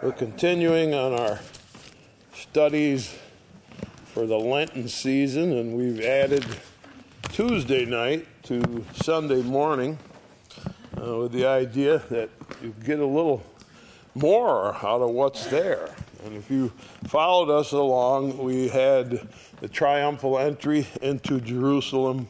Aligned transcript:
We're 0.00 0.12
continuing 0.12 0.94
on 0.94 1.12
our 1.12 1.40
studies 2.32 3.18
for 4.04 4.26
the 4.26 4.38
Lenten 4.38 4.86
season, 4.86 5.50
and 5.58 5.76
we've 5.76 6.00
added 6.04 6.46
Tuesday 7.32 7.84
night 7.84 8.24
to 8.44 8.84
Sunday 9.02 9.42
morning 9.42 9.98
uh, 10.96 11.16
with 11.16 11.32
the 11.32 11.46
idea 11.46 11.98
that 12.10 12.30
you 12.62 12.72
get 12.84 13.00
a 13.00 13.04
little 13.04 13.44
more 14.14 14.72
out 14.76 15.00
of 15.00 15.10
what's 15.10 15.46
there. 15.46 15.90
And 16.24 16.36
if 16.36 16.48
you 16.48 16.68
followed 17.08 17.50
us 17.50 17.72
along, 17.72 18.38
we 18.38 18.68
had 18.68 19.28
the 19.60 19.68
triumphal 19.68 20.38
entry 20.38 20.86
into 21.02 21.40
Jerusalem 21.40 22.28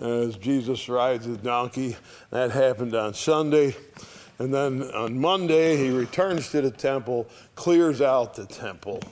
as 0.00 0.36
Jesus 0.36 0.88
rides 0.88 1.24
his 1.24 1.38
donkey. 1.38 1.96
That 2.30 2.52
happened 2.52 2.94
on 2.94 3.14
Sunday. 3.14 3.74
And 4.40 4.54
then 4.54 4.84
on 4.94 5.20
Monday, 5.20 5.76
he 5.76 5.90
returns 5.90 6.48
to 6.52 6.62
the 6.62 6.70
temple, 6.70 7.28
clears 7.56 8.00
out 8.00 8.36
the 8.36 8.46
temple. 8.46 9.02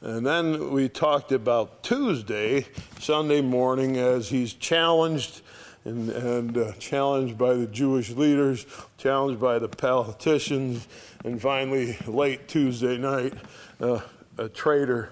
And 0.00 0.26
then 0.26 0.72
we 0.72 0.88
talked 0.88 1.30
about 1.30 1.84
Tuesday, 1.84 2.66
Sunday 2.98 3.42
morning, 3.42 3.96
as 3.96 4.28
he's 4.28 4.52
challenged 4.54 5.42
and, 5.84 6.10
and 6.10 6.58
uh, 6.58 6.72
challenged 6.80 7.38
by 7.38 7.54
the 7.54 7.68
Jewish 7.68 8.10
leaders, 8.10 8.66
challenged 8.98 9.40
by 9.40 9.60
the 9.60 9.68
politicians, 9.68 10.88
and 11.24 11.40
finally, 11.40 11.96
late 12.08 12.48
Tuesday 12.48 12.98
night, 12.98 13.34
uh, 13.80 14.00
a 14.36 14.48
traitor 14.48 15.10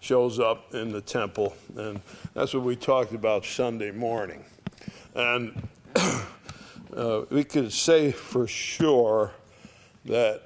shows 0.00 0.40
up 0.40 0.74
in 0.74 0.92
the 0.92 1.02
temple. 1.02 1.54
And 1.76 2.00
that's 2.32 2.54
what 2.54 2.62
we 2.62 2.74
talked 2.74 3.12
about 3.12 3.44
Sunday 3.44 3.90
morning. 3.90 4.46
And 5.14 5.68
uh, 6.96 7.22
we 7.30 7.44
could 7.44 7.72
say 7.72 8.12
for 8.12 8.46
sure 8.46 9.32
that 10.04 10.42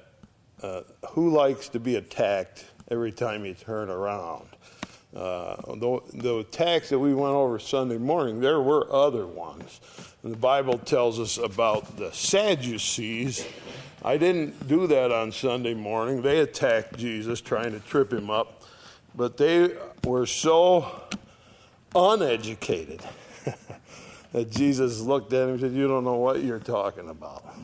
uh, 0.61 0.81
who 1.11 1.29
likes 1.29 1.69
to 1.69 1.79
be 1.79 1.95
attacked 1.95 2.65
every 2.89 3.11
time 3.11 3.45
you 3.45 3.53
turn 3.53 3.89
around? 3.89 4.47
Uh, 5.15 5.55
the, 5.75 6.01
the 6.13 6.37
attacks 6.39 6.89
that 6.89 6.99
we 6.99 7.13
went 7.13 7.33
over 7.33 7.57
Sunday 7.57 7.97
morning, 7.97 8.41
there 8.41 8.61
were 8.61 8.91
other 8.91 9.25
ones. 9.25 9.79
And 10.23 10.33
the 10.33 10.37
Bible 10.37 10.77
tells 10.77 11.19
us 11.19 11.37
about 11.37 11.97
the 11.97 12.11
Sadducees. 12.11 13.45
I 14.03 14.17
didn't 14.17 14.67
do 14.67 14.87
that 14.87 15.11
on 15.11 15.31
Sunday 15.31 15.73
morning. 15.73 16.21
They 16.21 16.39
attacked 16.39 16.97
Jesus, 16.97 17.39
trying 17.39 17.71
to 17.71 17.79
trip 17.79 18.11
him 18.11 18.29
up. 18.29 18.63
But 19.15 19.37
they 19.37 19.71
were 20.03 20.25
so 20.25 21.03
uneducated 21.95 23.01
that 24.35 24.51
Jesus 24.51 24.99
looked 24.99 25.31
at 25.31 25.43
him 25.43 25.51
and 25.51 25.59
said, 25.61 25.71
You 25.71 25.87
don't 25.87 26.03
know 26.03 26.17
what 26.17 26.43
you're 26.43 26.59
talking 26.59 27.07
about. 27.07 27.55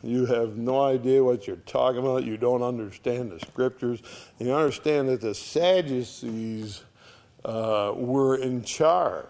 You 0.00 0.26
have 0.26 0.56
no 0.56 0.80
idea 0.80 1.24
what 1.24 1.48
you're 1.48 1.56
talking 1.56 1.98
about. 1.98 2.22
You 2.22 2.36
don't 2.36 2.62
understand 2.62 3.32
the 3.32 3.40
scriptures. 3.40 4.00
You 4.38 4.54
understand 4.54 5.08
that 5.08 5.20
the 5.20 5.34
Sadducees 5.34 6.84
uh, 7.44 7.94
were 7.96 8.36
in 8.36 8.62
charge. 8.62 9.26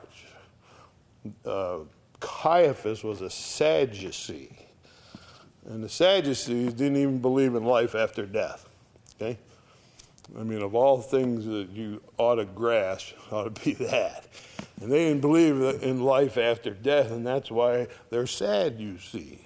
Uh, 1.46 1.78
Caiaphas 2.20 3.02
was 3.02 3.22
a 3.22 3.30
Sadducee. 3.30 4.54
And 5.64 5.82
the 5.82 5.88
Sadducees 5.88 6.74
didn't 6.74 6.98
even 6.98 7.18
believe 7.20 7.54
in 7.54 7.64
life 7.64 7.94
after 7.94 8.26
death. 8.26 8.68
Okay? 9.16 9.38
I 10.38 10.42
mean, 10.42 10.62
of 10.62 10.74
all 10.74 11.00
things 11.00 11.44
that 11.44 11.68
you 11.70 12.00
ought 12.16 12.36
to 12.36 12.44
grasp, 12.44 13.14
ought 13.30 13.54
to 13.54 13.64
be 13.64 13.74
that. 13.74 14.26
And 14.80 14.90
they 14.90 15.06
didn't 15.08 15.20
believe 15.20 15.60
in 15.82 16.02
life 16.02 16.36
after 16.38 16.70
death, 16.70 17.10
and 17.10 17.26
that's 17.26 17.50
why 17.50 17.88
they're 18.10 18.26
sad, 18.26 18.80
you 18.80 18.98
see. 18.98 19.38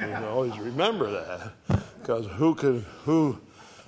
You 0.00 0.14
always 0.26 0.56
remember 0.58 1.10
that, 1.10 1.82
because 2.00 2.26
who 2.26 2.54
can 2.54 2.86
who 3.04 3.38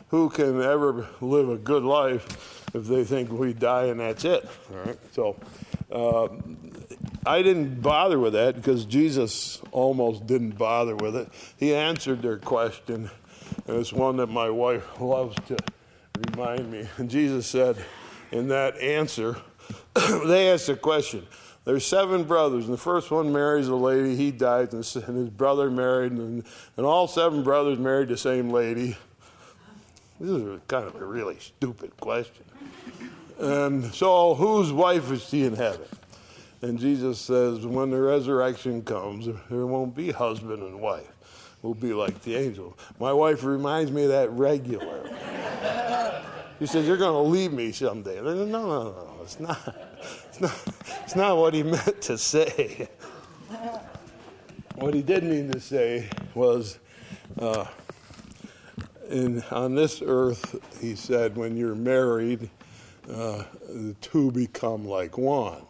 who 0.09 0.31
can 0.31 0.61
ever 0.63 1.07
live 1.21 1.49
a 1.49 1.57
good 1.57 1.83
life 1.85 2.67
if 2.75 2.87
they 2.87 3.05
think 3.05 3.31
we 3.31 3.53
die 3.53 3.85
and 3.85 4.01
that's 4.01 4.25
it? 4.25 4.49
All 4.71 4.79
right. 4.85 4.99
So 5.13 5.37
uh, 5.93 6.29
I 7.27 7.43
didn't 7.43 7.81
bother 7.83 8.19
with 8.19 8.33
that 8.33 8.57
because 8.57 8.85
Jesus 8.85 9.61
almost 9.71 10.27
didn't 10.27 10.57
bother 10.57 10.97
with 10.97 11.15
it. 11.17 11.29
He 11.57 11.75
answered 11.75 12.23
their 12.23 12.39
question, 12.39 13.11
and 13.67 13.77
it's 13.79 13.93
one 13.93 14.17
that 14.19 14.29
my 14.29 14.51
wife 14.51 15.01
loves 15.01 15.37
to 15.47 15.57
remind 16.31 16.71
me. 16.71 16.89
And 16.97 17.11
Jesus 17.11 17.47
said, 17.47 17.77
in 18.31 18.49
that 18.49 18.77
answer, 18.79 19.37
they 20.27 20.51
asked 20.51 20.69
a 20.69 20.77
question. 20.77 21.27
There's 21.65 21.85
seven 21.85 22.25
brothers, 22.25 22.65
and 22.65 22.73
the 22.73 22.79
first 22.79 23.11
one 23.11 23.33
marries 23.33 23.69
a 23.69 23.75
lady, 23.75 24.17
he 24.17 24.31
dies, 24.31 24.73
and 24.73 24.85
his 25.17 25.29
brother 25.29 25.71
married, 25.71 26.13
and, 26.13 26.43
and 26.77 26.87
all 26.87 27.07
seven 27.07 27.43
brothers 27.43 27.79
married 27.79 28.09
the 28.09 28.17
same 28.17 28.51
lady. 28.51 28.97
This 30.19 30.31
is 30.31 30.61
kind 30.67 30.87
of 30.87 30.95
a 30.97 31.05
really 31.05 31.39
stupid 31.39 31.95
question. 31.99 32.45
And 33.39 33.85
so, 33.95 34.35
whose 34.35 34.73
wife 34.73 35.13
is 35.13 35.23
she 35.29 35.45
in 35.45 35.55
heaven? 35.55 35.87
And 36.63 36.79
Jesus 36.79 37.21
says, 37.21 37.65
when 37.65 37.91
the 37.91 38.01
resurrection 38.01 38.83
comes, 38.83 39.27
there 39.27 39.67
won't 39.67 39.95
be 39.95 40.11
husband 40.11 40.63
and 40.63 40.81
wife. 40.81 41.07
We'll 41.69 41.75
be 41.75 41.93
like 41.93 42.23
the 42.23 42.35
angel. 42.35 42.79
My 42.99 43.13
wife 43.13 43.45
reminds 43.45 43.93
me 43.93 44.05
of 44.05 44.09
that 44.09 44.31
regularly. 44.31 45.11
He 46.59 46.65
says, 46.65 46.87
You're 46.89 46.97
going 46.97 47.13
to 47.13 47.31
leave 47.31 47.53
me 47.53 47.73
someday. 47.73 48.23
No, 48.23 48.33
no, 48.33 48.47
no, 48.47 48.67
no. 48.67 49.17
It's 49.23 49.39
not. 49.39 49.77
It's 50.29 50.41
not, 50.41 50.59
it's 51.05 51.15
not 51.15 51.37
what 51.37 51.53
he 51.53 51.63
meant 51.63 52.01
to 52.03 52.17
say. 52.17 52.89
What 54.77 54.95
he 54.95 55.03
did 55.03 55.25
mean 55.25 55.51
to 55.51 55.61
say 55.61 56.09
was, 56.35 56.79
uh, 57.39 57.67
in, 59.11 59.43
on 59.51 59.75
this 59.75 60.01
earth, 60.03 60.57
he 60.81 60.95
said, 60.95 61.37
when 61.37 61.55
you're 61.55 61.75
married, 61.75 62.49
uh, 63.13 63.43
the 63.69 63.95
two 64.01 64.31
become 64.31 64.87
like 64.87 65.19
one. 65.19 65.67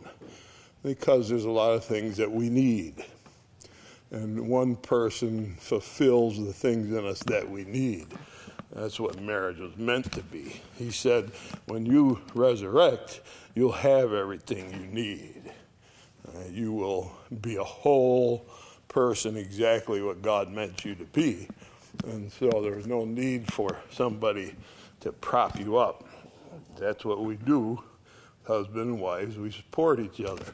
Because 0.85 1.29
there's 1.29 1.45
a 1.45 1.51
lot 1.51 1.73
of 1.73 1.85
things 1.85 2.19
that 2.19 2.31
we 2.31 2.51
need. 2.51 3.05
And 4.11 4.49
one 4.49 4.77
person 4.77 5.57
fulfills 5.59 6.43
the 6.43 6.53
things 6.53 6.91
in 6.93 7.05
us 7.05 7.21
that 7.25 7.49
we 7.49 7.65
need. 7.65 8.07
That's 8.73 8.99
what 9.01 9.21
marriage 9.21 9.59
was 9.59 9.77
meant 9.77 10.13
to 10.13 10.23
be. 10.23 10.61
He 10.77 10.91
said, 10.91 11.31
when 11.67 11.87
you 11.87 12.21
resurrect, 12.35 13.21
you'll 13.55 13.73
have 13.73 14.13
everything 14.13 14.73
you 14.73 14.87
need. 14.87 15.53
Uh, 16.27 16.41
you 16.51 16.73
will 16.73 17.13
be 17.41 17.57
a 17.57 17.65
whole 17.65 18.47
person, 18.89 19.37
exactly 19.37 20.03
what 20.03 20.23
God 20.23 20.51
meant 20.51 20.85
you 20.85 20.95
to 20.95 21.05
be. 21.05 21.49
And 22.05 22.31
so 22.33 22.49
there's 22.63 22.87
no 22.87 23.05
need 23.05 23.53
for 23.53 23.79
somebody 23.91 24.55
to 25.01 25.13
prop 25.13 25.59
you 25.59 25.77
up. 25.77 26.05
That's 26.79 27.05
what 27.05 27.25
we 27.25 27.37
do, 27.37 27.83
husband 28.49 28.87
and 28.87 29.01
wives. 29.01 29.37
We 29.37 29.53
support 29.53 30.01
each 30.01 30.21
other. 30.23 30.47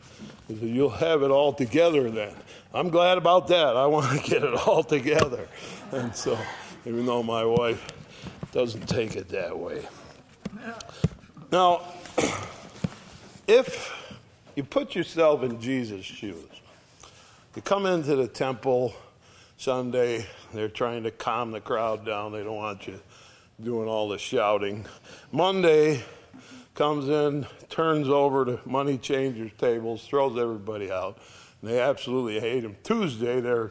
You'll 0.48 0.90
have 0.90 1.22
it 1.22 1.30
all 1.30 1.52
together 1.52 2.10
then. 2.10 2.34
I'm 2.74 2.90
glad 2.90 3.16
about 3.16 3.48
that. 3.48 3.76
I 3.76 3.86
want 3.94 4.20
to 4.20 4.28
get 4.28 4.42
it 4.42 4.52
all 4.66 4.82
together. 4.82 5.48
And 5.92 6.14
so, 6.14 6.36
even 6.84 7.06
though 7.06 7.22
my 7.22 7.44
wife 7.44 7.86
doesn't 8.52 8.86
take 8.88 9.16
it 9.16 9.28
that 9.30 9.56
way. 9.56 9.86
Now, 11.50 11.82
if 13.46 13.92
you 14.56 14.64
put 14.64 14.94
yourself 14.94 15.42
in 15.42 15.60
Jesus' 15.60 16.04
shoes, 16.04 16.44
you 17.54 17.62
come 17.62 17.86
into 17.86 18.16
the 18.16 18.26
temple 18.26 18.92
Sunday, 19.56 20.26
they're 20.52 20.68
trying 20.68 21.04
to 21.04 21.12
calm 21.12 21.52
the 21.52 21.60
crowd 21.60 22.04
down, 22.04 22.32
they 22.32 22.42
don't 22.42 22.56
want 22.56 22.88
you 22.88 23.00
doing 23.62 23.88
all 23.88 24.08
the 24.08 24.18
shouting. 24.18 24.84
Monday 25.30 26.02
comes 26.74 27.08
in, 27.08 27.46
turns 27.68 28.08
over 28.08 28.44
to 28.44 28.60
money 28.64 28.98
changers' 28.98 29.52
tables, 29.58 30.06
throws 30.06 30.38
everybody 30.38 30.90
out. 30.90 31.18
And 31.62 31.70
they 31.70 31.80
absolutely 31.80 32.40
hate 32.40 32.64
him. 32.64 32.76
Tuesday, 32.82 33.40
they're, 33.40 33.70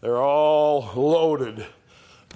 they're 0.00 0.22
all 0.22 0.90
loaded 0.94 1.66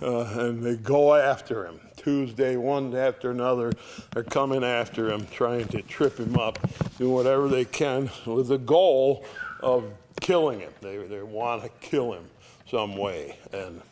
uh, 0.03 0.25
and 0.41 0.63
they 0.63 0.77
go 0.77 1.15
after 1.15 1.67
him. 1.67 1.81
Tuesday, 1.97 2.57
one 2.57 2.95
after 2.95 3.31
another, 3.31 3.73
they're 4.13 4.23
coming 4.23 4.63
after 4.65 5.11
him, 5.11 5.27
trying 5.33 5.67
to 5.69 5.83
trip 5.83 6.19
him 6.19 6.37
up, 6.37 6.59
doing 6.97 7.13
whatever 7.13 7.49
they 7.49 7.65
can 7.65 8.11
with 8.25 8.49
the 8.49 8.59
goal 8.59 9.25
of 9.61 9.93
killing 10.21 10.61
him. 10.61 10.73
They, 10.81 10.99
they 10.99 11.23
want 11.23 11.63
to 11.65 11.69
kill 11.81 12.13
him 12.13 12.25
some 12.71 12.97
way. 12.97 13.39
And 13.53 13.83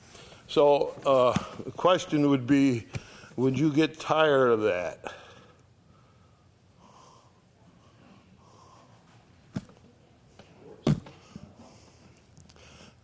so 0.49 0.95
uh, 1.05 1.37
the 1.65 1.73
question 1.73 2.31
would 2.31 2.47
be 2.47 2.87
would 3.37 3.59
you 3.59 3.71
get 3.71 4.01
tired 4.01 4.51
of 4.51 4.63
that? 4.63 4.99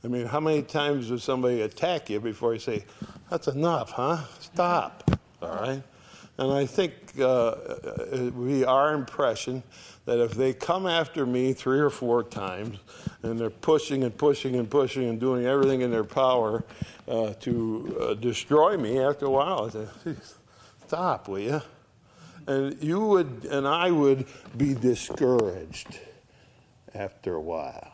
I 0.04 0.08
mean, 0.08 0.26
how 0.26 0.40
many 0.40 0.62
times 0.62 1.08
does 1.08 1.22
somebody 1.22 1.60
attack 1.60 2.10
you 2.10 2.19
before 2.19 2.54
you 2.54 2.58
say, 2.58 2.84
that's 3.31 3.46
enough, 3.46 3.90
huh? 3.90 4.19
Stop. 4.40 5.10
All 5.40 5.54
right? 5.54 5.82
And 6.38 6.52
I 6.52 6.66
think 6.66 6.94
uh, 7.20 7.54
it 8.12 8.34
would 8.34 8.49
be 8.49 8.64
our 8.64 8.94
impression 8.94 9.62
that 10.06 10.19
if 10.19 10.32
they 10.32 10.52
come 10.52 10.87
after 10.87 11.25
me 11.25 11.52
three 11.52 11.78
or 11.78 11.90
four 11.90 12.25
times 12.25 12.78
and 13.22 13.38
they're 13.38 13.50
pushing 13.50 14.02
and 14.02 14.16
pushing 14.16 14.56
and 14.56 14.69
pushing 14.69 15.08
and 15.08 15.20
doing 15.20 15.46
everything 15.46 15.82
in 15.82 15.90
their 15.90 16.04
power 16.04 16.64
uh, 17.06 17.34
to 17.34 17.96
uh, 18.00 18.14
destroy 18.14 18.76
me, 18.76 18.99
after 18.99 19.26
a 19.26 19.31
while, 19.31 19.66
I 19.66 19.70
say, 19.70 20.14
stop, 20.87 21.28
will 21.28 21.38
you? 21.38 21.62
And 22.49 22.82
you 22.82 23.00
would, 23.00 23.44
and 23.44 23.69
I 23.69 23.93
would 23.93 24.26
be 24.56 24.75
discouraged 24.75 26.00
after 26.93 27.34
a 27.34 27.40
while. 27.40 27.91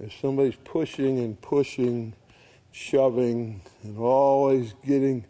If 0.00 0.18
somebody's 0.20 0.56
pushing 0.56 1.18
and 1.18 1.40
pushing, 1.40 2.14
shoving, 2.70 3.62
and 3.82 3.98
always 3.98 4.74
getting 4.86 5.24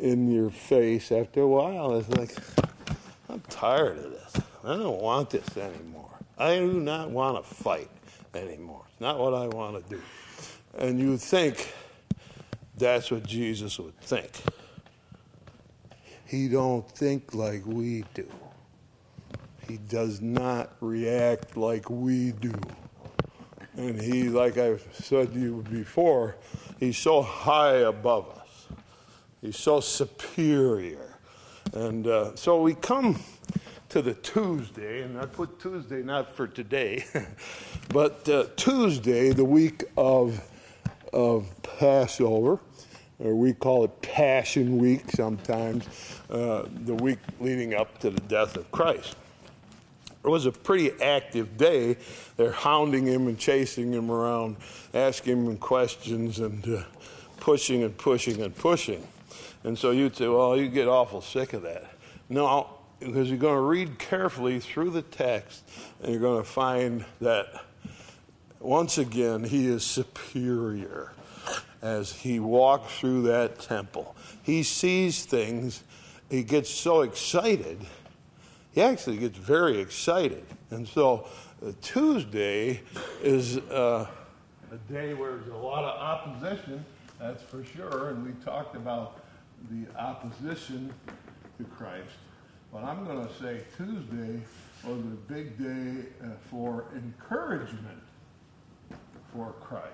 in 0.00 0.30
your 0.30 0.50
face, 0.50 1.10
after 1.10 1.40
a 1.40 1.46
while, 1.46 1.96
it's 1.96 2.08
like, 2.10 2.34
I'm 3.28 3.40
tired 3.48 3.98
of 3.98 4.12
this. 4.12 4.36
I 4.62 4.76
don't 4.76 5.00
want 5.00 5.30
this 5.30 5.56
anymore. 5.56 6.10
I 6.38 6.56
do 6.56 6.80
not 6.80 7.10
want 7.10 7.44
to 7.44 7.54
fight 7.54 7.90
anymore. 8.34 8.82
It's 8.92 9.00
not 9.00 9.18
what 9.18 9.34
I 9.34 9.48
want 9.48 9.82
to 9.82 9.96
do. 9.96 10.02
And 10.78 11.00
you 11.00 11.16
think 11.16 11.72
that's 12.76 13.10
what 13.10 13.24
Jesus 13.24 13.78
would 13.78 13.98
think. 14.00 14.30
He 16.26 16.48
don't 16.48 16.88
think 16.88 17.34
like 17.34 17.64
we 17.66 18.04
do. 18.14 18.28
He 19.66 19.78
does 19.78 20.20
not 20.20 20.76
react 20.80 21.56
like 21.56 21.88
we 21.90 22.32
do. 22.32 22.52
And 23.76 24.00
he, 24.00 24.24
like 24.24 24.56
I've 24.56 24.86
said 24.92 25.34
to 25.34 25.38
you 25.38 25.64
before, 25.70 26.36
he's 26.80 26.96
so 26.96 27.20
high 27.20 27.76
above 27.76 28.30
us. 28.30 28.68
He's 29.42 29.58
so 29.58 29.80
superior. 29.80 31.18
And 31.74 32.06
uh, 32.06 32.34
so 32.36 32.62
we 32.62 32.74
come 32.74 33.20
to 33.90 34.00
the 34.00 34.14
Tuesday, 34.14 35.02
and 35.02 35.18
I 35.18 35.26
put 35.26 35.60
Tuesday 35.60 36.02
not 36.02 36.34
for 36.34 36.46
today, 36.46 37.04
but 37.90 38.26
uh, 38.28 38.46
Tuesday, 38.56 39.30
the 39.32 39.44
week 39.44 39.84
of, 39.96 40.42
of 41.12 41.46
Passover, 41.62 42.58
or 43.18 43.34
we 43.34 43.52
call 43.52 43.84
it 43.84 44.02
Passion 44.02 44.78
Week 44.78 45.10
sometimes, 45.10 45.86
uh, 46.30 46.64
the 46.84 46.94
week 46.94 47.18
leading 47.40 47.74
up 47.74 47.98
to 47.98 48.10
the 48.10 48.20
death 48.22 48.56
of 48.56 48.70
Christ. 48.72 49.16
It 50.26 50.30
was 50.30 50.44
a 50.44 50.50
pretty 50.50 50.90
active 51.00 51.56
day. 51.56 51.96
They're 52.36 52.50
hounding 52.50 53.06
him 53.06 53.28
and 53.28 53.38
chasing 53.38 53.92
him 53.92 54.10
around, 54.10 54.56
asking 54.92 55.46
him 55.46 55.56
questions 55.56 56.40
and 56.40 56.66
uh, 56.66 56.82
pushing 57.38 57.84
and 57.84 57.96
pushing 57.96 58.42
and 58.42 58.52
pushing. 58.52 59.06
And 59.62 59.78
so 59.78 59.92
you'd 59.92 60.16
say, 60.16 60.26
well, 60.26 60.56
you 60.56 60.66
get 60.66 60.88
awful 60.88 61.20
sick 61.20 61.52
of 61.52 61.62
that. 61.62 61.92
No, 62.28 62.68
because 62.98 63.28
you're 63.28 63.38
going 63.38 63.54
to 63.54 63.60
read 63.60 64.00
carefully 64.00 64.58
through 64.58 64.90
the 64.90 65.02
text 65.02 65.62
and 66.02 66.10
you're 66.10 66.20
going 66.20 66.42
to 66.42 66.48
find 66.48 67.04
that 67.20 67.46
once 68.58 68.98
again 68.98 69.44
he 69.44 69.68
is 69.68 69.84
superior 69.84 71.12
as 71.82 72.10
he 72.12 72.40
walks 72.40 72.98
through 72.98 73.22
that 73.22 73.60
temple. 73.60 74.16
He 74.42 74.64
sees 74.64 75.24
things, 75.24 75.84
he 76.28 76.42
gets 76.42 76.68
so 76.68 77.02
excited, 77.02 77.78
he 78.76 78.82
actually 78.82 79.16
gets 79.16 79.38
very 79.38 79.80
excited. 79.80 80.44
And 80.70 80.86
so 80.86 81.26
uh, 81.64 81.72
Tuesday 81.80 82.82
is 83.22 83.56
uh, 83.56 84.06
a 84.70 84.92
day 84.92 85.14
where 85.14 85.36
there's 85.36 85.48
a 85.48 85.56
lot 85.56 85.82
of 85.82 85.98
opposition, 85.98 86.84
that's 87.18 87.42
for 87.42 87.64
sure, 87.64 88.10
and 88.10 88.22
we 88.22 88.32
talked 88.44 88.76
about 88.76 89.22
the 89.70 89.86
opposition 89.98 90.92
to 91.56 91.64
Christ. 91.64 92.04
But 92.70 92.84
I'm 92.84 93.06
going 93.06 93.26
to 93.26 93.32
say 93.40 93.62
Tuesday 93.78 94.42
was 94.84 94.98
a 94.98 95.32
big 95.32 95.56
day 95.56 96.08
uh, 96.22 96.26
for 96.50 96.84
encouragement 96.94 98.02
for 99.34 99.54
Christ. 99.62 99.86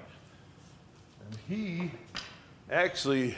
And 1.25 1.39
he 1.49 1.93
actually 2.69 3.37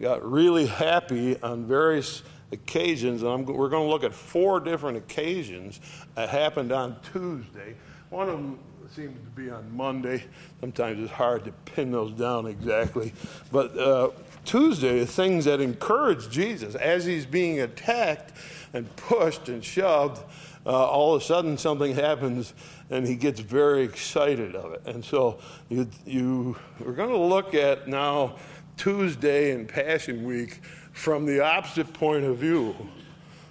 got 0.00 0.28
really 0.28 0.66
happy 0.66 1.40
on 1.42 1.64
various 1.64 2.24
occasions. 2.52 3.22
And 3.22 3.30
I'm, 3.30 3.44
we're 3.44 3.68
going 3.68 3.86
to 3.86 3.90
look 3.90 4.04
at 4.04 4.14
four 4.14 4.60
different 4.60 4.96
occasions 4.96 5.80
that 6.14 6.28
happened 6.28 6.72
on 6.72 6.96
Tuesday. 7.12 7.74
One 8.10 8.28
of 8.28 8.36
them 8.36 8.58
seemed 8.94 9.14
to 9.14 9.40
be 9.40 9.50
on 9.50 9.76
Monday. 9.76 10.24
Sometimes 10.60 11.02
it's 11.02 11.12
hard 11.12 11.44
to 11.44 11.52
pin 11.52 11.92
those 11.92 12.12
down 12.12 12.46
exactly. 12.46 13.12
But 13.52 13.78
uh, 13.78 14.10
Tuesday, 14.44 15.00
the 15.00 15.06
things 15.06 15.44
that 15.44 15.60
encourage 15.60 16.30
Jesus 16.30 16.74
as 16.74 17.04
he's 17.04 17.26
being 17.26 17.60
attacked 17.60 18.32
and 18.72 18.94
pushed 18.96 19.48
and 19.48 19.62
shoved, 19.62 20.22
uh, 20.64 20.70
all 20.70 21.14
of 21.14 21.22
a 21.22 21.24
sudden 21.24 21.58
something 21.58 21.94
happens 21.94 22.54
and 22.90 23.06
he 23.06 23.14
gets 23.14 23.40
very 23.40 23.82
excited 23.82 24.56
of 24.56 24.72
it. 24.72 24.82
And 24.86 25.04
so 25.04 25.38
you, 25.68 25.88
you, 26.06 26.56
we're 26.80 26.92
going 26.92 27.10
to 27.10 27.18
look 27.18 27.54
at 27.54 27.88
now 27.88 28.36
Tuesday 28.78 29.50
and 29.50 29.68
Passion 29.68 30.24
Week 30.24 30.60
from 30.92 31.26
the 31.26 31.44
opposite 31.44 31.92
point 31.92 32.24
of 32.24 32.38
view. 32.38 32.74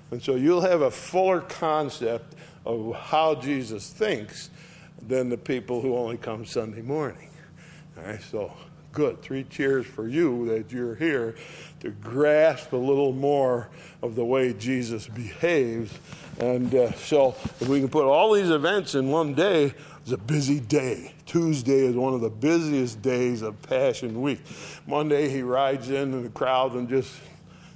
And 0.10 0.24
so 0.24 0.36
you'll 0.36 0.62
have 0.62 0.82
a 0.82 0.90
fuller 0.90 1.42
concept 1.42 2.34
of 2.66 2.96
how 2.96 3.36
Jesus 3.36 3.90
thinks 3.90 4.50
than 5.06 5.30
the 5.30 5.38
people 5.38 5.82
who 5.82 5.96
only 5.96 6.18
come 6.18 6.46
Sunday 6.46 6.82
morning. 6.82 7.30
All 7.98 8.04
right, 8.04 8.22
so 8.22 8.54
good. 8.94 9.22
Three 9.22 9.44
cheers 9.44 9.86
for 9.86 10.08
you 10.08 10.48
that 10.48 10.72
you're 10.72 10.96
here 10.96 11.36
to 11.82 11.92
grasp 11.92 12.74
a 12.74 12.78
little 12.78 13.14
more 13.14 13.70
of 14.02 14.16
the 14.16 14.26
way 14.26 14.54
Jesus 14.54 15.08
behaves. 15.08 15.94
And 16.40 16.74
uh, 16.74 16.94
so, 16.94 17.36
if 17.60 17.68
we 17.68 17.80
can 17.80 17.90
put 17.90 18.06
all 18.06 18.34
these 18.34 18.50
events 18.50 18.96
in 18.96 19.10
one 19.10 19.34
day, 19.34 19.74
it's 20.02 20.12
a 20.12 20.18
busy 20.18 20.60
day. 20.60 21.14
Tuesday 21.28 21.86
is 21.86 21.96
one 21.96 22.14
of 22.14 22.22
the 22.22 22.30
busiest 22.30 23.02
days 23.02 23.42
of 23.42 23.62
Passion 23.62 24.22
Week. 24.22 24.40
Monday, 24.88 25.28
he 25.28 25.42
rides 25.42 25.90
in 25.90 26.24
the 26.24 26.30
crowd 26.30 26.74
and 26.74 26.88
just 26.88 27.14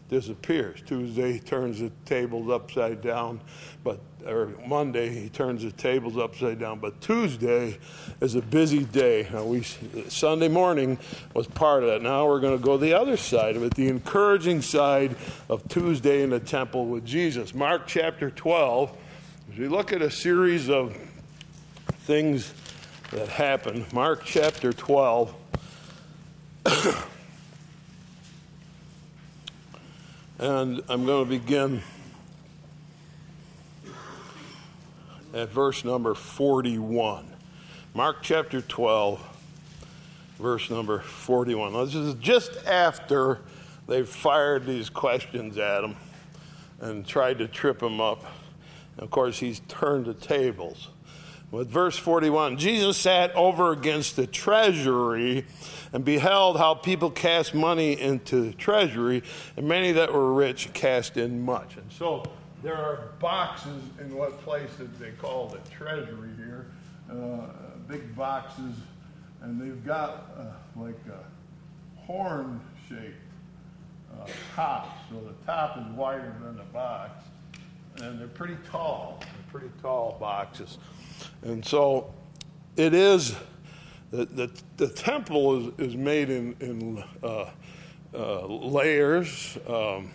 disappears. 0.10 0.82
Tuesday, 0.82 1.34
he 1.34 1.40
turns 1.40 1.80
the 1.80 1.92
tables 2.06 2.50
upside 2.50 3.02
down, 3.02 3.42
but 3.84 4.00
or 4.26 4.54
Monday 4.68 5.10
he 5.10 5.30
turns 5.30 5.64
the 5.64 5.72
tables 5.72 6.18
upside 6.18 6.60
down. 6.60 6.80
But 6.80 7.02
Tuesday 7.02 7.78
is 8.22 8.36
a 8.36 8.42
busy 8.42 8.86
day. 8.86 9.28
Now 9.32 9.44
we 9.44 9.64
Sunday 9.64 10.48
morning 10.48 10.98
was 11.34 11.48
part 11.48 11.84
of 11.84 11.90
that. 11.90 12.02
Now 12.02 12.28
we're 12.28 12.40
going 12.40 12.58
to 12.58 12.64
go 12.64 12.78
the 12.78 12.94
other 12.94 13.18
side 13.18 13.56
of 13.56 13.64
it, 13.64 13.74
the 13.74 13.88
encouraging 13.88 14.62
side 14.62 15.16
of 15.50 15.68
Tuesday 15.68 16.22
in 16.24 16.30
the 16.30 16.40
temple 16.40 16.86
with 16.86 17.06
Jesus. 17.06 17.54
Mark 17.54 17.88
chapter 17.88 18.30
12. 18.30 18.96
As 19.52 19.58
we 19.58 19.68
look 19.68 19.92
at 19.92 20.02
a 20.02 20.12
series 20.12 20.70
of 20.70 20.96
things 22.02 22.54
that 23.12 23.28
happened. 23.28 23.92
Mark 23.92 24.24
chapter 24.24 24.72
12. 24.72 25.34
and 30.40 30.82
I'm 30.88 31.06
going 31.06 31.26
to 31.26 31.30
begin 31.30 31.82
at 35.34 35.50
verse 35.50 35.84
number 35.84 36.14
41. 36.14 37.26
Mark 37.94 38.18
chapter 38.22 38.62
12, 38.62 39.22
verse 40.40 40.70
number 40.70 41.00
41. 41.00 41.74
Now, 41.74 41.84
this 41.84 41.96
is 41.96 42.14
just 42.16 42.66
after 42.66 43.40
they've 43.88 44.08
fired 44.08 44.66
these 44.66 44.90
questions 44.90 45.58
at 45.58 45.84
him 45.84 45.98
and 46.80 47.06
tried 47.06 47.40
to 47.40 47.48
trip 47.50 47.84
him 47.84 48.00
up. 48.00 48.24
Of 48.98 49.12
course, 49.12 49.40
he's 49.40 49.60
turned 49.68 50.06
the 50.06 50.14
tables. 50.14 50.88
With 51.52 51.70
verse 51.70 51.98
41, 51.98 52.58
Jesus 52.58 52.96
sat 52.96 53.36
over 53.36 53.74
against 53.74 54.16
the 54.16 54.26
treasury 54.26 55.46
and 55.92 56.06
beheld 56.06 56.58
how 56.58 56.76
people 56.76 57.12
cast 57.12 57.54
money 57.54 58.00
into 58.00 58.42
the 58.42 58.54
treasury, 58.54 59.22
and 59.58 59.68
many 59.68 59.92
that 59.92 60.14
were 60.14 60.34
rich 60.34 60.72
cast 60.72 61.18
in 61.18 61.42
much. 61.42 61.76
And 61.76 61.92
so 61.92 62.24
there 62.64 62.78
are 62.78 63.10
boxes 63.20 63.84
in 64.00 64.16
what 64.16 64.42
place 64.44 64.70
that 64.78 64.98
they 64.98 65.12
call 65.12 65.50
the 65.50 65.58
treasury 65.70 66.30
here, 66.38 66.68
uh, 67.12 67.48
big 67.86 68.16
boxes, 68.16 68.76
and 69.42 69.60
they've 69.60 69.86
got 69.86 70.32
uh, 70.38 70.82
like 70.82 70.96
a 71.10 72.00
horn 72.00 72.62
shaped 72.88 73.18
uh, 74.22 74.26
top. 74.56 74.98
So 75.10 75.20
the 75.20 75.46
top 75.46 75.78
is 75.80 75.86
wider 75.98 76.34
than 76.42 76.56
the 76.56 76.64
box, 76.64 77.26
and 77.98 78.18
they're 78.18 78.28
pretty 78.30 78.58
tall. 78.72 79.18
They're 79.20 79.60
pretty 79.60 79.74
tall 79.82 80.16
boxes. 80.18 80.78
And 81.42 81.66
so 81.66 82.14
it 82.76 82.94
is, 82.94 83.36
the, 84.12 84.26
the, 84.26 84.52
the 84.78 84.88
temple 84.88 85.74
is, 85.80 85.90
is 85.90 85.96
made 85.96 86.30
in, 86.30 86.56
in 86.60 87.04
uh, 87.24 87.50
uh, 88.14 88.46
layers. 88.46 89.58
Um, 89.68 90.12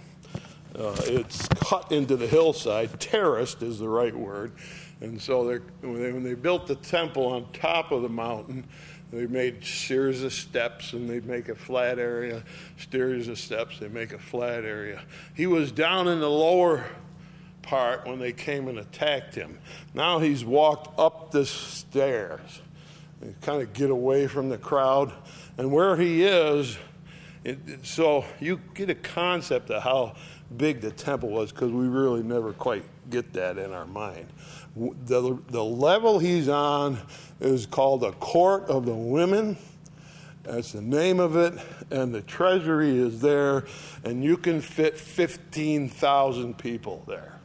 uh, 0.79 0.95
it's 1.05 1.49
cut 1.49 1.91
into 1.91 2.17
the 2.17 2.27
hillside. 2.27 3.01
Terraced 3.01 3.63
is 3.63 3.79
the 3.79 3.89
right 3.89 4.15
word. 4.15 4.53
And 5.01 5.21
so 5.21 5.47
when 5.81 6.03
they, 6.03 6.13
when 6.13 6.23
they 6.23 6.35
built 6.35 6.67
the 6.67 6.77
temple 6.77 7.27
on 7.27 7.47
top 7.53 7.93
of 7.93 8.03
the 8.03 8.09
mountain, 8.09 8.65
They 9.13 9.27
made 9.27 9.65
series 9.65 10.25
of 10.25 10.33
steps 10.33 10.93
and 10.93 11.09
they'd 11.09 11.27
make 11.27 11.49
a 11.49 11.55
flat 11.55 11.99
area, 11.99 12.43
series 12.91 13.29
of 13.29 13.39
steps, 13.39 13.79
they 13.79 13.89
make 13.89 14.13
a 14.13 14.19
flat 14.19 14.65
area. 14.65 15.03
He 15.35 15.47
was 15.47 15.71
down 15.71 16.09
in 16.09 16.19
the 16.19 16.29
lower 16.29 16.87
part 17.67 18.07
when 18.07 18.19
they 18.19 18.33
came 18.33 18.69
and 18.69 18.79
attacked 18.79 19.35
him. 19.35 19.59
Now 19.93 20.21
he's 20.21 20.45
walked 20.45 20.99
up 20.99 21.33
the 21.33 21.45
stairs, 21.45 22.63
kind 23.43 23.61
of 23.61 23.73
get 23.73 23.91
away 23.91 24.27
from 24.27 24.49
the 24.49 24.59
crowd. 24.59 25.13
And 25.59 25.73
where 25.73 25.97
he 25.97 26.25
is, 26.25 26.79
it, 27.45 27.59
so 27.83 28.25
you 28.41 28.61
get 28.75 28.89
a 28.89 28.95
concept 28.95 29.71
of 29.71 29.83
how 29.83 30.15
big 30.57 30.81
the 30.81 30.91
temple 30.91 31.31
was 31.31 31.53
because 31.53 31.71
we 31.71 31.87
really 31.87 32.23
never 32.23 32.53
quite 32.53 32.85
get 33.11 33.33
that 33.35 33.59
in 33.59 33.73
our 33.73 33.87
mind. 33.87 34.27
The, 34.77 35.39
the 35.49 35.65
level 35.65 36.19
he's 36.19 36.49
on 36.49 36.99
is 37.41 37.67
called 37.67 38.03
the 38.03 38.13
Court 38.13 38.65
of 38.65 38.85
the 38.85 38.95
Women. 38.95 39.57
That's 40.43 40.73
the 40.73 40.83
name 40.83 41.19
of 41.19 41.37
it. 41.37 41.55
And 41.91 42.15
the 42.15 42.21
treasury 42.23 42.97
is 42.99 43.21
there, 43.21 43.65
and 44.05 44.23
you 44.23 44.37
can 44.37 44.61
fit 44.61 44.99
15,000 44.99 46.59
people 46.59 47.05
there. 47.09 47.36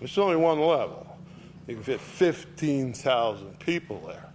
It's 0.00 0.16
only 0.16 0.36
one 0.36 0.60
level. 0.60 1.06
You 1.66 1.74
can 1.74 1.84
fit 1.84 2.00
15,000 2.00 3.58
people 3.58 4.00
there. 4.06 4.26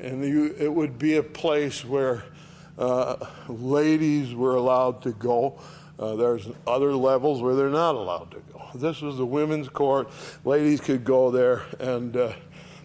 And 0.00 0.24
you, 0.24 0.54
it 0.58 0.72
would 0.72 0.98
be 0.98 1.16
a 1.16 1.22
place 1.22 1.84
where 1.84 2.24
uh, 2.78 3.16
ladies 3.48 4.34
were 4.34 4.54
allowed 4.54 5.02
to 5.02 5.12
go. 5.12 5.58
Uh, 5.98 6.14
there's 6.16 6.48
other 6.66 6.94
levels 6.94 7.40
where 7.42 7.54
they're 7.54 7.68
not 7.70 7.94
allowed 7.94 8.30
to 8.32 8.42
go. 8.52 8.62
This 8.74 9.00
was 9.00 9.16
the 9.16 9.26
women's 9.26 9.68
court. 9.68 10.10
Ladies 10.44 10.80
could 10.80 11.04
go 11.04 11.30
there, 11.30 11.62
and 11.80 12.16
uh, 12.16 12.32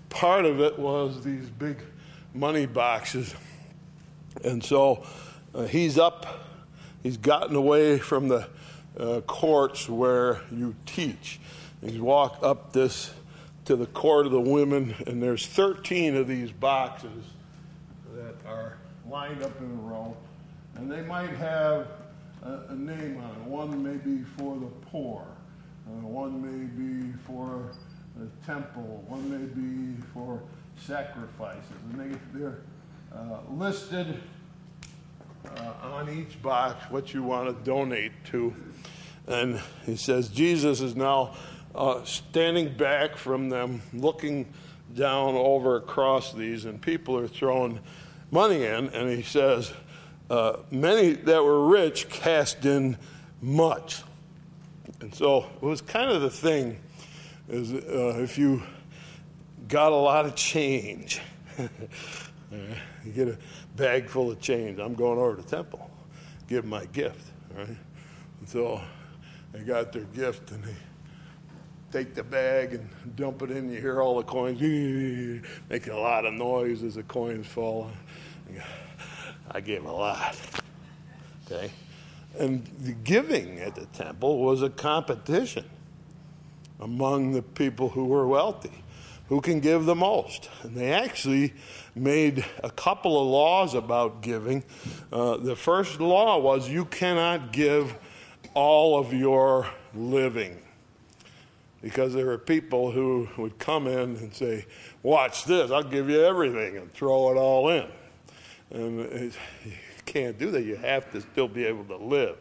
part 0.09 0.45
of 0.45 0.61
it 0.61 0.79
was 0.79 1.23
these 1.23 1.49
big 1.49 1.77
money 2.33 2.65
boxes. 2.65 3.35
And 4.43 4.63
so 4.63 5.05
uh, 5.53 5.63
he's 5.63 5.97
up, 5.97 6.25
he's 7.03 7.17
gotten 7.17 7.55
away 7.55 7.99
from 7.99 8.29
the 8.29 8.47
uh, 8.97 9.21
courts 9.21 9.89
where 9.89 10.41
you 10.49 10.75
teach. 10.85 11.40
He's 11.81 11.99
walked 11.99 12.43
up 12.43 12.73
this 12.73 13.11
to 13.65 13.75
the 13.75 13.87
court 13.87 14.25
of 14.25 14.31
the 14.31 14.41
women, 14.41 14.95
and 15.07 15.21
there's 15.21 15.45
13 15.47 16.15
of 16.15 16.27
these 16.27 16.51
boxes 16.51 17.23
that 18.13 18.35
are 18.47 18.77
lined 19.09 19.41
up 19.41 19.59
in 19.59 19.65
a 19.65 19.81
row, 19.81 20.15
and 20.75 20.91
they 20.91 21.01
might 21.01 21.31
have 21.31 21.87
a, 22.43 22.59
a 22.69 22.75
name 22.75 23.17
on 23.17 23.29
it. 23.31 23.47
One 23.47 23.83
may 23.83 23.97
be 23.97 24.23
for 24.37 24.57
the 24.57 24.67
poor, 24.89 25.25
uh, 25.87 26.07
one 26.07 26.41
may 26.41 26.65
be 26.65 27.13
for 27.25 27.71
the 28.17 28.27
temple, 28.45 29.03
one 29.07 29.29
may 29.29 29.45
be 29.45 30.01
for 30.13 30.41
sacrifices, 30.77 31.63
and 31.91 32.13
they, 32.13 32.17
they're 32.33 32.59
uh, 33.15 33.39
listed 33.51 34.19
uh, 35.57 35.73
on 35.83 36.09
each 36.09 36.41
box 36.41 36.89
what 36.91 37.13
you 37.13 37.23
want 37.23 37.47
to 37.47 37.63
donate 37.63 38.11
to. 38.25 38.53
And 39.27 39.61
he 39.85 39.95
says 39.95 40.29
Jesus 40.29 40.81
is 40.81 40.95
now 40.95 41.35
uh, 41.73 42.03
standing 42.03 42.75
back 42.75 43.15
from 43.15 43.49
them, 43.49 43.81
looking 43.93 44.51
down 44.93 45.35
over 45.35 45.77
across 45.77 46.33
these, 46.33 46.65
and 46.65 46.81
people 46.81 47.17
are 47.17 47.27
throwing 47.27 47.79
money 48.29 48.63
in, 48.65 48.89
and 48.89 49.09
he 49.09 49.21
says, 49.21 49.73
uh, 50.29 50.57
Many 50.69 51.13
that 51.13 51.43
were 51.43 51.67
rich 51.67 52.09
cast 52.09 52.65
in 52.65 52.97
much. 53.41 54.03
And 54.99 55.13
so 55.13 55.47
it 55.61 55.65
was 55.65 55.81
kind 55.81 56.11
of 56.11 56.21
the 56.21 56.29
thing 56.29 56.79
is 57.49 57.73
uh, 57.73 58.21
if 58.21 58.37
you 58.37 58.61
got 59.67 59.91
a 59.91 59.95
lot 59.95 60.25
of 60.25 60.35
change, 60.35 61.21
you 61.57 63.11
get 63.13 63.27
a 63.27 63.37
bag 63.75 64.09
full 64.09 64.31
of 64.31 64.39
change. 64.39 64.79
I'm 64.79 64.93
going 64.93 65.19
over 65.19 65.35
to 65.35 65.43
temple, 65.43 65.89
give 66.47 66.65
my 66.65 66.85
gift, 66.87 67.31
right? 67.57 67.67
And 67.67 68.47
so 68.49 68.81
they 69.51 69.61
got 69.61 69.91
their 69.91 70.03
gift 70.03 70.51
and 70.51 70.63
they 70.63 70.75
take 71.91 72.15
the 72.15 72.23
bag 72.23 72.73
and 72.73 73.15
dump 73.15 73.41
it 73.41 73.51
in. 73.51 73.71
You 73.71 73.79
hear 73.79 74.01
all 74.01 74.17
the 74.17 74.23
coins 74.23 74.61
making 75.69 75.93
a 75.93 75.99
lot 75.99 76.25
of 76.25 76.33
noise 76.33 76.83
as 76.83 76.95
the 76.95 77.03
coins 77.03 77.47
fall. 77.47 77.91
I 79.51 79.59
gave 79.59 79.85
a 79.85 79.91
lot. 79.91 80.35
Okay? 81.45 81.71
And 82.39 82.65
the 82.79 82.93
giving 82.93 83.59
at 83.59 83.75
the 83.75 83.85
temple 83.87 84.39
was 84.39 84.61
a 84.61 84.69
competition 84.69 85.65
among 86.79 87.33
the 87.33 87.41
people 87.41 87.89
who 87.89 88.05
were 88.05 88.25
wealthy, 88.25 88.83
who 89.27 89.41
can 89.41 89.59
give 89.59 89.85
the 89.85 89.95
most. 89.95 90.49
And 90.63 90.75
they 90.75 90.93
actually 90.93 91.53
made 91.93 92.45
a 92.63 92.71
couple 92.71 93.21
of 93.21 93.27
laws 93.27 93.75
about 93.75 94.21
giving. 94.21 94.63
Uh, 95.11 95.37
the 95.37 95.55
first 95.55 95.99
law 95.99 96.39
was 96.39 96.69
you 96.69 96.85
cannot 96.85 97.51
give 97.51 97.95
all 98.53 98.97
of 98.97 99.13
your 99.13 99.67
living 99.93 100.60
because 101.81 102.13
there 102.13 102.27
were 102.27 102.37
people 102.37 102.91
who 102.91 103.27
would 103.37 103.57
come 103.57 103.87
in 103.87 104.15
and 104.17 104.33
say, 104.33 104.65
Watch 105.03 105.45
this, 105.45 105.71
I'll 105.71 105.83
give 105.83 106.09
you 106.09 106.23
everything, 106.23 106.77
and 106.77 106.93
throw 106.93 107.31
it 107.31 107.37
all 107.37 107.69
in. 107.69 107.87
And 108.71 108.99
it, 109.01 109.33
you 109.65 109.71
can't 110.05 110.37
do 110.37 110.51
that. 110.51 110.63
You 110.63 110.75
have 110.75 111.11
to 111.11 111.21
still 111.21 111.47
be 111.47 111.65
able 111.65 111.83
to 111.85 111.97
live. 111.97 112.37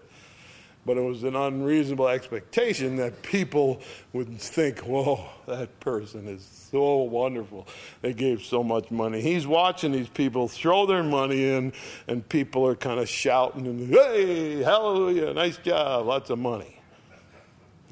But 0.86 0.96
it 0.96 1.02
was 1.02 1.24
an 1.24 1.36
unreasonable 1.36 2.08
expectation 2.08 2.96
that 2.96 3.22
people 3.22 3.82
would 4.14 4.40
think, 4.40 4.78
whoa, 4.78 5.26
that 5.46 5.78
person 5.78 6.26
is 6.26 6.42
so 6.70 7.02
wonderful. 7.02 7.68
They 8.00 8.14
gave 8.14 8.42
so 8.42 8.62
much 8.62 8.90
money. 8.90 9.20
He's 9.20 9.46
watching 9.46 9.92
these 9.92 10.08
people 10.08 10.48
throw 10.48 10.86
their 10.86 11.02
money 11.02 11.50
in, 11.50 11.74
and 12.08 12.26
people 12.26 12.66
are 12.66 12.74
kind 12.74 12.98
of 12.98 13.08
shouting, 13.10 13.66
and, 13.66 13.90
hey, 13.90 14.62
hallelujah, 14.62 15.34
nice 15.34 15.58
job, 15.58 16.06
lots 16.06 16.30
of 16.30 16.38
money. 16.38 16.79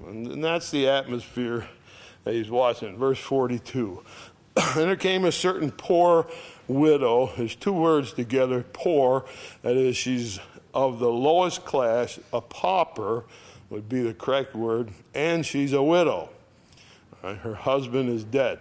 And 0.07 0.43
that's 0.43 0.71
the 0.71 0.88
atmosphere 0.88 1.69
that 2.25 2.35
he's 2.35 2.50
watching. 2.50 2.97
Verse 2.97 3.19
42. 3.19 4.02
and 4.57 4.75
there 4.76 4.97
came 4.97 5.25
a 5.25 5.33
certain 5.33 5.71
poor 5.71 6.26
widow. 6.67 7.33
There's 7.37 7.55
two 7.55 7.73
words 7.73 8.12
together 8.12 8.64
poor. 8.73 9.25
That 9.62 9.76
is, 9.76 9.97
she's 9.97 10.38
of 10.75 10.99
the 10.99 11.11
lowest 11.11 11.64
class. 11.64 12.19
A 12.33 12.40
pauper 12.40 13.25
would 13.71 13.88
be 13.88 14.02
the 14.02 14.14
correct 14.14 14.55
word. 14.55 14.90
And 15.14 15.45
she's 15.45 15.73
a 15.73 15.83
widow. 15.83 16.31
Right? 17.23 17.37
Her 17.38 17.55
husband 17.55 18.11
is 18.11 18.25
dead. 18.25 18.61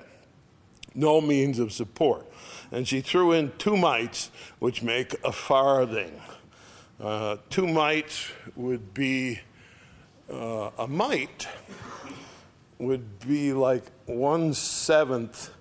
No 0.96 1.22
means 1.22 1.60
of 1.60 1.72
support. 1.72 2.25
And 2.72 2.88
she 2.88 3.01
threw 3.01 3.32
in 3.32 3.51
two 3.58 3.77
mites, 3.77 4.32
which 4.60 4.82
make 4.82 5.13
a 5.24 5.32
farthing. 5.32 6.20
Uh, 7.00 7.38
two 7.50 7.67
mites 7.67 8.32
would 8.56 8.94
be 8.94 9.39
uh, 10.31 10.72
a 10.77 10.88
mite 10.88 11.48
would 12.79 13.19
be 13.27 13.53
like 13.53 13.84
one 14.05 14.53
seventh 14.53 15.51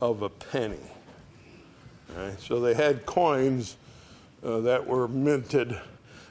of 0.00 0.22
a 0.22 0.28
penny. 0.28 0.78
Right? 2.16 2.38
So 2.40 2.60
they 2.60 2.74
had 2.74 3.06
coins 3.06 3.76
uh, 4.44 4.60
that 4.60 4.86
were 4.86 5.08
minted, 5.08 5.78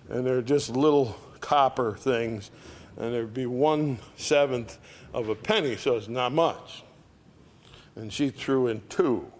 and 0.09 0.25
they're 0.25 0.41
just 0.41 0.69
little 0.69 1.15
copper 1.39 1.95
things, 1.95 2.51
and 2.97 3.13
there'd 3.13 3.33
be 3.33 3.45
one 3.45 3.99
seventh 4.17 4.77
of 5.13 5.29
a 5.29 5.35
penny, 5.35 5.75
so 5.77 5.95
it's 5.95 6.07
not 6.07 6.31
much. 6.31 6.83
And 7.95 8.11
she 8.11 8.29
threw 8.29 8.67
in 8.67 8.81
two. 8.89 9.31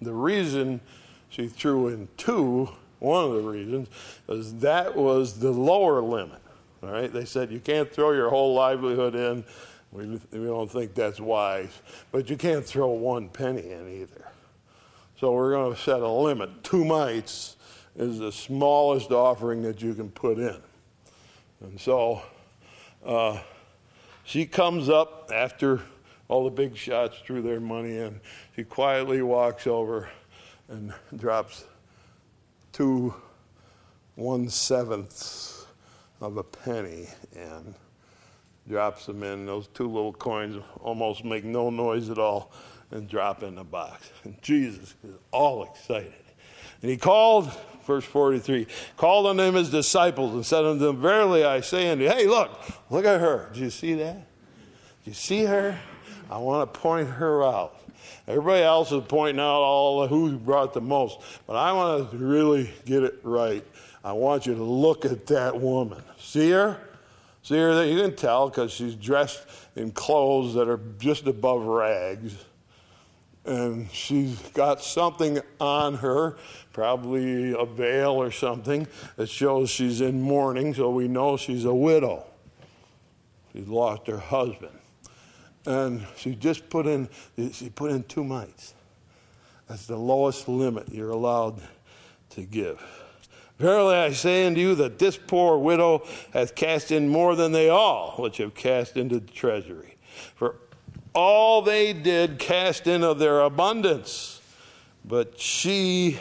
The 0.00 0.12
reason 0.12 0.80
she 1.28 1.48
threw 1.48 1.88
in 1.88 2.08
two, 2.16 2.68
one 2.98 3.24
of 3.24 3.32
the 3.32 3.48
reasons, 3.48 3.88
is 4.28 4.56
that 4.56 4.96
was 4.96 5.40
the 5.40 5.50
lower 5.50 6.02
limit. 6.02 6.41
All 6.82 6.90
right, 6.90 7.12
they 7.12 7.24
said 7.24 7.52
you 7.52 7.60
can't 7.60 7.92
throw 7.92 8.10
your 8.10 8.28
whole 8.28 8.54
livelihood 8.54 9.14
in. 9.14 9.44
We, 9.92 10.06
we 10.32 10.46
don't 10.46 10.70
think 10.70 10.94
that's 10.94 11.20
wise, 11.20 11.70
but 12.10 12.28
you 12.28 12.36
can't 12.36 12.64
throw 12.64 12.88
one 12.88 13.28
penny 13.28 13.70
in 13.70 13.88
either. 13.88 14.26
So 15.20 15.32
we're 15.32 15.52
going 15.52 15.74
to 15.74 15.80
set 15.80 16.00
a 16.00 16.08
limit. 16.08 16.64
Two 16.64 16.84
mites 16.84 17.56
is 17.94 18.18
the 18.18 18.32
smallest 18.32 19.12
offering 19.12 19.62
that 19.62 19.80
you 19.80 19.94
can 19.94 20.10
put 20.10 20.38
in. 20.38 20.56
And 21.60 21.78
so 21.78 22.22
uh, 23.04 23.38
she 24.24 24.46
comes 24.46 24.88
up 24.88 25.30
after 25.32 25.82
all 26.26 26.44
the 26.44 26.50
big 26.50 26.76
shots 26.76 27.18
threw 27.24 27.42
their 27.42 27.60
money 27.60 27.98
in. 27.98 28.20
She 28.56 28.64
quietly 28.64 29.22
walks 29.22 29.68
over 29.68 30.08
and 30.68 30.92
drops 31.14 31.64
two 32.72 33.14
one 34.16 34.48
sevenths 34.48 35.61
of 36.22 36.36
a 36.36 36.44
penny 36.44 37.08
and 37.36 37.74
drops 38.68 39.06
them 39.06 39.22
in. 39.22 39.44
Those 39.44 39.68
two 39.68 39.88
little 39.88 40.12
coins 40.12 40.62
almost 40.80 41.24
make 41.24 41.44
no 41.44 41.68
noise 41.68 42.08
at 42.10 42.18
all 42.18 42.52
and 42.90 43.08
drop 43.08 43.42
in 43.42 43.56
the 43.56 43.64
box. 43.64 44.10
And 44.24 44.40
Jesus 44.40 44.94
is 45.02 45.16
all 45.32 45.64
excited. 45.64 46.14
And 46.80 46.90
he 46.90 46.96
called, 46.96 47.50
verse 47.86 48.04
43, 48.04 48.66
called 48.96 49.26
on 49.26 49.36
them 49.36 49.54
his 49.54 49.70
disciples 49.70 50.32
and 50.32 50.46
said 50.46 50.64
unto 50.64 50.84
them, 50.84 51.00
Verily 51.00 51.44
I 51.44 51.60
say 51.60 51.90
unto 51.90 52.04
you, 52.04 52.10
hey, 52.10 52.26
look, 52.26 52.50
look 52.88 53.04
at 53.04 53.20
her. 53.20 53.50
Do 53.52 53.60
you 53.60 53.70
see 53.70 53.94
that? 53.94 54.14
Did 54.14 55.10
you 55.10 55.14
see 55.14 55.44
her? 55.44 55.78
I 56.30 56.38
want 56.38 56.72
to 56.72 56.80
point 56.80 57.08
her 57.08 57.44
out. 57.44 57.78
Everybody 58.28 58.62
else 58.62 58.92
is 58.92 59.02
pointing 59.08 59.40
out 59.40 59.62
all 59.62 60.06
who 60.06 60.36
brought 60.36 60.74
the 60.74 60.80
most, 60.80 61.18
but 61.46 61.56
I 61.56 61.72
want 61.72 62.10
to 62.10 62.16
really 62.16 62.72
get 62.84 63.02
it 63.02 63.18
right. 63.24 63.64
I 64.04 64.12
want 64.12 64.46
you 64.46 64.54
to 64.54 64.62
look 64.62 65.04
at 65.04 65.26
that 65.28 65.60
woman. 65.60 66.02
See 66.18 66.50
her? 66.50 66.78
See 67.42 67.56
her? 67.56 67.84
You 67.84 68.02
can 68.02 68.16
tell 68.16 68.48
because 68.48 68.72
she's 68.72 68.94
dressed 68.94 69.46
in 69.76 69.92
clothes 69.92 70.54
that 70.54 70.68
are 70.68 70.80
just 70.98 71.26
above 71.26 71.64
rags. 71.64 72.34
And 73.44 73.90
she's 73.90 74.38
got 74.50 74.82
something 74.82 75.40
on 75.58 75.94
her, 75.94 76.36
probably 76.72 77.52
a 77.52 77.64
veil 77.64 78.12
or 78.12 78.30
something, 78.30 78.86
that 79.16 79.28
shows 79.28 79.68
she's 79.68 80.00
in 80.00 80.22
mourning, 80.22 80.74
so 80.74 80.90
we 80.90 81.08
know 81.08 81.36
she's 81.36 81.64
a 81.64 81.74
widow. 81.74 82.24
She's 83.52 83.66
lost 83.66 84.06
her 84.06 84.18
husband. 84.18 84.78
And 85.66 86.06
she 86.16 86.36
just 86.36 86.70
put 86.70 86.86
in, 86.86 87.08
she 87.52 87.68
put 87.68 87.90
in 87.90 88.04
two 88.04 88.22
mites. 88.24 88.74
That's 89.68 89.86
the 89.86 89.96
lowest 89.96 90.48
limit 90.48 90.88
you're 90.92 91.10
allowed 91.10 91.60
to 92.30 92.42
give. 92.42 92.80
Verily 93.62 93.94
I 93.94 94.10
say 94.10 94.44
unto 94.44 94.60
you 94.60 94.74
that 94.74 94.98
this 94.98 95.16
poor 95.16 95.56
widow 95.56 96.04
hath 96.32 96.56
cast 96.56 96.90
in 96.90 97.08
more 97.08 97.36
than 97.36 97.52
they 97.52 97.68
all 97.68 98.16
which 98.18 98.38
have 98.38 98.54
cast 98.54 98.96
into 98.96 99.20
the 99.20 99.30
treasury. 99.30 99.94
For 100.34 100.56
all 101.14 101.62
they 101.62 101.92
did 101.92 102.40
cast 102.40 102.88
in 102.88 103.04
of 103.04 103.20
their 103.20 103.40
abundance, 103.40 104.40
but 105.04 105.38
she 105.38 106.18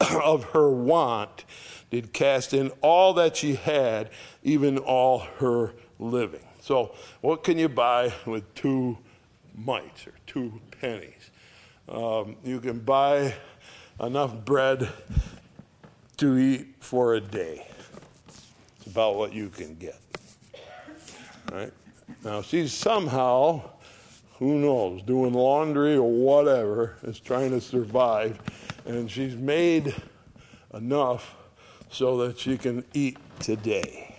of 0.22 0.44
her 0.50 0.70
want 0.70 1.44
did 1.90 2.12
cast 2.12 2.54
in 2.54 2.70
all 2.80 3.12
that 3.14 3.36
she 3.36 3.56
had, 3.56 4.10
even 4.44 4.78
all 4.78 5.26
her 5.38 5.72
living. 5.98 6.46
So, 6.60 6.94
what 7.22 7.42
can 7.42 7.58
you 7.58 7.68
buy 7.68 8.12
with 8.24 8.54
two 8.54 8.98
mites 9.52 10.06
or 10.06 10.14
two 10.28 10.60
pennies? 10.80 11.30
Um, 11.88 12.36
you 12.44 12.60
can 12.60 12.78
buy 12.78 13.34
enough 13.98 14.44
bread 14.44 14.88
to 16.18 16.38
eat 16.38 16.76
for 16.80 17.14
a 17.14 17.20
day. 17.20 17.66
It's 18.78 18.86
about 18.86 19.16
what 19.16 19.32
you 19.32 19.48
can 19.48 19.74
get. 19.76 20.00
Right? 21.52 21.72
Now, 22.24 22.42
she's 22.42 22.72
somehow, 22.72 23.70
who 24.38 24.58
knows, 24.58 25.02
doing 25.02 25.32
laundry 25.32 25.96
or 25.96 26.10
whatever, 26.10 26.96
is 27.02 27.20
trying 27.20 27.50
to 27.50 27.60
survive, 27.60 28.38
and 28.84 29.10
she's 29.10 29.36
made 29.36 29.94
enough 30.74 31.34
so 31.90 32.16
that 32.26 32.38
she 32.38 32.58
can 32.58 32.84
eat 32.94 33.18
today. 33.40 34.16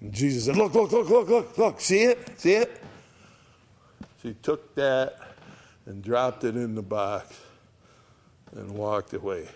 And 0.00 0.12
Jesus 0.12 0.46
said, 0.46 0.56
Look, 0.56 0.74
look, 0.74 0.92
look, 0.92 1.08
look, 1.08 1.28
look, 1.28 1.58
look, 1.58 1.80
see 1.80 2.02
it? 2.02 2.40
See 2.40 2.54
it? 2.54 2.82
She 4.22 4.34
took 4.34 4.74
that 4.74 5.18
and 5.86 6.02
dropped 6.02 6.44
it 6.44 6.56
in 6.56 6.74
the 6.74 6.82
box 6.82 7.38
and 8.52 8.70
walked 8.72 9.14
away. 9.14 9.48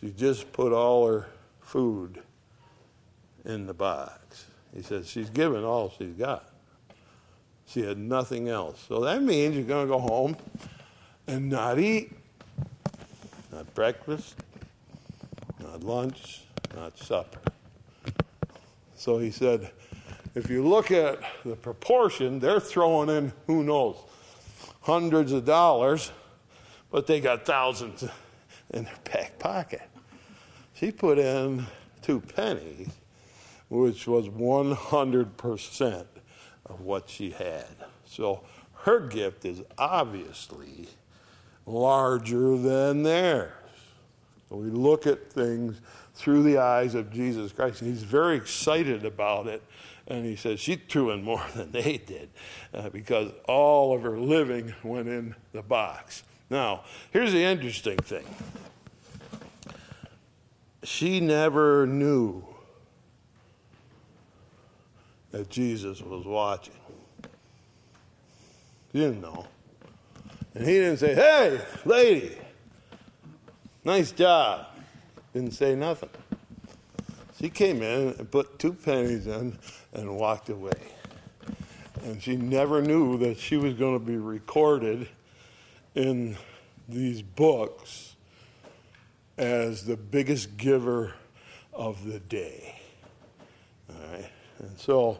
She 0.00 0.10
just 0.10 0.52
put 0.52 0.72
all 0.72 1.06
her 1.08 1.28
food 1.60 2.22
in 3.44 3.66
the 3.66 3.74
box. 3.74 4.46
He 4.74 4.82
says, 4.82 5.08
She's 5.08 5.30
given 5.30 5.64
all 5.64 5.92
she's 5.98 6.14
got. 6.14 6.48
She 7.66 7.82
had 7.82 7.98
nothing 7.98 8.48
else. 8.48 8.84
So 8.88 9.00
that 9.00 9.22
means 9.22 9.54
you're 9.54 9.64
going 9.64 9.86
to 9.86 9.92
go 9.92 9.98
home 9.98 10.36
and 11.26 11.48
not 11.48 11.78
eat. 11.78 12.12
Not 13.52 13.74
breakfast, 13.74 14.36
not 15.60 15.82
lunch, 15.82 16.42
not 16.74 16.96
supper. 16.98 17.40
So 18.94 19.18
he 19.18 19.30
said, 19.30 19.70
if 20.34 20.48
you 20.48 20.66
look 20.66 20.90
at 20.90 21.18
the 21.44 21.56
proportion, 21.56 22.38
they're 22.38 22.60
throwing 22.60 23.08
in, 23.08 23.32
who 23.46 23.64
knows, 23.64 23.96
hundreds 24.82 25.32
of 25.32 25.44
dollars, 25.44 26.12
but 26.90 27.06
they 27.06 27.20
got 27.20 27.44
thousands 27.44 28.04
in 28.70 28.84
their 28.84 28.98
back 29.04 29.38
pocket. 29.38 29.88
She 30.74 30.92
put 30.92 31.18
in 31.18 31.66
two 32.02 32.20
pennies, 32.20 32.88
which 33.68 34.06
was 34.06 34.28
100% 34.28 36.06
of 36.66 36.80
what 36.80 37.08
she 37.08 37.30
had. 37.30 37.66
So 38.06 38.42
her 38.82 39.00
gift 39.00 39.44
is 39.44 39.62
obviously 39.76 40.88
larger 41.66 42.56
than 42.56 43.02
theirs. 43.02 43.52
So 44.48 44.56
we 44.56 44.70
look 44.70 45.06
at 45.06 45.30
things 45.30 45.80
through 46.14 46.42
the 46.42 46.58
eyes 46.58 46.94
of 46.94 47.12
Jesus 47.12 47.52
Christ. 47.52 47.82
And 47.82 47.90
he's 47.90 48.02
very 48.02 48.36
excited 48.36 49.04
about 49.04 49.46
it. 49.46 49.62
And 50.06 50.24
he 50.24 50.36
says, 50.36 50.58
She 50.58 50.76
threw 50.76 51.10
in 51.10 51.22
more 51.22 51.44
than 51.54 51.70
they 51.70 51.98
did 51.98 52.30
uh, 52.72 52.88
because 52.88 53.30
all 53.46 53.94
of 53.94 54.02
her 54.02 54.18
living 54.18 54.74
went 54.82 55.08
in 55.08 55.34
the 55.52 55.62
box. 55.62 56.22
Now, 56.50 56.84
here's 57.12 57.32
the 57.32 57.42
interesting 57.42 57.98
thing 57.98 58.24
she 60.82 61.20
never 61.20 61.86
knew 61.86 62.44
that 65.30 65.50
Jesus 65.50 66.00
was 66.00 66.24
watching. 66.24 66.74
She 68.92 69.00
didn't 69.00 69.20
know. 69.20 69.46
And 70.54 70.66
he 70.66 70.74
didn't 70.74 70.96
say, 70.96 71.14
Hey, 71.14 71.60
lady, 71.84 72.38
nice 73.84 74.12
job 74.12 74.66
didn't 75.32 75.52
say 75.52 75.74
nothing. 75.74 76.08
She 77.38 77.48
came 77.48 77.82
in 77.82 78.14
and 78.18 78.30
put 78.30 78.58
two 78.58 78.72
pennies 78.72 79.26
in 79.26 79.56
and 79.92 80.16
walked 80.16 80.48
away. 80.48 80.72
And 82.04 82.20
she 82.22 82.36
never 82.36 82.82
knew 82.82 83.18
that 83.18 83.38
she 83.38 83.56
was 83.56 83.74
going 83.74 83.98
to 83.98 84.04
be 84.04 84.16
recorded 84.16 85.08
in 85.98 86.36
these 86.88 87.20
books 87.22 88.14
as 89.36 89.84
the 89.84 89.96
biggest 89.96 90.56
giver 90.56 91.14
of 91.72 92.06
the 92.06 92.20
day. 92.20 92.78
All 93.90 93.96
right? 94.12 94.30
And 94.60 94.78
so 94.78 95.18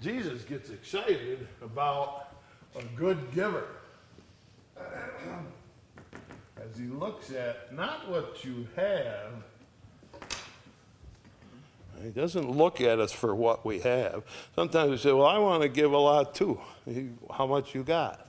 Jesus 0.00 0.42
gets 0.42 0.70
excited 0.70 1.48
about 1.60 2.36
a 2.76 2.82
good 2.96 3.18
giver 3.34 3.66
as 4.76 4.84
he 6.78 6.86
looks 6.86 7.32
at 7.32 7.74
not 7.74 8.08
what 8.08 8.44
you 8.44 8.68
have, 8.76 9.32
he 12.04 12.10
doesn't 12.10 12.48
look 12.48 12.80
at 12.80 13.00
us 13.00 13.10
for 13.10 13.34
what 13.34 13.66
we 13.66 13.80
have. 13.80 14.22
Sometimes 14.54 14.92
we 14.92 14.96
say, 14.96 15.12
Well, 15.12 15.26
I 15.26 15.38
want 15.38 15.62
to 15.62 15.68
give 15.68 15.92
a 15.92 15.98
lot 15.98 16.36
too. 16.36 16.60
How 17.32 17.46
much 17.46 17.74
you 17.74 17.82
got? 17.82 18.28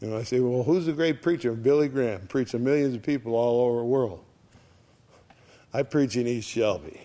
You 0.00 0.08
know, 0.08 0.18
I 0.18 0.22
say, 0.22 0.40
Well, 0.40 0.62
who's 0.62 0.86
the 0.86 0.92
great 0.92 1.22
preacher? 1.22 1.52
Billy 1.52 1.88
Graham, 1.88 2.26
preached 2.26 2.52
to 2.52 2.58
millions 2.58 2.94
of 2.94 3.02
people 3.02 3.34
all 3.34 3.66
over 3.66 3.78
the 3.78 3.84
world. 3.84 4.24
I 5.72 5.82
preach 5.82 6.16
in 6.16 6.26
East 6.26 6.48
Shelby. 6.48 7.00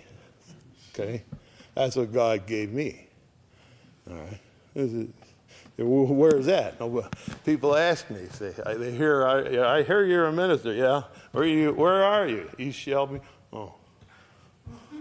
Okay? 0.93 1.23
That's 1.75 1.95
what 1.95 2.12
God 2.13 2.47
gave 2.47 2.71
me. 2.71 3.08
All 4.10 4.15
right? 4.15 4.39
Where's 5.77 6.45
that? 6.45 6.79
People 7.45 7.75
ask 7.75 8.10
me, 8.10 8.27
say, 8.31 8.53
they 8.77 8.91
hear, 8.91 9.25
I, 9.25 9.77
I 9.77 9.84
hear 9.84 10.05
you're 10.05 10.27
a 10.27 10.31
minister. 10.31 10.73
Yeah. 10.73 11.03
Where 11.34 11.43
are 11.43 11.47
you? 11.47 11.73
Where 11.73 12.03
are 12.03 12.27
you? 12.27 12.49
East 12.58 12.79
Shelby. 12.79 13.19
Oh. 13.51 13.73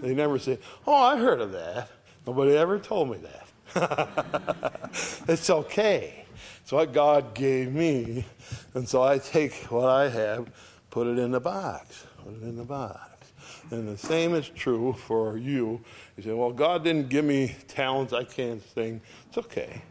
They 0.03 0.15
never 0.15 0.39
say, 0.39 0.59
oh, 0.87 0.95
I 0.95 1.17
heard 1.17 1.41
of 1.41 1.53
that. 1.53 1.91
Nobody 2.27 2.57
ever 2.57 2.79
told 2.79 3.11
me 3.11 3.19
that. 3.19 4.91
it's 5.29 5.49
okay. 5.49 6.24
It's 6.65 6.73
what 6.73 6.95
God 6.95 7.35
gave 7.35 7.71
me. 7.75 8.25
And 8.73 8.89
so 8.89 9.03
I 9.03 9.19
take 9.19 9.53
what 9.71 9.91
I 9.91 10.09
have, 10.09 10.51
put 10.89 11.07
it 11.07 11.19
in 11.19 11.31
the 11.31 11.39
box. 11.39 12.07
Put 12.25 12.37
it 12.37 12.43
in 12.43 12.57
the 12.57 12.65
box. 12.65 13.31
And 13.71 13.87
the 13.87 13.99
same 13.99 14.35
is 14.35 14.49
true 14.49 14.95
for 14.95 15.37
you. 15.37 15.83
You 16.17 16.23
say, 16.23 16.33
well, 16.33 16.53
God 16.53 16.83
didn't 16.83 17.11
give 17.11 17.27
me 17.27 17.55
talents 17.69 18.15
I 18.15 18.25
can't 18.25 18.63
sing. 18.73 19.03
It's 19.29 19.37
okay. 19.37 19.83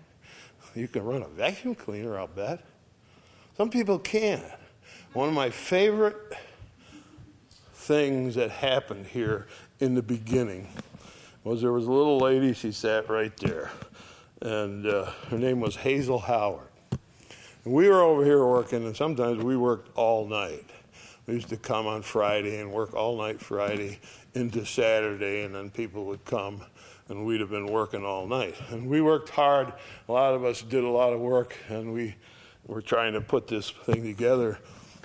You 0.74 0.88
can 0.88 1.04
run 1.04 1.22
a 1.22 1.28
vacuum 1.28 1.76
cleaner, 1.76 2.18
I'll 2.18 2.26
bet. 2.26 2.66
Some 3.56 3.70
people 3.70 4.00
can't. 4.00 4.44
One 5.14 5.30
of 5.30 5.36
my 5.36 5.52
favorite 5.52 6.18
things 7.76 8.34
that 8.34 8.50
happened 8.50 9.06
here 9.06 9.46
in 9.80 9.94
the 9.94 10.02
beginning 10.02 10.70
was 11.44 11.62
there 11.62 11.72
was 11.72 11.86
a 11.86 11.92
little 11.92 12.18
lady, 12.18 12.54
she 12.54 12.72
sat 12.72 13.10
right 13.10 13.36
there, 13.38 13.70
and 14.44 14.86
uh, 14.86 15.06
her 15.30 15.38
name 15.38 15.62
was 15.62 15.78
Hazel 15.78 16.20
Howard. 16.20 16.68
And 17.64 17.74
we 17.74 17.88
were 17.88 18.02
over 18.02 18.26
here 18.26 18.46
working, 18.46 18.86
and 18.86 18.96
sometimes 18.96 19.42
we 19.42 19.56
worked 19.56 19.90
all 19.96 20.28
night. 20.28 20.66
We 21.26 21.36
used 21.36 21.48
to 21.50 21.58
come 21.58 21.88
on 21.88 22.02
Friday 22.02 22.60
and 22.60 22.72
work 22.72 22.94
all 22.94 23.18
night 23.18 23.40
Friday 23.40 24.00
into 24.36 24.66
Saturday, 24.66 25.44
and 25.44 25.56
then 25.56 25.70
people 25.72 26.06
would 26.06 26.26
come 26.26 26.62
and 27.08 27.26
we'd 27.26 27.40
have 27.40 27.50
been 27.50 27.68
working 27.68 28.06
all 28.06 28.28
night. 28.28 28.56
And 28.70 28.90
we 28.90 29.02
worked 29.02 29.30
hard. 29.30 29.74
A 30.08 30.12
lot 30.12 30.34
of 30.34 30.44
us 30.44 30.62
did 30.62 30.84
a 30.84 30.90
lot 30.90 31.14
of 31.14 31.20
work, 31.20 31.58
and 31.70 31.94
we 31.94 32.16
were 32.66 32.82
trying 32.82 33.14
to 33.14 33.22
put 33.22 33.48
this 33.48 33.70
thing 33.70 34.04
together. 34.04 34.60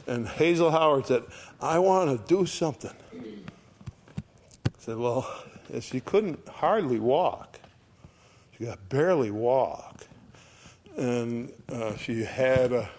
And 0.06 0.26
Hazel 0.26 0.70
Howard 0.70 1.06
said, 1.06 1.24
I 1.60 1.78
want 1.78 2.10
to 2.10 2.34
do 2.34 2.46
something. 2.46 2.94
I 3.14 4.70
said, 4.78 4.96
Well, 4.96 5.30
she 5.80 6.00
couldn't 6.00 6.48
hardly 6.48 6.98
walk. 6.98 7.57
She 8.58 8.64
could 8.64 8.88
barely 8.88 9.30
walk. 9.30 10.06
And 10.96 11.52
uh, 11.70 11.96
she 11.96 12.24
had 12.24 12.72
a 12.72 12.90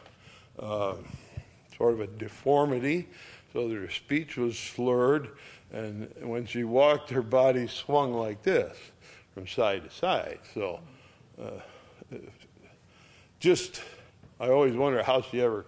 uh, 0.58 0.96
sort 1.78 1.94
of 1.94 2.00
a 2.00 2.08
deformity, 2.08 3.10
so 3.52 3.68
that 3.68 3.76
her 3.76 3.90
speech 3.90 4.38
was 4.38 4.58
slurred. 4.58 5.30
And 5.72 6.12
when 6.22 6.46
she 6.46 6.64
walked, 6.64 7.10
her 7.10 7.22
body 7.22 7.68
swung 7.68 8.14
like 8.14 8.42
this 8.44 8.78
from 9.34 9.48
side 9.48 9.84
to 9.84 9.90
side. 9.90 10.40
So 10.54 10.80
uh, 11.42 11.60
just, 13.40 13.82
I 14.40 14.50
always 14.50 14.76
wonder 14.76 15.04
how 15.04 15.22
she 15.22 15.42
ever 15.42 15.66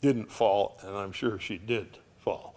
didn't 0.00 0.30
fall, 0.30 0.78
and 0.82 0.96
I'm 0.96 1.12
sure 1.12 1.38
she 1.38 1.56
did 1.56 1.98
fall. 2.18 2.56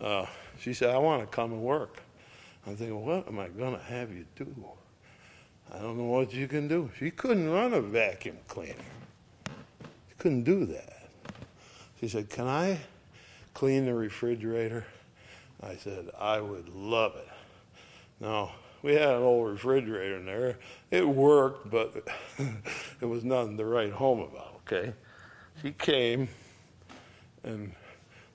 Uh, 0.00 0.26
she 0.58 0.74
said, 0.74 0.90
I 0.90 0.98
want 0.98 1.22
to 1.22 1.26
come 1.26 1.52
and 1.52 1.62
work. 1.62 2.02
I'm 2.66 2.76
thinking, 2.76 3.04
what 3.04 3.26
am 3.26 3.38
I 3.38 3.48
going 3.48 3.76
to 3.76 3.82
have 3.82 4.12
you 4.12 4.26
do? 4.36 4.54
I 5.72 5.78
don't 5.78 5.96
know 5.96 6.04
what 6.04 6.34
you 6.34 6.46
can 6.48 6.68
do. 6.68 6.90
She 6.98 7.10
couldn't 7.10 7.48
run 7.48 7.72
a 7.72 7.80
vacuum 7.80 8.36
cleaner. 8.46 8.74
She 9.46 10.14
couldn't 10.18 10.42
do 10.42 10.66
that. 10.66 11.08
She 11.98 12.08
said, 12.08 12.28
Can 12.28 12.46
I 12.46 12.78
clean 13.54 13.86
the 13.86 13.94
refrigerator? 13.94 14.84
I 15.62 15.76
said, 15.76 16.10
I 16.18 16.40
would 16.40 16.68
love 16.68 17.16
it. 17.16 17.28
Now, 18.20 18.52
we 18.82 18.94
had 18.94 19.10
an 19.10 19.22
old 19.22 19.48
refrigerator 19.48 20.16
in 20.16 20.26
there. 20.26 20.58
It 20.90 21.08
worked, 21.08 21.70
but 21.70 22.06
it 23.00 23.04
was 23.06 23.24
nothing 23.24 23.56
to 23.56 23.64
write 23.64 23.92
home 23.92 24.20
about, 24.20 24.60
okay? 24.66 24.92
She 25.62 25.72
came 25.72 26.28
and 27.44 27.72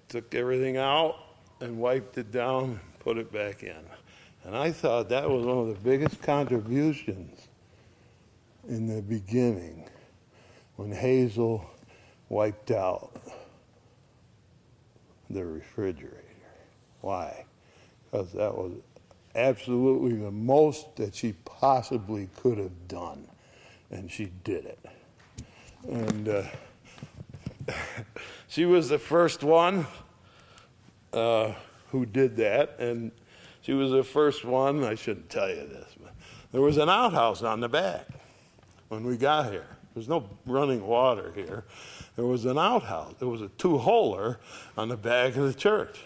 took 0.08 0.34
everything 0.34 0.78
out 0.78 1.18
and 1.60 1.78
wiped 1.78 2.18
it 2.18 2.32
down 2.32 2.64
and 2.64 3.00
put 3.00 3.18
it 3.18 3.32
back 3.32 3.64
in. 3.64 3.76
And 4.48 4.56
I 4.56 4.72
thought 4.72 5.10
that 5.10 5.30
was 5.30 5.46
one 5.46 5.58
of 5.58 5.68
the 5.68 5.74
biggest 5.74 6.22
contributions 6.22 7.50
in 8.70 8.88
the 8.88 9.02
beginning 9.02 9.90
when 10.78 10.90
Hazel 10.90 11.70
wiped 12.30 12.72
out 12.72 13.12
the 15.30 15.44
refrigerator. 15.44 16.24
Why? 17.02 17.44
Because 18.06 18.32
that 18.32 18.56
was 18.56 18.72
absolutely 19.36 20.16
the 20.16 20.32
most 20.32 20.96
that 20.96 21.14
she 21.14 21.34
possibly 21.44 22.30
could 22.38 22.58
have 22.58 22.88
done. 22.88 23.28
And 23.92 24.10
she 24.10 24.32
did 24.46 24.64
it. 24.64 24.80
And 25.90 26.30
uh, 26.30 26.44
she 28.48 28.64
was 28.64 28.88
the 28.88 29.00
first 29.00 29.44
one 29.44 29.86
uh, 31.12 31.52
who 31.92 32.06
did 32.06 32.38
that. 32.38 32.80
And 32.80 33.12
she 33.68 33.74
was 33.74 33.92
the 33.92 34.02
first 34.02 34.46
one, 34.46 34.86
I 34.86 34.96
shouldn't 34.96 35.30
tell 35.30 35.50
you 35.50 35.68
this, 35.68 35.94
but 36.02 36.14
there 36.54 36.62
was 36.62 36.78
an 36.78 36.88
outhouse 36.88 37.44
on 37.44 37.60
the 37.60 37.68
back 37.68 38.08
when 38.88 39.04
we 39.04 39.18
got 39.18 39.52
here. 39.52 39.68
There's 39.94 40.08
no 40.08 40.30
running 40.46 40.88
water 40.88 41.34
here. 41.36 41.66
There 42.16 42.26
was 42.26 42.46
an 42.46 42.58
outhouse. 42.58 43.16
There 43.20 43.28
was 43.28 43.42
a 43.42 43.50
two-holer 43.50 44.38
on 44.78 44.88
the 44.88 44.96
back 44.96 45.36
of 45.36 45.44
the 45.44 45.54
church. 45.54 46.00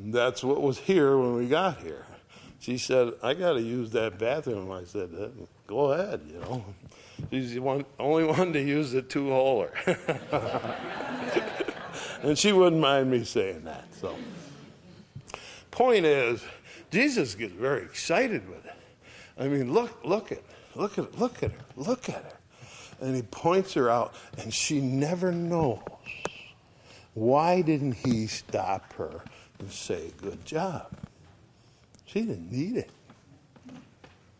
And 0.00 0.12
that's 0.12 0.42
what 0.42 0.60
was 0.60 0.78
here 0.78 1.16
when 1.16 1.36
we 1.36 1.46
got 1.46 1.82
here. 1.82 2.04
She 2.58 2.78
said, 2.78 3.12
I 3.22 3.34
got 3.34 3.52
to 3.52 3.62
use 3.62 3.92
that 3.92 4.18
bathroom. 4.18 4.72
I 4.72 4.82
said, 4.82 5.10
uh, 5.16 5.28
go 5.68 5.92
ahead, 5.92 6.22
you 6.26 6.40
know. 6.40 6.64
She's 7.30 7.54
the 7.54 7.60
one, 7.60 7.84
only 8.00 8.24
one 8.24 8.52
to 8.54 8.60
use 8.60 8.90
the 8.90 9.02
two-holer. 9.02 9.70
and 12.24 12.36
she 12.36 12.50
wouldn't 12.50 12.82
mind 12.82 13.08
me 13.08 13.22
saying 13.22 13.62
that, 13.66 13.84
so 13.94 14.16
point 15.70 16.04
is, 16.04 16.42
Jesus 16.90 17.34
gets 17.34 17.52
very 17.52 17.82
excited 17.82 18.48
with 18.48 18.64
it. 18.66 18.74
I 19.38 19.48
mean, 19.48 19.72
look, 19.72 20.04
look 20.04 20.32
at, 20.32 20.42
look 20.74 20.98
at, 20.98 21.18
look 21.18 21.42
at 21.42 21.52
her, 21.52 21.64
look 21.76 22.08
at 22.08 22.22
her. 22.22 22.36
And 23.00 23.16
he 23.16 23.22
points 23.22 23.74
her 23.74 23.88
out, 23.88 24.14
and 24.38 24.52
she 24.52 24.80
never 24.80 25.32
knows. 25.32 25.80
Why 27.14 27.62
didn't 27.62 27.92
he 27.92 28.26
stop 28.26 28.92
her 28.94 29.22
and 29.58 29.70
say, 29.70 30.12
Good 30.20 30.44
job? 30.44 30.88
She 32.04 32.20
didn't 32.22 32.50
need 32.50 32.76
it. 32.76 32.90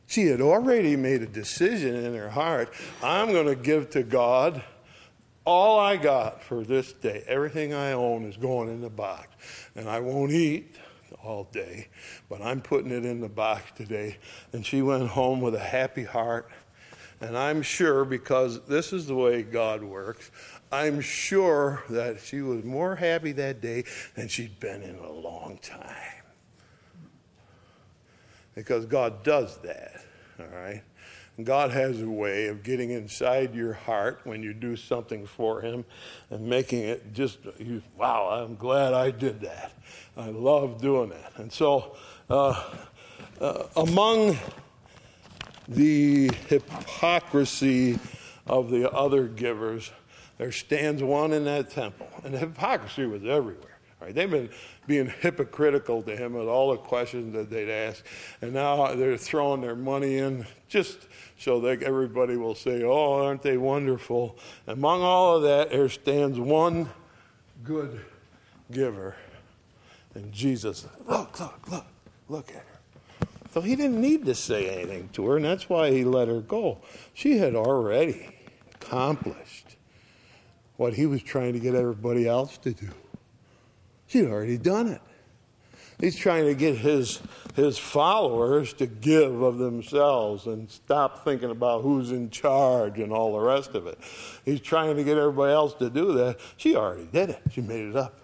She 0.07 0.27
had 0.27 0.40
already 0.40 0.97
made 0.97 1.23
a 1.23 1.27
decision 1.27 1.95
in 1.95 2.14
her 2.14 2.31
heart 2.31 2.73
I'm 3.03 3.33
going 3.33 3.47
to 3.47 3.55
give 3.55 3.90
to 3.90 4.03
God 4.03 4.62
all 5.45 5.79
I 5.79 5.97
got 5.97 6.43
for 6.43 6.64
this 6.64 6.93
day. 6.93 7.25
Everything 7.27 7.73
I 7.73 7.93
own 7.93 8.25
is 8.25 8.37
going 8.37 8.69
in 8.69 8.81
the 8.81 8.90
box. 8.90 9.29
And 9.75 9.88
I 9.88 10.01
won't 10.01 10.33
eat 10.33 10.77
all 11.22 11.44
day, 11.44 11.88
but 12.28 12.40
I'm 12.42 12.61
putting 12.61 12.90
it 12.90 13.04
in 13.04 13.20
the 13.20 13.28
box 13.28 13.62
today. 13.76 14.18
And 14.52 14.64
she 14.64 14.83
went 14.83 15.09
home 15.09 15.40
with 15.40 15.54
a 15.54 15.59
happy 15.59 16.04
heart. 16.04 16.50
And 17.20 17.37
I'm 17.37 17.61
sure, 17.62 18.04
because 18.04 18.64
this 18.66 18.92
is 18.92 19.06
the 19.06 19.14
way 19.14 19.42
God 19.42 19.83
works, 19.83 20.30
I'm 20.72 21.00
sure 21.00 21.83
that 21.90 22.20
she 22.20 22.40
was 22.40 22.64
more 22.64 22.96
happy 22.96 23.33
that 23.33 23.61
day 23.61 23.85
than 24.14 24.28
she'd 24.28 24.59
been 24.59 24.83
in 24.83 24.96
a 24.96 25.12
long 25.12 25.59
time. 25.62 26.22
Because 28.54 28.87
God 28.87 29.22
does 29.22 29.59
that, 29.59 30.04
all 30.38 30.46
right? 30.46 30.83
God 31.43 31.71
has 31.71 32.03
a 32.03 32.09
way 32.09 32.49
of 32.49 32.62
getting 32.62 32.90
inside 32.90 33.55
your 33.55 33.73
heart 33.73 34.21
when 34.25 34.43
you 34.43 34.53
do 34.53 34.77
something 34.77 35.27
for 35.27 35.61
Him 35.61 35.85
and 36.29 36.47
making 36.47 36.81
it 36.83 37.12
just, 37.12 37.38
you, 37.59 37.83
wow, 37.97 38.29
I'm 38.29 38.57
glad 38.57 38.93
I 38.93 39.11
did 39.11 39.40
that. 39.40 39.73
I 40.16 40.29
love 40.29 40.81
doing 40.81 41.11
that. 41.11 41.33
And 41.37 41.53
so, 41.53 41.97
uh, 42.29 42.62
uh, 43.40 43.64
among 43.77 44.38
the 45.66 46.31
hypocrisy 46.49 47.99
of 48.47 48.71
the 48.71 48.90
other 48.90 49.27
givers, 49.29 49.90
there 50.37 50.53
stands 50.53 51.03
one 51.03 51.33
in 51.33 51.45
that 51.45 51.71
temple. 51.71 52.09
And 52.25 52.35
hypocrisy 52.35 53.07
was 53.07 53.25
everywhere. 53.25 53.69
Right? 54.01 54.15
They've 54.15 54.31
been 54.31 54.49
being 54.87 55.13
hypocritical 55.21 56.03
to 56.03 56.17
him 56.17 56.33
with 56.33 56.49
all 56.49 56.71
the 56.71 56.79
questions 56.79 57.35
that 57.35 57.51
they'd 57.51 57.71
ask. 57.71 58.05
And 58.41 58.55
now 58.55 58.95
they're 58.95 59.19
throwing 59.19 59.61
their 59.61 59.77
money 59.77 60.19
in 60.19 60.47
just 60.69 61.07
so 61.39 61.61
that 61.61 61.83
everybody 61.83 62.37
will 62.37 62.55
say, 62.55 62.83
Oh, 62.83 63.25
aren't 63.25 63.43
they 63.43 63.59
wonderful? 63.59 64.39
Among 64.67 65.03
all 65.03 65.37
of 65.37 65.43
that, 65.43 65.71
there 65.71 65.89
stands 65.89 66.39
one 66.39 66.89
good 67.63 68.01
giver. 68.73 69.17
And 70.15 70.33
Jesus, 70.33 70.87
look, 71.07 71.39
look, 71.39 71.71
look, 71.71 71.87
look 72.29 72.49
at 72.51 72.57
her. 72.57 72.65
So 73.53 73.61
he 73.61 73.75
didn't 73.77 74.01
need 74.01 74.25
to 74.27 74.35
say 74.35 74.71
anything 74.71 75.09
to 75.15 75.27
her, 75.27 75.37
and 75.37 75.45
that's 75.45 75.69
why 75.69 75.91
he 75.91 76.05
let 76.05 76.29
her 76.29 76.41
go. 76.41 76.79
She 77.15 77.39
had 77.39 77.55
already 77.55 78.35
accomplished 78.75 79.77
what 80.77 80.95
he 80.95 81.05
was 81.07 81.23
trying 81.23 81.53
to 81.53 81.59
get 81.59 81.75
everybody 81.75 82.27
else 82.27 82.57
to 82.59 82.73
do. 82.73 82.89
She'd 84.11 84.27
already 84.27 84.59
done 84.59 84.88
it. 84.88 85.01
He's 86.01 86.16
trying 86.16 86.46
to 86.46 86.55
get 86.55 86.79
his, 86.79 87.20
his 87.55 87.79
followers 87.79 88.73
to 88.75 88.87
give 88.87 89.40
of 89.40 89.59
themselves 89.59 90.46
and 90.46 90.68
stop 90.68 91.23
thinking 91.23 91.51
about 91.51 91.83
who's 91.83 92.11
in 92.11 92.31
charge 92.31 92.99
and 92.99 93.12
all 93.12 93.35
the 93.35 93.38
rest 93.38 93.77
of 93.77 93.87
it. 93.87 93.99
He's 94.44 94.61
trying 94.61 94.96
to 94.96 95.05
get 95.05 95.16
everybody 95.16 95.53
else 95.53 95.75
to 95.75 95.90
do 95.90 96.12
that. 96.14 96.40
She 96.57 96.75
already 96.75 97.07
did 97.12 97.31
it. 97.31 97.40
She 97.53 97.61
made 97.61 97.85
it 97.85 97.94
up 97.94 98.18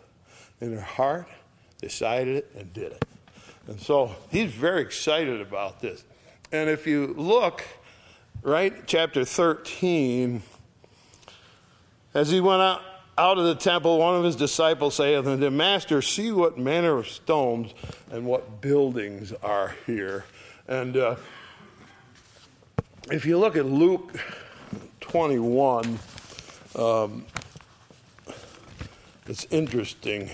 in 0.60 0.72
her 0.72 0.80
heart, 0.80 1.28
decided 1.80 2.38
it, 2.38 2.50
and 2.56 2.72
did 2.74 2.90
it. 2.90 3.04
And 3.68 3.78
so 3.80 4.10
he's 4.28 4.50
very 4.50 4.82
excited 4.82 5.40
about 5.40 5.80
this. 5.80 6.02
And 6.50 6.68
if 6.68 6.88
you 6.88 7.14
look, 7.16 7.62
right, 8.42 8.74
chapter 8.88 9.24
13, 9.24 10.42
as 12.12 12.30
he 12.30 12.40
went 12.40 12.62
out 12.62 12.82
out 13.18 13.38
of 13.38 13.44
the 13.44 13.54
temple, 13.54 13.98
one 13.98 14.14
of 14.14 14.24
his 14.24 14.36
disciples 14.36 14.96
saith 14.96 15.26
unto 15.26 15.46
him, 15.46 15.56
Master, 15.56 16.02
see 16.02 16.32
what 16.32 16.58
manner 16.58 16.98
of 16.98 17.08
stones 17.08 17.72
and 18.10 18.26
what 18.26 18.60
buildings 18.60 19.32
are 19.42 19.74
here. 19.86 20.24
And 20.68 20.96
uh, 20.96 21.16
if 23.10 23.24
you 23.24 23.38
look 23.38 23.56
at 23.56 23.64
Luke 23.64 24.18
21, 25.00 25.98
um, 26.76 27.24
it's 29.26 29.46
interesting. 29.50 30.30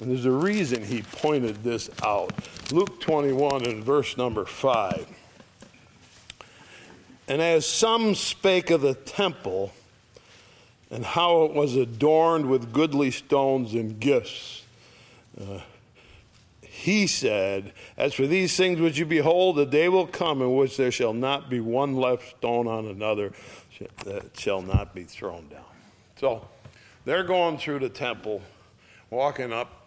And 0.00 0.10
there's 0.10 0.24
a 0.24 0.30
reason 0.30 0.82
he 0.82 1.02
pointed 1.02 1.62
this 1.62 1.88
out. 2.02 2.32
Luke 2.72 3.00
21 3.00 3.66
and 3.66 3.84
verse 3.84 4.16
number 4.16 4.44
5. 4.44 5.06
And 7.28 7.40
as 7.40 7.66
some 7.66 8.14
spake 8.14 8.70
of 8.70 8.80
the 8.80 8.94
temple, 8.94 9.72
and 10.90 11.04
how 11.04 11.44
it 11.44 11.52
was 11.52 11.76
adorned 11.76 12.48
with 12.48 12.72
goodly 12.72 13.10
stones 13.10 13.74
and 13.74 13.98
gifts. 13.98 14.64
Uh, 15.40 15.60
he 16.62 17.06
said, 17.06 17.72
As 17.96 18.14
for 18.14 18.26
these 18.26 18.56
things 18.56 18.80
which 18.80 18.98
you 18.98 19.06
behold, 19.06 19.56
the 19.56 19.66
day 19.66 19.88
will 19.88 20.06
come 20.06 20.40
in 20.42 20.54
which 20.54 20.76
there 20.76 20.92
shall 20.92 21.14
not 21.14 21.50
be 21.50 21.58
one 21.58 21.96
left 21.96 22.36
stone 22.36 22.66
on 22.66 22.86
another 22.86 23.32
that 24.04 24.38
shall 24.38 24.62
not 24.62 24.94
be 24.94 25.04
thrown 25.04 25.48
down. 25.48 25.64
So 26.20 26.46
they're 27.04 27.24
going 27.24 27.58
through 27.58 27.80
the 27.80 27.88
temple, 27.88 28.42
walking 29.10 29.52
up 29.52 29.86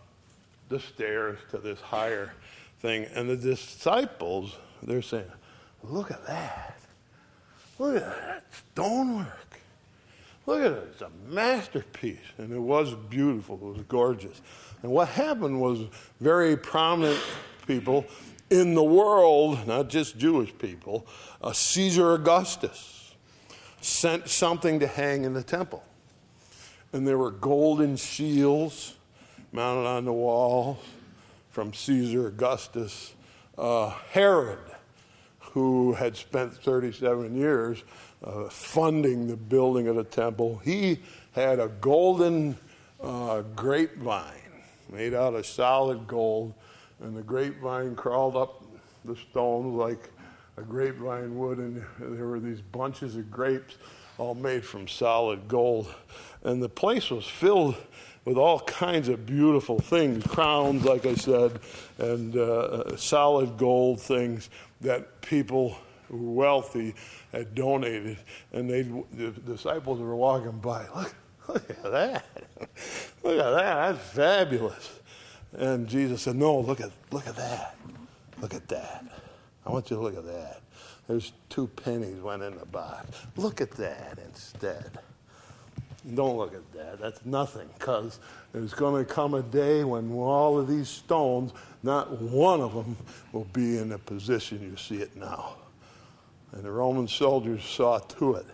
the 0.70 0.80
stairs 0.80 1.40
to 1.52 1.58
this 1.58 1.80
higher 1.80 2.34
thing, 2.80 3.06
and 3.14 3.30
the 3.30 3.38
disciples, 3.38 4.58
they're 4.84 5.02
saying, 5.02 5.32
Look 5.84 6.12
at 6.12 6.26
that. 6.28 6.80
Look 7.78 7.96
at 7.96 8.04
that 8.04 8.44
stonework. 8.74 9.49
Look 10.50 10.62
at 10.62 10.72
it. 10.72 10.88
It's 10.94 11.02
a 11.04 11.12
masterpiece. 11.28 12.18
And 12.40 12.52
it 12.52 12.58
was 12.58 12.96
beautiful. 12.96 13.58
It 13.58 13.78
was 13.78 13.82
gorgeous. 13.88 14.42
And 14.82 14.92
what 14.92 15.10
happened 15.10 15.62
was 15.62 15.82
very 16.20 16.58
prominent 16.58 17.20
people 17.68 18.08
in 18.50 18.74
the 18.74 18.84
world, 18.84 19.68
not 19.68 19.90
just 19.90 20.18
Jewish 20.18 20.52
people, 20.58 21.06
uh, 21.44 21.54
Caesar 21.54 22.14
Augustus 22.14 23.14
sent 23.82 24.28
something 24.28 24.80
to 24.80 24.88
hang 24.88 25.24
in 25.24 25.36
the 25.36 25.44
temple. 25.44 25.84
And 26.94 27.08
there 27.08 27.20
were 27.20 27.30
golden 27.30 27.96
shields 27.96 28.96
mounted 29.52 29.86
on 29.86 30.06
the 30.06 30.14
wall 30.14 30.80
from 31.52 31.76
Caesar 31.76 32.26
Augustus. 32.26 33.14
Uh, 33.56 33.90
Herod, 34.14 34.58
who 35.54 35.94
had 35.94 36.16
spent 36.16 36.54
37 36.54 37.36
years 37.36 37.84
uh, 38.24 38.50
funding 38.50 39.28
the 39.28 39.36
building 39.36 39.88
of 39.88 39.96
the 39.96 40.04
temple, 40.04 40.58
he 40.64 41.00
had 41.34 41.60
a 41.60 41.68
golden 41.68 42.58
uh, 43.02 43.42
grapevine 43.56 44.34
made 44.92 45.14
out 45.14 45.36
of 45.36 45.46
solid 45.46 46.08
gold, 46.08 46.54
and 47.02 47.16
the 47.16 47.22
grapevine 47.22 47.96
crawled 47.96 48.36
up 48.36 48.64
the 49.06 49.16
stones 49.16 49.74
like 49.76 50.10
a 50.58 50.62
grapevine 50.62 51.38
would, 51.38 51.58
and 51.58 51.84
there 52.00 52.28
were 52.28 52.40
these 52.40 52.62
bunches 52.62 53.16
of 53.16 53.32
grapes 53.32 53.76
all 54.18 54.36
made 54.36 54.66
from 54.66 54.88
solid 54.88 55.48
gold. 55.48 55.94
And 56.44 56.62
the 56.62 56.70
place 56.70 57.10
was 57.10 57.26
filled 57.26 57.76
with 58.30 58.38
all 58.38 58.60
kinds 58.60 59.10
of 59.10 59.26
beautiful 59.26 59.80
things 59.80 60.24
crowns, 60.28 60.86
like 60.86 61.04
I 61.08 61.16
said, 61.16 61.60
and 61.98 62.38
uh, 62.38 62.96
solid 62.96 63.58
gold 63.58 64.00
things 64.00 64.52
that 64.82 65.20
people 65.22 65.76
wealthy 66.12 66.94
had 67.32 67.56
donated. 67.56 68.20
And 68.54 68.70
they 68.70 68.84
the 68.84 69.32
disciples 69.32 70.00
were 70.00 70.16
walking 70.16 70.60
by. 70.60 70.86
Look, 70.96 71.16
look 71.48 71.70
at 71.72 71.92
that. 71.92 72.26
Look 73.24 73.40
at 73.40 73.52
that. 73.52 73.94
That's 73.96 74.10
fabulous. 74.10 75.00
And 75.54 75.88
Jesus 75.88 76.22
said, 76.22 76.36
No, 76.36 76.60
look 76.60 76.82
at, 76.82 76.92
look 77.12 77.26
at 77.26 77.36
that. 77.36 77.78
Look 78.40 78.54
at 78.54 78.68
that. 78.68 79.06
I 79.66 79.72
want 79.72 79.90
you 79.90 79.96
to 79.96 80.04
look 80.04 80.16
at 80.16 80.26
that. 80.26 80.62
There's 81.08 81.34
two 81.50 81.66
pennies 81.68 82.22
went 82.22 82.44
in 82.44 82.60
the 82.60 82.66
box. 82.68 83.26
Look 83.36 83.60
at 83.60 83.72
that 83.72 84.20
instead. 84.24 85.00
Don't 86.16 86.38
look 86.38 86.54
at 86.54 86.72
that. 86.74 87.00
That's 87.00 87.26
nothing 87.26 87.70
because 87.78 88.20
there's 88.54 88.74
going 88.74 89.06
to 89.06 89.12
come 89.12 89.34
a 89.34 89.42
day 89.42 89.84
when 89.84 90.12
all 90.14 90.58
of 90.58 90.68
these 90.68 90.88
stones, 90.88 91.52
not 91.84 92.22
one 92.22 92.62
of 92.62 92.74
them 92.74 92.98
will 93.34 93.48
be 93.54 93.78
in 93.78 93.90
the 93.90 93.98
position 93.98 94.62
you 94.62 94.78
see 94.78 95.02
it 95.02 95.16
now. 95.16 95.56
And 96.52 96.64
the 96.64 96.72
Roman 96.72 97.08
soldiers 97.08 97.64
saw 97.64 98.00
to 98.00 98.36
it 98.36 98.46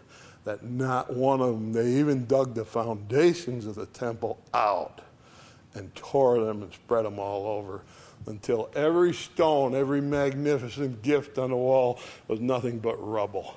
that 0.44 0.64
not 0.64 1.14
one 1.14 1.42
of 1.42 1.54
them, 1.54 1.74
they 1.74 1.88
even 1.94 2.26
dug 2.26 2.56
the 2.56 2.66
foundations 2.66 3.66
of 3.66 3.76
the 3.76 3.86
temple 3.88 4.40
out 4.54 5.02
and 5.74 5.94
tore 5.96 6.44
them 6.44 6.62
and 6.62 6.74
spread 6.74 7.06
them 7.06 7.20
all 7.20 7.46
over 7.48 7.82
until 8.28 8.70
every 8.76 9.14
stone, 9.14 9.76
every 9.76 10.02
magnificent 10.02 11.02
gift 11.02 11.38
on 11.38 11.52
the 11.52 11.56
wall 11.56 12.00
was 12.28 12.40
nothing 12.40 12.80
but 12.80 12.96
rubble. 12.96 13.56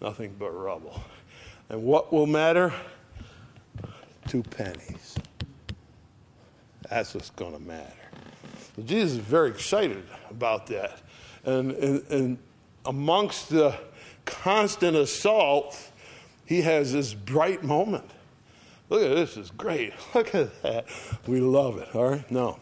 Nothing 0.00 0.34
but 0.38 0.50
rubble. 0.50 1.02
And 1.68 1.82
what 1.82 2.12
will 2.12 2.26
matter? 2.26 2.72
Two 4.30 4.44
pennies. 4.44 5.16
That's 6.88 7.14
what's 7.14 7.30
going 7.30 7.52
to 7.52 7.58
matter. 7.58 7.92
So 8.76 8.82
Jesus 8.82 9.14
is 9.14 9.18
very 9.18 9.50
excited 9.50 10.04
about 10.30 10.68
that. 10.68 11.00
And, 11.44 11.72
and, 11.72 12.06
and 12.12 12.38
amongst 12.86 13.48
the 13.48 13.74
constant 14.26 14.96
assault, 14.96 15.76
he 16.46 16.62
has 16.62 16.92
this 16.92 17.12
bright 17.12 17.64
moment. 17.64 18.08
Look 18.88 19.02
at 19.02 19.16
this, 19.16 19.36
it's 19.36 19.50
great. 19.50 19.94
Look 20.14 20.32
at 20.32 20.62
that. 20.62 20.86
We 21.26 21.40
love 21.40 21.78
it, 21.78 21.92
all 21.92 22.10
right? 22.10 22.30
Now, 22.30 22.60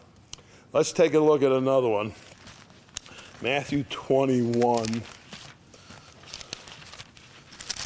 let's 0.73 0.91
take 0.91 1.13
a 1.13 1.19
look 1.19 1.43
at 1.43 1.51
another 1.51 1.87
one. 1.87 2.13
Matthew 3.43 3.83
21. 3.83 5.03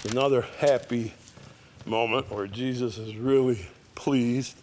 Another 0.10 0.46
happy 0.60 1.14
moment 1.86 2.32
where 2.32 2.48
Jesus 2.48 2.98
is 2.98 3.18
really 3.18 3.68
pleased. 4.04 4.58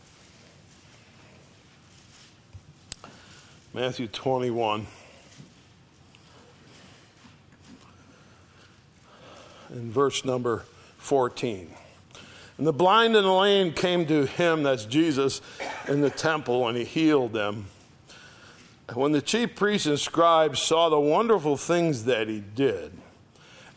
Matthew 3.72 4.06
21. 4.06 4.86
In 9.72 9.90
verse 9.90 10.26
number 10.26 10.66
14. 10.98 11.70
And 12.58 12.66
the 12.66 12.72
blind 12.74 13.16
and 13.16 13.24
the 13.24 13.32
lame 13.32 13.72
came 13.72 14.04
to 14.08 14.26
him, 14.26 14.62
that's 14.62 14.84
Jesus, 14.84 15.40
in 15.88 16.02
the 16.02 16.10
temple, 16.10 16.68
and 16.68 16.76
he 16.76 16.84
healed 16.84 17.32
them. 17.32 17.68
When 18.92 19.12
the 19.12 19.22
chief 19.22 19.56
priests 19.56 19.86
and 19.86 19.98
scribes 19.98 20.60
saw 20.60 20.90
the 20.90 21.00
wonderful 21.00 21.56
things 21.56 22.04
that 22.04 22.28
he 22.28 22.40
did, 22.40 22.92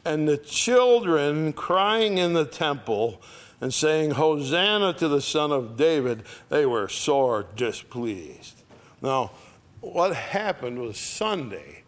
and 0.03 0.27
the 0.27 0.35
children 0.35 1.53
crying 1.53 2.17
in 2.17 2.33
the 2.33 2.43
temple 2.43 3.21
and 3.63 3.73
saying, 3.73 4.11
Hosanna 4.11 4.91
to 4.91 5.07
the 5.07 5.21
Son 5.21 5.53
of 5.53 5.77
David, 5.77 6.23
they 6.49 6.65
were 6.65 6.89
sore 6.89 7.45
displeased. 7.55 8.61
Now, 9.01 9.31
what 9.79 10.13
happened 10.13 10.79
was 10.79 10.97
Sunday, 10.97 11.83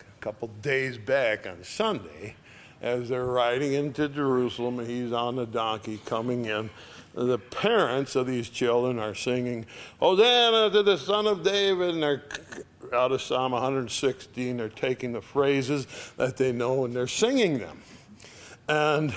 a 0.00 0.20
couple 0.20 0.48
days 0.62 0.98
back 0.98 1.46
on 1.46 1.62
Sunday, 1.62 2.34
as 2.82 3.08
they're 3.08 3.24
riding 3.24 3.72
into 3.74 4.08
Jerusalem. 4.08 4.84
He's 4.84 5.12
on 5.12 5.36
the 5.36 5.46
donkey 5.46 6.00
coming 6.04 6.46
in. 6.46 6.70
The 7.14 7.38
parents 7.38 8.16
of 8.16 8.26
these 8.26 8.48
children 8.48 8.98
are 8.98 9.14
singing, 9.14 9.64
Hosanna 10.00 10.70
to 10.72 10.82
the 10.82 10.96
Son 10.96 11.28
of 11.28 11.44
David, 11.44 11.94
and 11.94 12.02
they're 12.02 12.24
out 12.92 13.12
of 13.12 13.22
Psalm 13.22 13.52
116. 13.52 14.56
They're 14.56 14.68
taking 14.70 15.12
the 15.12 15.22
phrases 15.22 15.86
that 16.16 16.36
they 16.36 16.50
know 16.50 16.84
and 16.84 16.96
they're 16.96 17.06
singing 17.06 17.58
them. 17.58 17.80
And 18.68 19.14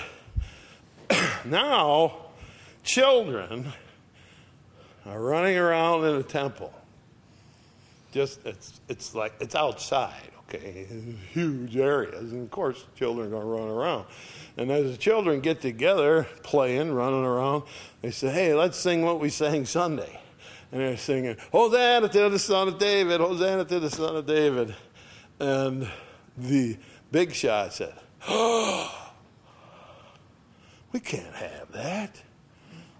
now, 1.44 2.16
children 2.82 3.72
are 5.06 5.20
running 5.20 5.56
around 5.56 6.04
in 6.04 6.16
the 6.16 6.22
temple. 6.22 6.72
Just, 8.12 8.44
it's, 8.44 8.80
it's 8.88 9.14
like, 9.14 9.34
it's 9.40 9.54
outside 9.54 10.30
okay, 10.54 10.86
huge 11.32 11.76
areas. 11.76 12.32
And 12.32 12.42
of 12.42 12.50
course, 12.50 12.84
children 12.96 13.28
are 13.28 13.30
going 13.30 13.42
to 13.42 13.48
run 13.48 13.68
around. 13.68 14.06
And 14.56 14.70
as 14.70 14.90
the 14.90 14.96
children 14.96 15.40
get 15.40 15.60
together, 15.60 16.26
playing, 16.42 16.92
running 16.92 17.24
around, 17.24 17.64
they 18.02 18.10
say, 18.10 18.30
hey, 18.30 18.54
let's 18.54 18.76
sing 18.76 19.02
what 19.02 19.20
we 19.20 19.28
sang 19.28 19.64
Sunday. 19.64 20.20
And 20.72 20.80
they're 20.80 20.96
singing, 20.96 21.36
Hosanna 21.52 22.08
to 22.08 22.28
the 22.28 22.38
Son 22.38 22.68
of 22.68 22.78
David, 22.78 23.20
Hosanna 23.20 23.64
to 23.64 23.80
the 23.80 23.90
Son 23.90 24.16
of 24.16 24.26
David. 24.26 24.74
And 25.38 25.88
the 26.36 26.76
big 27.10 27.32
shot 27.32 27.74
said, 27.74 27.94
oh, 28.28 28.99
we 30.92 31.00
can't 31.00 31.34
have 31.34 31.72
that. 31.72 32.22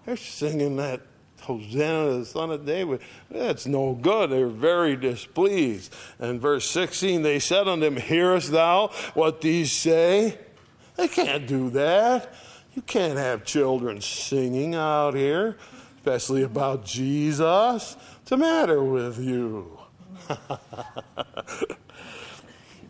They're 0.04 0.16
singing 0.16 0.76
that 0.76 1.02
Hosanna, 1.40 2.18
the 2.18 2.24
son 2.24 2.50
of 2.50 2.66
David. 2.66 3.00
That's 3.30 3.66
no 3.66 3.94
good. 3.94 4.30
They're 4.30 4.46
very 4.46 4.96
displeased. 4.96 5.94
And 6.18 6.40
verse 6.40 6.68
16, 6.70 7.22
they 7.22 7.38
said 7.38 7.66
unto 7.66 7.86
him, 7.86 7.96
Hearest 7.96 8.52
thou 8.52 8.88
what 9.14 9.40
these 9.40 9.72
say? 9.72 10.38
They 10.96 11.08
can't 11.08 11.46
do 11.46 11.70
that. 11.70 12.34
You 12.74 12.82
can't 12.82 13.18
have 13.18 13.44
children 13.44 14.00
singing 14.00 14.74
out 14.74 15.14
here, 15.14 15.56
especially 15.96 16.42
about 16.42 16.84
Jesus. 16.84 17.40
What's 17.96 18.30
the 18.30 18.36
matter 18.36 18.82
with 18.84 19.18
you? 19.18 19.78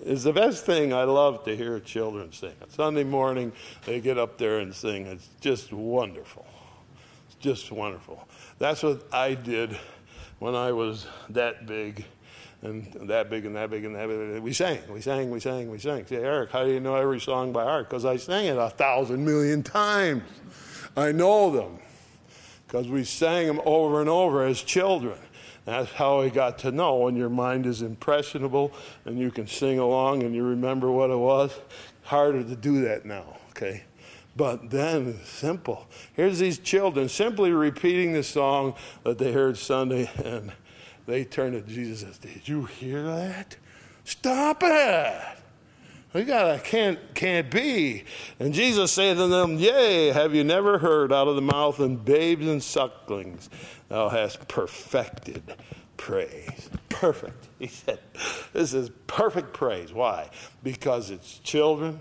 it's 0.05 0.25
the 0.25 0.33
best 0.33 0.65
thing. 0.65 0.93
I 0.93 1.05
love 1.05 1.45
to 1.45 1.57
hear 1.57 1.79
children 1.81 2.33
sing. 2.33 2.55
On 2.63 2.71
Sunday 2.71 3.05
morning, 3.05 3.53
they 3.85 4.01
get 4.01 4.19
up 4.19 4.39
there 4.39 4.59
and 4.59 4.75
sing. 4.75 5.07
It's 5.07 5.29
just 5.41 5.73
wonderful. 5.73 6.47
It's 7.27 7.37
just 7.37 7.71
wonderful. 7.71 8.27
That's 8.59 8.83
what 8.83 9.07
I 9.13 9.35
did 9.35 9.79
when 10.39 10.55
I 10.55 10.73
was 10.73 11.07
that 11.31 11.67
big 11.67 12.05
and 12.63 12.93
that 13.09 13.31
big 13.31 13.47
and 13.47 13.57
that 13.57 13.71
big 13.71 13.85
and 13.85 13.95
that 13.95 14.09
big. 14.09 14.43
We 14.43 14.53
sang, 14.53 14.81
we 14.93 15.01
sang, 15.01 15.31
we 15.31 15.41
sang, 15.41 15.71
we 15.71 15.79
sang. 15.79 16.07
Say, 16.07 16.17
Eric, 16.17 16.51
how 16.51 16.65
do 16.65 16.71
you 16.71 16.81
know 16.81 16.95
every 16.95 17.21
song 17.21 17.53
by 17.53 17.65
heart? 17.65 17.89
Because 17.89 18.05
I 18.05 18.17
sang 18.17 18.47
it 18.47 18.57
a 18.57 18.71
thousand 18.71 19.25
million 19.25 19.63
times. 19.63 20.23
I 20.97 21.13
know 21.13 21.51
them 21.51 21.79
because 22.67 22.89
we 22.89 23.05
sang 23.05 23.47
them 23.47 23.61
over 23.65 24.01
and 24.01 24.09
over 24.09 24.45
as 24.45 24.61
children. 24.63 25.19
That's 25.65 25.93
how 25.93 26.21
I 26.21 26.29
got 26.31 26.59
to 26.61 26.73
know 26.73 26.97
when 26.97 27.17
your 27.17 27.29
mind 27.29 27.67
is 27.67 27.83
impressionable 27.83 28.73
and 29.05 29.19
you 29.19 29.31
can 29.31 29.47
sing 29.47 29.79
along 29.79 30.23
and 30.23 30.35
you 30.35 30.43
remember 30.43 30.91
what 30.91 31.11
it 31.11 31.19
was. 31.19 31.59
Harder 32.03 32.43
to 32.43 32.57
do 32.57 32.83
that 32.83 33.05
now, 33.05 33.37
okay? 33.51 33.85
But 34.37 34.71
then 34.71 35.19
simple. 35.25 35.87
Here's 36.15 36.39
these 36.39 36.59
children 36.59 37.09
simply 37.09 37.53
repeating 37.53 38.13
the 38.13 38.23
song 38.23 38.75
that 39.05 39.19
they 39.19 39.33
heard 39.33 39.59
Sunday, 39.59 40.11
and 40.25 40.53
they 41.07 41.25
turn 41.25 41.53
to 41.53 41.61
Jesus 41.61 42.19
Did 42.19 42.49
you 42.49 42.65
hear 42.65 43.03
that? 43.03 43.57
Stop 44.05 44.63
it! 44.63 45.40
We 46.13 46.25
got 46.25 46.55
a 46.55 46.59
can't 46.59 46.99
can't 47.15 47.51
be. 47.51 48.05
And 48.41 48.53
Jesus 48.53 48.91
said 48.91 49.17
to 49.17 49.29
them, 49.29 49.59
Yea, 49.59 50.09
have 50.09 50.35
you 50.35 50.43
never 50.43 50.79
heard 50.79 51.13
out 51.13 51.29
of 51.29 51.37
the 51.37 51.43
mouth 51.43 51.79
of 51.79 52.05
babes 52.05 52.47
and 52.47 52.63
sucklings, 52.63 53.49
thou 53.89 54.09
hast 54.09 54.49
perfected 54.49 55.55
praise. 56.01 56.71
Perfect. 56.89 57.49
He 57.59 57.67
said, 57.67 58.01
This 58.55 58.73
is 58.73 58.91
perfect 59.07 59.53
praise. 59.53 59.93
Why? 59.93 60.31
Because 60.63 61.11
it's 61.11 61.39
children 61.41 62.01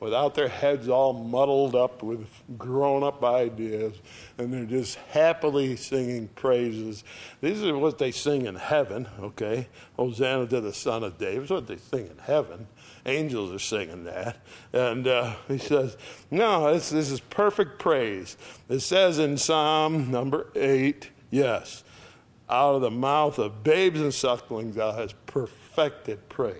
without 0.00 0.34
their 0.34 0.48
heads 0.48 0.88
all 0.88 1.12
muddled 1.12 1.76
up 1.76 2.02
with 2.02 2.26
grown 2.58 3.04
up 3.04 3.22
ideas, 3.22 3.94
and 4.36 4.52
they're 4.52 4.64
just 4.64 4.96
happily 5.10 5.76
singing 5.76 6.26
praises. 6.34 7.04
These 7.40 7.62
are 7.62 7.78
what 7.78 7.98
they 7.98 8.10
sing 8.10 8.46
in 8.46 8.56
heaven, 8.56 9.06
okay? 9.20 9.68
Hosanna 9.96 10.48
to 10.48 10.60
the 10.60 10.72
Son 10.72 11.04
of 11.04 11.18
David. 11.18 11.42
It's 11.42 11.52
what 11.52 11.68
they 11.68 11.76
sing 11.76 12.08
in 12.08 12.18
heaven. 12.18 12.66
Angels 13.04 13.52
are 13.52 13.58
singing 13.58 14.04
that. 14.04 14.36
And 14.72 15.08
uh, 15.08 15.34
he 15.48 15.58
says, 15.58 15.96
No, 16.30 16.72
this, 16.72 16.90
this 16.90 17.10
is 17.10 17.20
perfect 17.20 17.78
praise. 17.78 18.36
It 18.68 18.80
says 18.80 19.18
in 19.18 19.36
Psalm 19.36 20.10
number 20.10 20.48
8, 20.54 21.10
yes, 21.30 21.82
out 22.48 22.76
of 22.76 22.82
the 22.82 22.90
mouth 22.90 23.38
of 23.38 23.64
babes 23.64 24.00
and 24.00 24.14
sucklings 24.14 24.76
thou 24.76 24.92
hast 24.92 25.14
perfected 25.26 26.28
praise. 26.28 26.56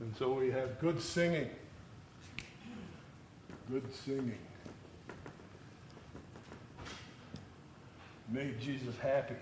And 0.00 0.14
so 0.16 0.32
we 0.32 0.50
have 0.50 0.78
good 0.78 1.00
singing 1.00 1.50
good 3.70 3.94
singing 3.94 4.38
made 8.28 8.60
Jesus 8.60 8.96
happy. 8.98 9.34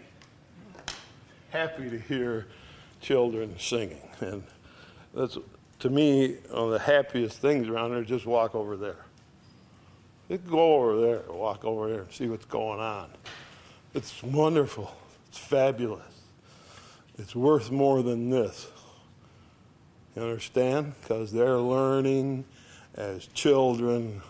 Happy 1.50 1.90
to 1.90 1.98
hear 1.98 2.46
children 3.00 3.54
singing. 3.58 4.08
And 4.20 4.44
that's, 5.14 5.38
to 5.82 5.90
me, 5.90 6.36
one 6.48 6.66
of 6.66 6.70
the 6.70 6.78
happiest 6.78 7.38
things 7.38 7.68
around 7.68 7.90
there, 7.90 8.04
just 8.04 8.24
walk 8.24 8.54
over 8.54 8.76
there. 8.76 9.04
Just 10.28 10.46
go 10.48 10.74
over 10.76 11.00
there, 11.00 11.22
walk 11.28 11.64
over 11.64 11.90
there 11.90 12.02
and 12.02 12.12
see 12.12 12.28
what's 12.28 12.44
going 12.44 12.78
on. 12.78 13.10
It's 13.92 14.22
wonderful. 14.22 14.94
It's 15.28 15.38
fabulous. 15.38 16.04
It's 17.18 17.34
worth 17.34 17.72
more 17.72 18.00
than 18.00 18.30
this. 18.30 18.68
You 20.14 20.22
understand? 20.22 20.94
Because 21.00 21.32
they're 21.32 21.58
learning 21.58 22.44
as 22.94 23.26
children 23.26 24.22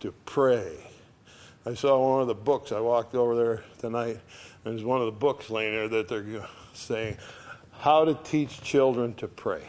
to 0.00 0.10
pray. 0.24 0.72
I 1.66 1.74
saw 1.74 2.12
one 2.12 2.22
of 2.22 2.28
the 2.28 2.34
books. 2.34 2.72
I 2.72 2.80
walked 2.80 3.14
over 3.14 3.36
there 3.36 3.62
tonight, 3.78 4.20
and 4.64 4.72
there's 4.72 4.84
one 4.84 5.00
of 5.00 5.06
the 5.06 5.12
books 5.12 5.50
laying 5.50 5.74
there 5.74 5.88
that 5.88 6.08
they're 6.08 6.46
saying, 6.72 7.18
How 7.72 8.06
to 8.06 8.14
Teach 8.14 8.62
Children 8.62 9.12
to 9.16 9.28
Pray. 9.28 9.68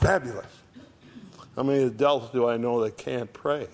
Fabulous. 0.00 0.46
How 1.54 1.62
many 1.62 1.82
adults 1.82 2.32
do 2.32 2.48
I 2.48 2.56
know 2.56 2.82
that 2.84 2.96
can't 2.96 3.30
pray? 3.34 3.68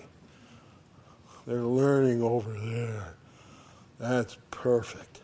They're 1.45 1.61
learning 1.61 2.21
over 2.21 2.51
there. 2.51 3.13
That's 3.97 4.37
perfect. 4.51 5.21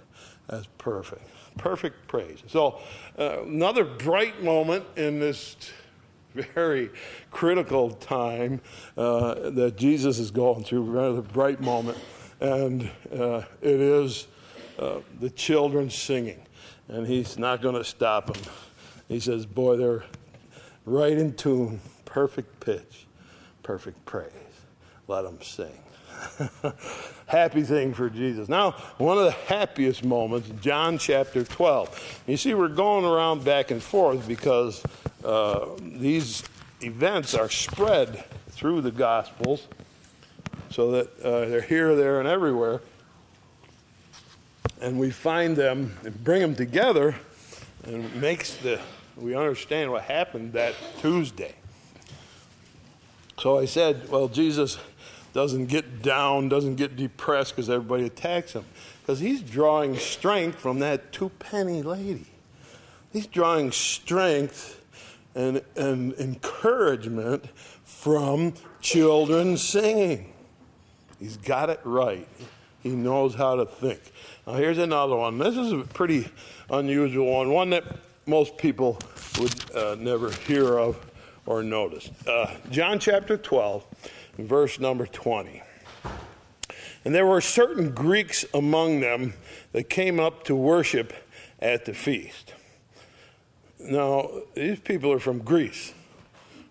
That's 0.47 0.67
perfect. 0.77 1.27
Perfect 1.57 2.07
praise. 2.07 2.41
So, 2.47 2.79
uh, 3.19 3.43
another 3.43 3.83
bright 3.83 4.41
moment 4.41 4.85
in 4.95 5.19
this 5.19 5.57
very 6.33 6.89
critical 7.31 7.91
time 7.91 8.61
uh, 8.95 9.49
that 9.49 9.75
Jesus 9.75 10.19
is 10.19 10.31
going 10.31 10.63
through, 10.63 10.83
rather 10.83 11.21
bright 11.21 11.59
moment, 11.59 11.97
and 12.39 12.89
uh, 13.13 13.41
it 13.61 13.81
is 13.81 14.27
uh, 14.79 14.99
the 15.19 15.29
children 15.29 15.89
singing, 15.89 16.41
and 16.87 17.05
he's 17.05 17.37
not 17.37 17.61
going 17.61 17.75
to 17.75 17.83
stop 17.83 18.33
them. 18.33 18.53
He 19.09 19.19
says, 19.19 19.45
"Boy, 19.45 19.75
they're 19.75 20.05
right 20.85 21.17
in 21.17 21.33
tune, 21.33 21.79
perfect 22.05 22.59
pitch, 22.59 23.05
perfect 23.61 24.03
praise. 24.05 24.31
Let 25.07 25.23
them 25.23 25.41
sing." 25.41 25.79
Happy 27.25 27.63
thing 27.63 27.93
for 27.93 28.09
Jesus. 28.09 28.49
Now, 28.49 28.71
one 28.97 29.17
of 29.17 29.25
the 29.25 29.31
happiest 29.31 30.03
moments, 30.03 30.49
John 30.61 30.97
chapter 30.97 31.43
12. 31.43 32.23
You 32.27 32.37
see, 32.37 32.53
we're 32.53 32.67
going 32.67 33.05
around 33.05 33.43
back 33.43 33.71
and 33.71 33.81
forth 33.81 34.27
because 34.27 34.83
uh, 35.23 35.69
these 35.81 36.43
events 36.81 37.33
are 37.33 37.49
spread 37.49 38.23
through 38.49 38.81
the 38.81 38.91
Gospels 38.91 39.67
so 40.69 40.91
that 40.91 41.19
uh, 41.21 41.45
they're 41.45 41.61
here, 41.61 41.95
there, 41.95 42.19
and 42.19 42.27
everywhere. 42.27 42.81
And 44.81 44.99
we 44.99 45.11
find 45.11 45.55
them 45.55 45.97
and 46.03 46.23
bring 46.23 46.41
them 46.41 46.55
together 46.55 47.15
and 47.85 48.13
makes 48.21 48.55
the 48.57 48.79
we 49.17 49.35
understand 49.35 49.91
what 49.91 50.03
happened 50.03 50.53
that 50.53 50.75
Tuesday. 50.99 51.53
So 53.39 53.59
I 53.59 53.65
said, 53.65 54.09
well, 54.09 54.27
Jesus 54.27 54.77
doesn't 55.33 55.65
get 55.65 56.01
down, 56.01 56.49
doesn't 56.49 56.75
get 56.75 56.95
depressed 56.95 57.55
because 57.55 57.69
everybody 57.69 58.05
attacks 58.05 58.53
him. 58.53 58.65
Because 59.01 59.19
he's 59.19 59.41
drawing 59.41 59.97
strength 59.97 60.59
from 60.59 60.79
that 60.79 61.11
two 61.11 61.29
penny 61.29 61.81
lady. 61.81 62.27
He's 63.11 63.27
drawing 63.27 63.71
strength 63.71 64.81
and, 65.35 65.61
and 65.75 66.13
encouragement 66.13 67.45
from 67.83 68.53
children 68.81 69.57
singing. 69.57 70.33
He's 71.19 71.37
got 71.37 71.69
it 71.69 71.79
right. 71.83 72.27
He 72.81 72.89
knows 72.89 73.35
how 73.35 73.55
to 73.55 73.65
think. 73.65 74.01
Now, 74.45 74.53
here's 74.53 74.77
another 74.77 75.15
one. 75.15 75.37
This 75.37 75.55
is 75.55 75.71
a 75.71 75.79
pretty 75.79 76.29
unusual 76.69 77.31
one, 77.31 77.51
one 77.51 77.69
that 77.71 77.83
most 78.25 78.57
people 78.57 78.97
would 79.39 79.75
uh, 79.75 79.95
never 79.95 80.31
hear 80.31 80.77
of 80.77 80.99
or 81.45 81.63
notice. 81.63 82.09
Uh, 82.27 82.55
John 82.69 82.99
chapter 82.99 83.37
12, 83.37 83.85
verse 84.37 84.79
number 84.79 85.05
20. 85.05 85.61
And 87.05 87.13
there 87.13 87.25
were 87.25 87.41
certain 87.41 87.91
Greeks 87.91 88.45
among 88.53 89.01
them 89.01 89.33
that 89.73 89.89
came 89.89 90.19
up 90.19 90.45
to 90.45 90.55
worship 90.55 91.13
at 91.59 91.85
the 91.85 91.93
feast. 91.93 92.53
Now, 93.79 94.29
these 94.55 94.79
people 94.79 95.11
are 95.11 95.19
from 95.19 95.39
Greece. 95.39 95.93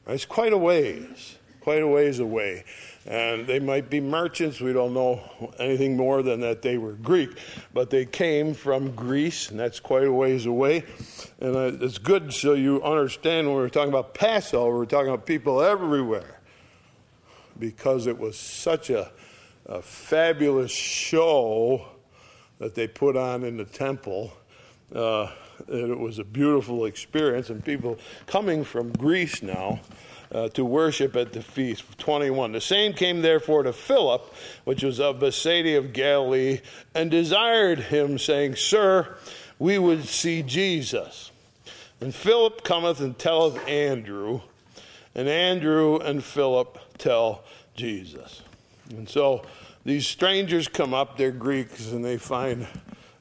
It's 0.06 0.24
quite 0.24 0.52
a 0.52 0.58
ways, 0.58 1.36
quite 1.60 1.82
a 1.82 1.86
ways 1.86 2.18
away. 2.18 2.64
And 3.04 3.48
they 3.48 3.58
might 3.58 3.90
be 3.90 4.00
merchants. 4.00 4.60
We 4.60 4.72
don't 4.72 4.94
know 4.94 5.22
anything 5.58 5.96
more 5.96 6.22
than 6.22 6.40
that 6.40 6.62
they 6.62 6.78
were 6.78 6.92
Greek. 6.92 7.30
But 7.74 7.90
they 7.90 8.04
came 8.04 8.54
from 8.54 8.92
Greece, 8.92 9.50
and 9.50 9.58
that's 9.58 9.80
quite 9.80 10.04
a 10.04 10.12
ways 10.12 10.46
away. 10.46 10.84
And 11.40 11.82
it's 11.82 11.98
good 11.98 12.32
so 12.32 12.54
you 12.54 12.82
understand 12.82 13.48
when 13.48 13.56
we're 13.56 13.68
talking 13.68 13.88
about 13.88 14.14
Passover, 14.14 14.78
we're 14.78 14.84
talking 14.84 15.08
about 15.08 15.26
people 15.26 15.60
everywhere. 15.60 16.38
Because 17.58 18.06
it 18.06 18.18
was 18.18 18.38
such 18.38 18.88
a, 18.88 19.10
a 19.66 19.82
fabulous 19.82 20.70
show 20.70 21.88
that 22.58 22.76
they 22.76 22.86
put 22.86 23.16
on 23.16 23.42
in 23.42 23.56
the 23.56 23.64
temple. 23.64 24.32
Uh, 24.94 25.28
it 25.68 25.98
was 25.98 26.18
a 26.20 26.24
beautiful 26.24 26.84
experience, 26.84 27.50
and 27.50 27.64
people 27.64 27.98
coming 28.26 28.62
from 28.62 28.92
Greece 28.92 29.42
now. 29.42 29.80
Uh, 30.32 30.48
to 30.48 30.64
worship 30.64 31.14
at 31.14 31.34
the 31.34 31.42
feast. 31.42 31.98
21. 31.98 32.52
The 32.52 32.60
same 32.60 32.94
came 32.94 33.20
therefore 33.20 33.64
to 33.64 33.72
Philip, 33.72 34.34
which 34.64 34.82
was 34.82 34.98
of 34.98 35.20
Bethsaida 35.20 35.76
of 35.76 35.92
Galilee, 35.92 36.60
and 36.94 37.10
desired 37.10 37.78
him, 37.78 38.18
saying, 38.18 38.56
Sir, 38.56 39.14
we 39.58 39.78
would 39.78 40.06
see 40.06 40.42
Jesus. 40.42 41.30
And 42.00 42.14
Philip 42.14 42.64
cometh 42.64 42.98
and 43.00 43.18
telleth 43.18 43.68
Andrew, 43.68 44.40
and 45.14 45.28
Andrew 45.28 45.98
and 45.98 46.24
Philip 46.24 46.78
tell 46.96 47.44
Jesus. 47.74 48.40
And 48.88 49.08
so 49.08 49.44
these 49.84 50.06
strangers 50.06 50.66
come 50.66 50.94
up, 50.94 51.16
they're 51.16 51.30
Greeks, 51.30 51.92
and 51.92 52.04
they 52.04 52.16
find 52.16 52.66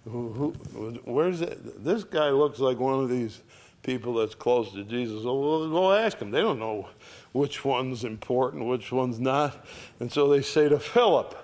who, 0.06 0.30
who, 0.30 1.00
where's 1.06 1.42
it? 1.42 1.84
This 1.84 2.04
guy 2.04 2.30
looks 2.30 2.60
like 2.60 2.80
one 2.80 3.00
of 3.04 3.10
these 3.10 3.42
people 3.84 4.16
that's 4.16 4.36
close 4.36 4.72
to 4.74 4.84
Jesus. 4.84 5.24
We'll, 5.24 5.70
we'll 5.70 5.94
ask 5.94 6.18
him. 6.18 6.32
They 6.32 6.42
don't 6.42 6.60
know 6.60 6.88
which 7.32 7.64
one's 7.64 8.04
important, 8.04 8.66
which 8.66 8.92
one's 8.92 9.20
not. 9.20 9.66
And 10.00 10.12
so 10.12 10.30
they 10.30 10.42
say 10.42 10.70
to 10.70 10.80
Philip, 10.80 11.36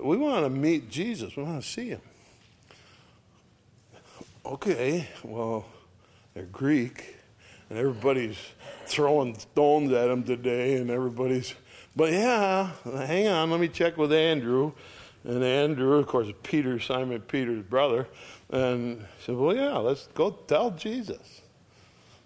We 0.00 0.16
want 0.16 0.44
to 0.44 0.50
meet 0.50 0.90
Jesus. 0.90 1.36
We 1.36 1.42
want 1.42 1.62
to 1.62 1.68
see 1.68 1.88
him. 1.90 2.00
Okay, 4.44 5.08
well, 5.24 5.66
they're 6.34 6.44
Greek, 6.44 7.16
and 7.68 7.78
everybody's 7.78 8.38
throwing 8.86 9.36
stones 9.36 9.92
at 9.92 10.08
him 10.08 10.22
today, 10.22 10.76
and 10.76 10.88
everybody's, 10.88 11.54
but 11.96 12.12
yeah, 12.12 12.70
hang 12.84 13.26
on, 13.26 13.50
let 13.50 13.58
me 13.58 13.66
check 13.66 13.96
with 13.96 14.12
Andrew. 14.12 14.72
And 15.24 15.42
Andrew, 15.42 15.94
of 15.94 16.06
course, 16.06 16.28
Peter, 16.44 16.78
Simon 16.78 17.20
Peter's 17.22 17.64
brother, 17.64 18.06
and 18.50 19.04
said, 19.24 19.34
Well, 19.34 19.56
yeah, 19.56 19.76
let's 19.78 20.06
go 20.14 20.30
tell 20.30 20.70
Jesus. 20.70 21.40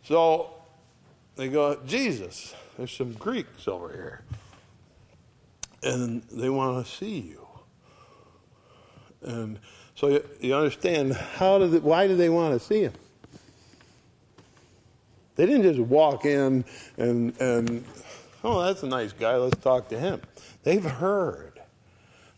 So 0.03 0.51
they 1.37 1.49
go, 1.49 1.81
Jesus, 1.87 2.55
there's 2.81 2.93
some 2.93 3.13
Greeks 3.13 3.69
over 3.69 3.93
here. 3.93 4.23
And 5.83 6.23
they 6.33 6.49
want 6.49 6.83
to 6.85 6.91
see 6.91 7.19
you. 7.19 7.47
And 9.21 9.59
so 9.95 10.09
you, 10.09 10.25
you 10.41 10.55
understand 10.55 11.13
how 11.13 11.59
did 11.59 11.75
it, 11.75 11.83
why 11.83 12.07
do 12.07 12.17
they 12.17 12.31
want 12.31 12.59
to 12.59 12.67
see 12.67 12.81
him? 12.81 12.95
They 15.37 15.45
didn't 15.45 15.65
just 15.65 15.79
walk 15.79 16.25
in 16.25 16.65
and, 16.97 17.39
and 17.39 17.85
oh, 18.43 18.63
that's 18.63 18.83
a 18.83 18.87
nice 18.87 19.13
guy, 19.13 19.37
let's 19.37 19.63
talk 19.63 19.91
to 19.91 19.99
him. 19.99 20.23
They've 20.63 20.83
heard. 20.83 21.61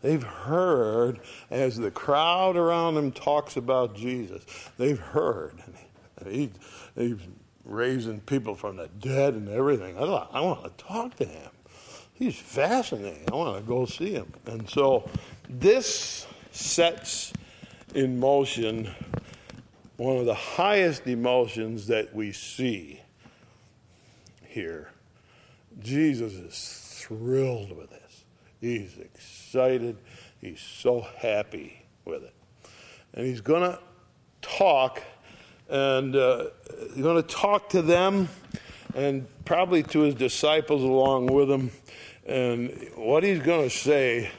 They've 0.01 0.25
heard 0.25 1.21
as 1.51 1.77
the 1.77 1.93
crowd 1.93 2.57
around 2.57 2.97
them 2.97 3.13
talks 3.13 3.57
about 3.57 3.95
Jesus. 3.95 4.45
They've 4.77 4.99
heard. 4.99 5.63
He, 6.27 6.51
raising 7.65 8.21
people 8.21 8.55
from 8.55 8.77
the 8.77 8.89
dead 8.89 9.35
and 9.35 9.49
everything. 9.49 9.97
I, 9.97 10.03
I 10.03 10.41
want 10.41 10.65
to 10.65 10.85
talk 10.85 11.17
to 11.17 11.25
him. 11.25 11.51
He's 12.15 12.39
fascinating. 12.39 13.29
I 13.33 13.35
want 13.35 13.57
to 13.57 13.69
go 13.69 13.85
see 13.85 14.13
him. 14.13 14.33
And 14.47 14.69
so 14.69 15.09
this 15.49 16.27
sets 16.53 17.33
in 17.95 18.21
motion 18.21 18.91
one 19.97 20.17
of 20.17 20.27
the 20.27 20.35
highest 20.35 21.07
emotions 21.07 21.87
that 21.87 22.15
we 22.15 22.33
see 22.33 23.01
here. 24.47 24.91
Jesus 25.81 26.33
is 26.35 26.99
thrilled 27.01 27.77
with 27.77 27.91
this. 27.91 28.25
He's 28.61 28.99
excited. 28.99 29.97
He's 30.41 30.61
so 30.61 31.07
happy 31.19 31.85
with 32.05 32.25
it. 32.25 32.35
And 33.15 33.27
he's 33.27 33.41
going 33.41 33.63
to 33.63 33.79
talk, 34.41 35.03
and 35.73 36.15
uh, 36.15 36.45
he's 36.95 37.03
going 37.03 37.17
to 37.17 37.29
talk 37.29 37.71
to 37.71 37.81
them 37.81 38.29
and 38.95 39.27
probably 39.47 39.83
to 39.83 40.01
his 40.01 40.15
disciples 40.15 40.83
along 40.83 41.27
with 41.27 41.51
him. 41.51 41.71
And 42.27 42.91
what 42.95 43.25
he's 43.25 43.39
going 43.39 43.69
to 43.69 43.75
say 43.75 44.31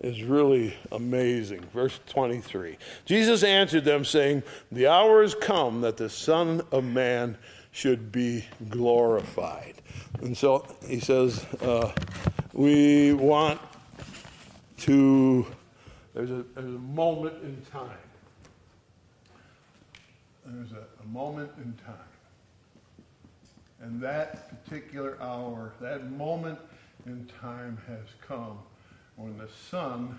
is 0.00 0.22
really 0.22 0.74
amazing. 0.90 1.60
Verse 1.74 2.00
23 2.08 2.78
Jesus 3.04 3.42
answered 3.42 3.84
them, 3.84 4.06
saying, 4.06 4.42
The 4.72 4.86
hour 4.86 5.20
has 5.20 5.34
come 5.34 5.82
that 5.82 5.98
the 5.98 6.08
Son 6.08 6.62
of 6.72 6.82
Man 6.82 7.36
should 7.72 8.10
be 8.10 8.46
glorified. 8.70 9.74
And 10.22 10.36
so 10.36 10.66
he 10.88 10.98
says, 10.98 11.44
uh, 11.60 11.92
We 12.54 13.12
want 13.12 13.60
to, 14.78 15.46
there's 16.14 16.30
a, 16.30 16.42
there's 16.54 16.74
a 16.74 16.78
moment 16.78 17.34
in 17.44 17.60
time. 17.70 17.98
There's 20.52 20.72
a, 20.72 20.84
a 21.02 21.06
moment 21.06 21.50
in 21.58 21.72
time. 21.84 21.94
And 23.80 24.00
that 24.02 24.64
particular 24.64 25.16
hour, 25.20 25.72
that 25.80 26.10
moment 26.10 26.58
in 27.06 27.30
time 27.40 27.78
has 27.86 28.06
come 28.26 28.58
when 29.16 29.38
the 29.38 29.48
Son 29.70 30.18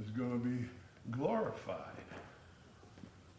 is 0.00 0.10
going 0.10 0.30
to 0.40 0.46
be 0.46 0.66
glorified. 1.10 1.76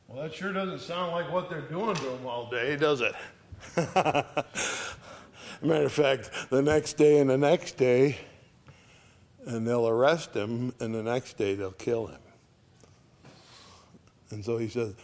Well, 0.07 0.23
that 0.23 0.33
sure 0.33 0.51
doesn't 0.51 0.81
sound 0.81 1.11
like 1.11 1.31
what 1.31 1.49
they're 1.49 1.61
doing 1.61 1.95
to 1.95 2.09
him 2.09 2.25
all 2.25 2.49
day, 2.49 2.75
does 2.75 3.01
it? 3.01 3.13
Matter 5.61 5.85
of 5.85 5.91
fact, 5.91 6.49
the 6.49 6.61
next 6.61 6.93
day 6.93 7.19
and 7.19 7.29
the 7.29 7.37
next 7.37 7.77
day, 7.77 8.17
and 9.45 9.67
they'll 9.67 9.87
arrest 9.87 10.33
him, 10.33 10.73
and 10.79 10.93
the 10.93 11.03
next 11.03 11.37
day 11.37 11.55
they'll 11.55 11.71
kill 11.71 12.07
him. 12.07 12.19
And 14.29 14.43
so 14.43 14.57
he 14.57 14.67
says, 14.67 14.95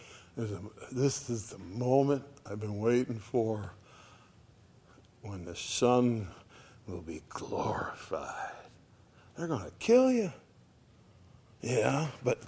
This 0.90 1.28
is 1.28 1.50
the 1.50 1.58
moment 1.58 2.24
I've 2.50 2.60
been 2.60 2.78
waiting 2.78 3.18
for 3.18 3.72
when 5.20 5.44
the 5.44 5.54
Son 5.54 6.28
will 6.86 7.02
be 7.02 7.20
glorified. 7.28 8.52
They're 9.36 9.48
going 9.48 9.64
to 9.64 9.72
kill 9.78 10.10
you. 10.10 10.32
Yeah, 11.60 12.06
but 12.24 12.38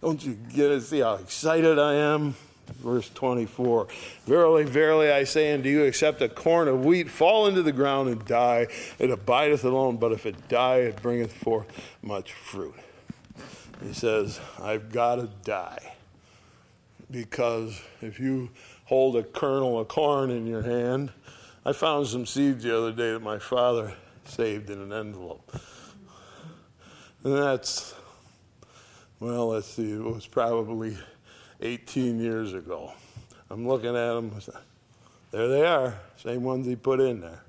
don't 0.00 0.24
you 0.24 0.34
get 0.34 0.68
to 0.68 0.80
see 0.80 1.00
how 1.00 1.14
excited 1.14 1.80
I 1.80 1.94
am? 1.94 2.36
Verse 2.74 3.10
24 3.10 3.88
Verily, 4.26 4.64
verily, 4.64 5.10
I 5.10 5.24
say 5.24 5.52
unto 5.52 5.68
you, 5.68 5.82
except 5.82 6.22
a 6.22 6.28
corn 6.28 6.68
of 6.68 6.84
wheat 6.84 7.10
fall 7.10 7.48
into 7.48 7.62
the 7.62 7.72
ground 7.72 8.08
and 8.08 8.24
die, 8.24 8.68
it 9.00 9.10
abideth 9.10 9.64
alone, 9.64 9.96
but 9.96 10.12
if 10.12 10.26
it 10.26 10.48
die, 10.48 10.76
it 10.76 11.02
bringeth 11.02 11.32
forth 11.32 11.66
much 12.02 12.32
fruit. 12.32 12.74
He 13.82 13.92
says, 13.92 14.38
I've 14.60 14.92
got 14.92 15.16
to 15.16 15.28
die. 15.44 15.95
Because 17.10 17.80
if 18.00 18.18
you 18.18 18.50
hold 18.84 19.16
a 19.16 19.22
kernel 19.22 19.78
of 19.78 19.88
corn 19.88 20.30
in 20.30 20.46
your 20.46 20.62
hand, 20.62 21.12
I 21.64 21.72
found 21.72 22.06
some 22.06 22.26
seeds 22.26 22.64
the 22.64 22.76
other 22.76 22.92
day 22.92 23.12
that 23.12 23.22
my 23.22 23.38
father 23.38 23.94
saved 24.24 24.70
in 24.70 24.80
an 24.80 24.92
envelope. 24.92 25.52
And 27.24 27.36
that's, 27.36 27.94
well, 29.20 29.48
let's 29.48 29.66
see, 29.66 29.92
it 29.92 30.02
was 30.02 30.26
probably 30.26 30.96
18 31.60 32.20
years 32.20 32.54
ago. 32.54 32.92
I'm 33.50 33.66
looking 33.66 33.96
at 33.96 34.14
them. 34.14 34.32
There 35.30 35.48
they 35.48 35.66
are, 35.66 35.98
same 36.16 36.42
ones 36.42 36.66
he 36.66 36.76
put 36.76 37.00
in 37.00 37.20
there. 37.20 37.42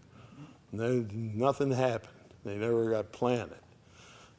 And 0.71 0.79
then 0.79 1.31
nothing 1.35 1.71
happened. 1.71 2.13
They 2.43 2.57
never 2.57 2.89
got 2.89 3.11
planted. 3.11 3.57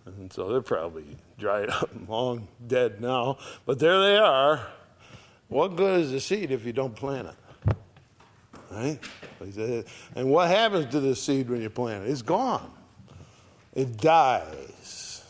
And 0.07 0.33
so 0.33 0.49
they're 0.49 0.61
probably 0.61 1.05
dried 1.39 1.71
up 1.71 1.95
and 1.95 2.09
long 2.09 2.49
dead 2.67 3.01
now. 3.01 3.39
But 3.67 3.79
there 3.79 4.01
they 4.01 4.17
are. 4.17 4.67
What 5.49 5.77
good 5.77 6.01
is 6.01 6.13
the 6.13 6.21
seed 6.21 6.51
if 6.51 6.65
you 6.65 6.73
don't 6.73 6.95
plant 6.95 7.29
it? 7.29 7.77
Right? 8.71 8.99
And 10.15 10.31
what 10.31 10.49
happens 10.49 10.93
to 10.93 11.01
the 11.01 11.17
seed 11.17 11.49
when 11.49 11.63
you 11.63 11.71
plant 11.71 12.07
it? 12.07 12.11
It's 12.11 12.23
gone. 12.23 12.71
It 13.75 13.97
dies. 13.97 15.25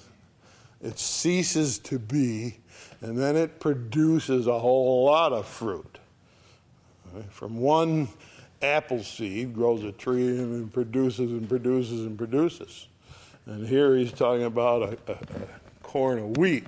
It 0.83 0.99
ceases 0.99 1.79
to 1.81 1.99
be 1.99 2.59
and 3.01 3.17
then 3.17 3.37
it 3.37 3.61
produces 3.61 4.47
a 4.47 4.59
whole 4.59 5.05
lot 5.05 5.33
of 5.33 5.47
fruit. 5.47 5.99
Right? 7.13 7.31
From 7.33 7.59
one 7.61 8.09
apple 8.61 9.03
seed 9.03 9.55
grows 9.55 9.85
a 9.85 9.93
tree 9.93 10.39
and 10.39 10.73
produces 10.73 11.31
and 11.31 11.49
produces 11.49 12.05
and 12.05 12.19
produces. 12.19 12.89
And 13.47 13.67
here 13.67 13.97
he's 13.97 14.13
talking 14.13 14.45
about 14.45 14.83
a, 14.83 15.13
a, 15.13 15.15
a 15.15 15.83
corn 15.83 16.19
of 16.19 16.37
wheat, 16.37 16.67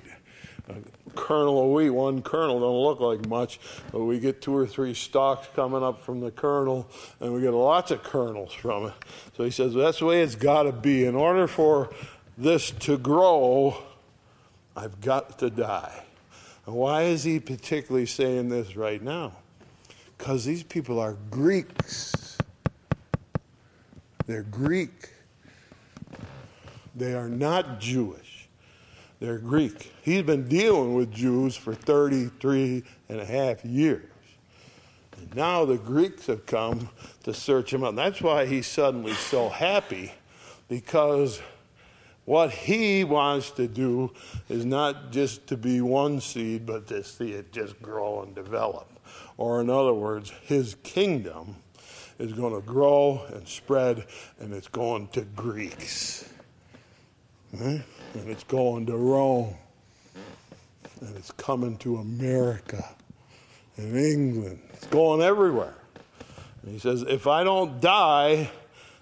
a 0.75 1.09
kernel 1.15 1.63
of 1.63 1.71
wheat. 1.71 1.89
One 1.89 2.21
kernel 2.21 2.59
don't 2.59 2.83
look 2.83 2.99
like 2.99 3.27
much, 3.27 3.59
but 3.91 4.03
we 4.03 4.19
get 4.19 4.41
two 4.41 4.55
or 4.55 4.65
three 4.65 4.93
stalks 4.93 5.47
coming 5.55 5.83
up 5.83 6.03
from 6.03 6.19
the 6.19 6.31
kernel, 6.31 6.87
and 7.19 7.33
we 7.33 7.41
get 7.41 7.53
lots 7.53 7.91
of 7.91 8.03
kernels 8.03 8.53
from 8.53 8.87
it. 8.87 8.93
So 9.35 9.43
he 9.43 9.51
says 9.51 9.73
that's 9.73 9.99
the 9.99 10.05
way 10.05 10.21
it's 10.21 10.35
got 10.35 10.63
to 10.63 10.71
be. 10.71 11.05
In 11.05 11.15
order 11.15 11.47
for 11.47 11.93
this 12.37 12.71
to 12.71 12.97
grow, 12.97 13.77
I've 14.75 15.01
got 15.01 15.39
to 15.39 15.49
die. 15.49 16.03
And 16.65 16.75
why 16.75 17.03
is 17.03 17.23
he 17.23 17.39
particularly 17.39 18.05
saying 18.05 18.49
this 18.49 18.75
right 18.75 19.01
now? 19.01 19.33
Because 20.17 20.45
these 20.45 20.63
people 20.63 20.99
are 20.99 21.17
Greeks. 21.29 22.37
They're 24.27 24.43
Greek. 24.43 25.09
They 26.95 27.13
are 27.13 27.29
not 27.29 27.79
Jewish. 27.79 28.30
They're 29.21 29.37
Greek. 29.37 29.93
He's 30.01 30.23
been 30.23 30.47
dealing 30.47 30.95
with 30.95 31.11
Jews 31.11 31.55
for 31.55 31.75
33 31.75 32.83
and 33.07 33.21
a 33.21 33.25
half 33.25 33.63
years. 33.63 34.09
And 35.15 35.35
now 35.35 35.63
the 35.63 35.77
Greeks 35.77 36.25
have 36.25 36.47
come 36.47 36.89
to 37.23 37.31
search 37.31 37.71
him 37.71 37.83
out. 37.83 37.89
And 37.89 37.99
that's 37.99 38.19
why 38.19 38.47
he's 38.47 38.65
suddenly 38.65 39.13
so 39.13 39.49
happy 39.49 40.11
because 40.67 41.39
what 42.25 42.49
he 42.49 43.03
wants 43.03 43.51
to 43.51 43.67
do 43.67 44.11
is 44.49 44.65
not 44.65 45.11
just 45.11 45.45
to 45.47 45.57
be 45.57 45.81
one 45.81 46.19
seed, 46.19 46.65
but 46.65 46.87
to 46.87 47.03
see 47.03 47.33
it 47.33 47.51
just 47.51 47.79
grow 47.79 48.23
and 48.23 48.33
develop. 48.33 48.89
Or, 49.37 49.61
in 49.61 49.69
other 49.69 49.93
words, 49.93 50.31
his 50.45 50.75
kingdom 50.81 51.57
is 52.17 52.33
going 52.33 52.55
to 52.55 52.65
grow 52.65 53.23
and 53.33 53.47
spread, 53.47 54.07
and 54.39 54.51
it's 54.51 54.67
going 54.67 55.09
to 55.09 55.21
Greeks. 55.21 56.27
Hmm? 57.55 57.77
And 58.13 58.29
it's 58.29 58.43
going 58.43 58.85
to 58.87 58.97
Rome. 58.97 59.55
And 61.01 61.15
it's 61.15 61.31
coming 61.31 61.77
to 61.77 61.97
America 61.97 62.95
and 63.77 63.97
England. 63.97 64.59
It's 64.73 64.87
going 64.87 65.21
everywhere. 65.21 65.75
And 66.61 66.71
he 66.71 66.79
says, 66.79 67.01
if 67.03 67.27
I 67.27 67.43
don't 67.43 67.81
die, 67.81 68.51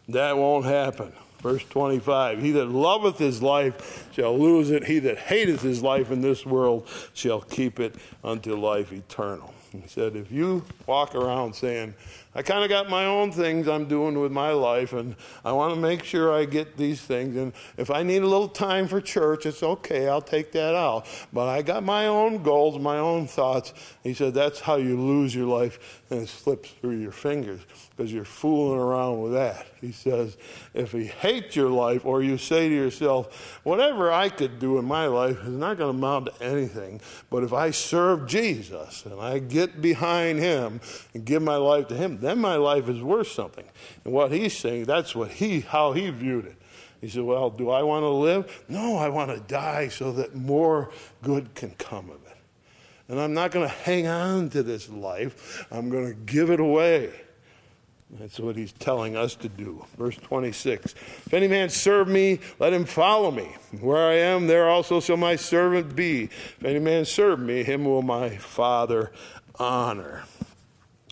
that 0.09 0.37
won't 0.37 0.65
happen. 0.65 1.13
Verse 1.41 1.63
25 1.65 2.41
He 2.41 2.51
that 2.51 2.65
loveth 2.65 3.17
his 3.17 3.41
life 3.41 4.09
shall 4.11 4.37
lose 4.37 4.71
it, 4.71 4.85
he 4.85 4.99
that 4.99 5.17
hateth 5.17 5.61
his 5.61 5.81
life 5.81 6.11
in 6.11 6.21
this 6.21 6.45
world 6.45 6.87
shall 7.13 7.41
keep 7.41 7.79
it 7.79 7.95
unto 8.23 8.55
life 8.55 8.91
eternal. 8.91 9.53
He 9.71 9.87
said, 9.87 10.15
If 10.15 10.31
you 10.31 10.65
walk 10.85 11.15
around 11.15 11.53
saying, 11.53 11.93
I 12.35 12.43
kind 12.43 12.63
of 12.63 12.69
got 12.69 12.89
my 12.91 13.05
own 13.05 13.31
things 13.31 13.67
I'm 13.67 13.85
doing 13.85 14.19
with 14.19 14.31
my 14.31 14.51
life, 14.51 14.93
and 14.93 15.15
I 15.43 15.51
want 15.51 15.73
to 15.73 15.79
make 15.79 16.03
sure 16.03 16.31
I 16.31 16.45
get 16.45 16.77
these 16.77 17.01
things. 17.01 17.35
And 17.35 17.53
if 17.75 17.89
I 17.89 18.03
need 18.03 18.21
a 18.21 18.27
little 18.27 18.47
time 18.47 18.87
for 18.87 19.01
church, 19.01 19.47
it's 19.47 19.63
okay, 19.63 20.07
I'll 20.07 20.21
take 20.21 20.51
that 20.51 20.75
out. 20.75 21.07
But 21.33 21.47
I 21.47 21.63
got 21.63 21.83
my 21.83 22.05
own 22.05 22.43
goals, 22.43 22.79
my 22.79 22.99
own 22.99 23.25
thoughts. 23.25 23.73
He 24.03 24.13
said, 24.13 24.35
That's 24.35 24.59
how 24.59 24.75
you 24.75 24.95
lose 25.01 25.33
your 25.33 25.47
life, 25.47 26.03
and 26.11 26.21
it 26.21 26.29
slips 26.29 26.69
through 26.69 26.97
your 26.97 27.11
fingers 27.11 27.61
because 27.97 28.13
you're 28.13 28.25
fooling 28.25 28.79
around 28.79 29.21
with 29.21 29.33
that. 29.33 29.65
He 29.81 29.91
says, 29.91 30.37
If 30.75 30.91
he 30.91 31.05
hate 31.05 31.55
your 31.55 31.69
life 31.69 32.05
or 32.05 32.21
you 32.21 32.37
say 32.37 32.69
to 32.69 32.75
yourself, 32.75 33.59
whatever 33.63 34.11
I 34.11 34.29
could 34.29 34.59
do 34.59 34.77
in 34.77 34.85
my 34.85 35.07
life 35.07 35.39
is 35.41 35.49
not 35.49 35.77
going 35.77 35.93
to 35.93 35.97
amount 35.97 36.27
to 36.27 36.43
anything, 36.43 37.01
but 37.31 37.43
if 37.43 37.53
I 37.53 37.71
serve 37.71 38.27
Jesus 38.27 39.05
and 39.05 39.19
I 39.19 39.39
get 39.39 39.81
behind 39.81 40.39
him 40.39 40.79
and 41.13 41.25
give 41.25 41.41
my 41.41 41.55
life 41.55 41.87
to 41.87 41.95
him, 41.95 42.18
then 42.21 42.39
my 42.39 42.55
life 42.55 42.89
is 42.89 43.01
worth 43.01 43.27
something. 43.27 43.65
And 44.03 44.13
what 44.13 44.31
he's 44.31 44.57
saying, 44.57 44.85
that's 44.85 45.15
what 45.15 45.31
he, 45.31 45.61
how 45.61 45.93
he 45.93 46.09
viewed 46.09 46.45
it. 46.45 46.55
He 47.01 47.07
said, 47.07 47.23
Well, 47.23 47.49
do 47.49 47.69
I 47.69 47.83
want 47.83 48.03
to 48.03 48.09
live? 48.09 48.65
No, 48.67 48.97
I 48.97 49.09
want 49.09 49.31
to 49.31 49.39
die 49.39 49.87
so 49.87 50.11
that 50.13 50.35
more 50.35 50.91
good 51.21 51.55
can 51.55 51.71
come 51.71 52.09
of 52.09 52.25
it. 52.25 52.37
And 53.07 53.19
I'm 53.19 53.33
not 53.33 53.51
going 53.51 53.67
to 53.67 53.73
hang 53.73 54.07
on 54.07 54.49
to 54.49 54.63
this 54.63 54.89
life, 54.89 55.65
I'm 55.71 55.89
going 55.89 56.07
to 56.07 56.13
give 56.13 56.49
it 56.49 56.59
away. 56.59 57.11
That's 58.11 58.39
what 58.39 58.55
he's 58.55 58.71
telling 58.71 59.15
us 59.15 59.35
to 59.35 59.49
do. 59.49 59.85
Verse 59.97 60.15
26 60.15 60.93
If 60.93 61.33
any 61.33 61.47
man 61.47 61.69
serve 61.69 62.07
me, 62.07 62.39
let 62.57 62.73
him 62.73 62.85
follow 62.85 63.29
me. 63.29 63.55
Where 63.79 64.09
I 64.09 64.15
am, 64.15 64.47
there 64.47 64.67
also 64.67 64.99
shall 64.99 65.17
my 65.17 65.35
servant 65.35 65.95
be. 65.95 66.23
If 66.23 66.65
any 66.65 66.79
man 66.79 67.05
serve 67.05 67.39
me, 67.39 67.63
him 67.63 67.85
will 67.85 68.01
my 68.01 68.37
Father 68.37 69.11
honor. 69.59 70.23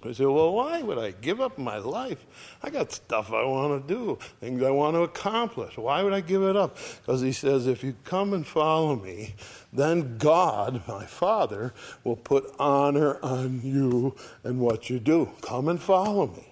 I 0.08 0.14
say, 0.14 0.26
well, 0.26 0.54
why 0.54 0.82
would 0.82 0.98
I 0.98 1.12
give 1.12 1.42
up 1.42 1.58
my 1.58 1.78
life? 1.78 2.26
I 2.64 2.70
got 2.70 2.92
stuff 2.92 3.32
I 3.32 3.44
want 3.44 3.88
to 3.88 3.94
do, 3.94 4.18
things 4.40 4.64
I 4.64 4.72
want 4.72 4.96
to 4.96 5.02
accomplish. 5.02 5.78
Why 5.78 6.04
would 6.04 6.14
I 6.14 6.22
give 6.22 6.44
it 6.44 6.56
up? 6.56 6.78
Because 7.02 7.22
he 7.22 7.32
says, 7.32 7.68
if 7.68 7.84
you 7.84 7.96
come 8.04 8.34
and 8.34 8.46
follow 8.46 8.96
me, 8.96 9.36
then 9.74 10.18
God, 10.18 10.82
my 10.88 11.06
Father, 11.06 11.74
will 12.04 12.16
put 12.16 12.54
honor 12.60 13.18
on 13.24 13.62
you 13.64 14.16
and 14.44 14.60
what 14.60 14.90
you 14.90 15.00
do. 15.00 15.32
Come 15.42 15.68
and 15.68 15.82
follow 15.82 16.28
me. 16.28 16.48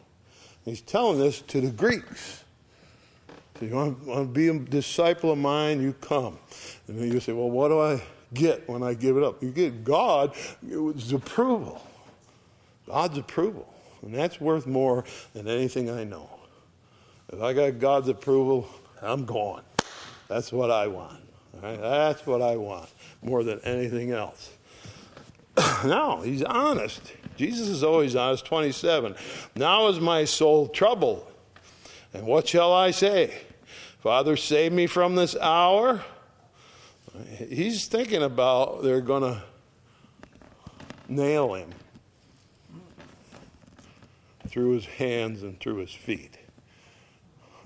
He's 0.65 0.81
telling 0.81 1.19
this 1.19 1.41
to 1.41 1.61
the 1.61 1.71
Greeks. 1.71 2.43
So 3.59 3.65
you 3.65 3.75
want, 3.75 4.05
want 4.05 4.21
to 4.21 4.33
be 4.33 4.49
a 4.49 4.59
disciple 4.59 5.31
of 5.31 5.37
mine, 5.37 5.81
you 5.81 5.93
come. 5.93 6.37
And 6.87 6.99
then 6.99 7.11
you 7.11 7.19
say, 7.19 7.31
well, 7.31 7.49
what 7.49 7.69
do 7.69 7.79
I 7.79 8.01
get 8.33 8.67
when 8.67 8.83
I 8.83 8.95
give 8.95 9.15
it 9.15 9.23
up? 9.23 9.41
You 9.41 9.51
get 9.51 9.83
God's 9.83 11.13
approval. 11.13 11.81
God's 12.87 13.17
approval. 13.17 13.71
And 14.01 14.13
that's 14.13 14.39
worth 14.39 14.67
more 14.67 15.03
than 15.33 15.47
anything 15.47 15.89
I 15.89 16.03
know. 16.03 16.29
If 17.33 17.41
I 17.41 17.53
got 17.53 17.79
God's 17.79 18.07
approval, 18.07 18.69
I'm 19.01 19.25
gone. 19.25 19.63
That's 20.27 20.51
what 20.51 20.69
I 20.69 20.87
want. 20.87 21.21
Right? 21.61 21.79
That's 21.79 22.25
what 22.25 22.41
I 22.41 22.55
want 22.55 22.89
more 23.21 23.43
than 23.43 23.59
anything 23.61 24.11
else. 24.11 24.51
no, 25.85 26.21
he's 26.21 26.43
honest. 26.43 27.01
Jesus 27.35 27.67
is 27.67 27.83
always 27.83 28.15
honest. 28.15 28.45
27. 28.45 29.15
Now 29.55 29.87
is 29.87 29.99
my 29.99 30.25
soul 30.25 30.67
troubled. 30.67 31.25
And 32.13 32.27
what 32.27 32.47
shall 32.47 32.71
I 32.71 32.91
say? 32.91 33.33
Father, 33.99 34.37
save 34.37 34.71
me 34.71 34.85
from 34.87 35.15
this 35.15 35.35
hour. 35.35 36.03
He's 37.37 37.87
thinking 37.87 38.21
about 38.21 38.83
they're 38.83 39.01
going 39.01 39.23
to 39.23 39.43
nail 41.07 41.53
him 41.55 41.69
through 44.55 44.71
his 44.71 44.85
hands 44.85 45.43
and 45.43 45.59
through 45.59 45.75
his 45.75 45.91
feet. 45.91 46.37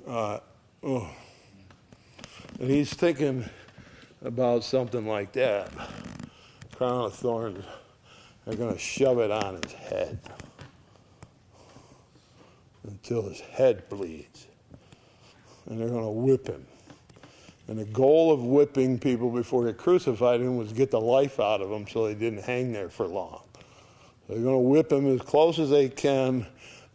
Uh, 0.07 0.39
oh. 0.81 1.07
And 2.59 2.67
he's 2.67 2.91
thinking 2.91 3.47
about 4.23 4.63
something 4.63 5.05
like 5.05 5.31
that. 5.33 5.71
Crown 6.75 7.05
of 7.05 7.13
thorns, 7.13 7.63
they're 8.43 8.55
going 8.55 8.73
to 8.73 8.79
shove 8.79 9.19
it 9.19 9.29
on 9.29 9.61
his 9.61 9.71
head 9.71 10.19
until 12.85 13.29
his 13.29 13.39
head 13.39 13.87
bleeds. 13.87 14.47
And 15.67 15.79
they're 15.79 15.89
going 15.89 16.01
to 16.01 16.09
whip 16.09 16.47
him. 16.47 16.65
And 17.67 17.77
the 17.77 17.85
goal 17.85 18.33
of 18.33 18.43
whipping 18.43 18.97
people 18.97 19.29
before 19.29 19.63
they 19.63 19.73
crucified 19.73 20.41
him 20.41 20.57
was 20.57 20.69
to 20.69 20.73
get 20.73 20.89
the 20.89 20.99
life 20.99 21.39
out 21.39 21.61
of 21.61 21.69
them 21.69 21.87
so 21.87 22.07
they 22.07 22.15
didn't 22.15 22.45
hang 22.45 22.71
there 22.71 22.89
for 22.89 23.05
long. 23.05 23.43
They're 24.27 24.41
going 24.41 24.55
to 24.55 24.57
whip 24.57 24.91
him 24.91 25.05
as 25.13 25.21
close 25.21 25.59
as 25.59 25.69
they 25.69 25.87
can 25.87 26.47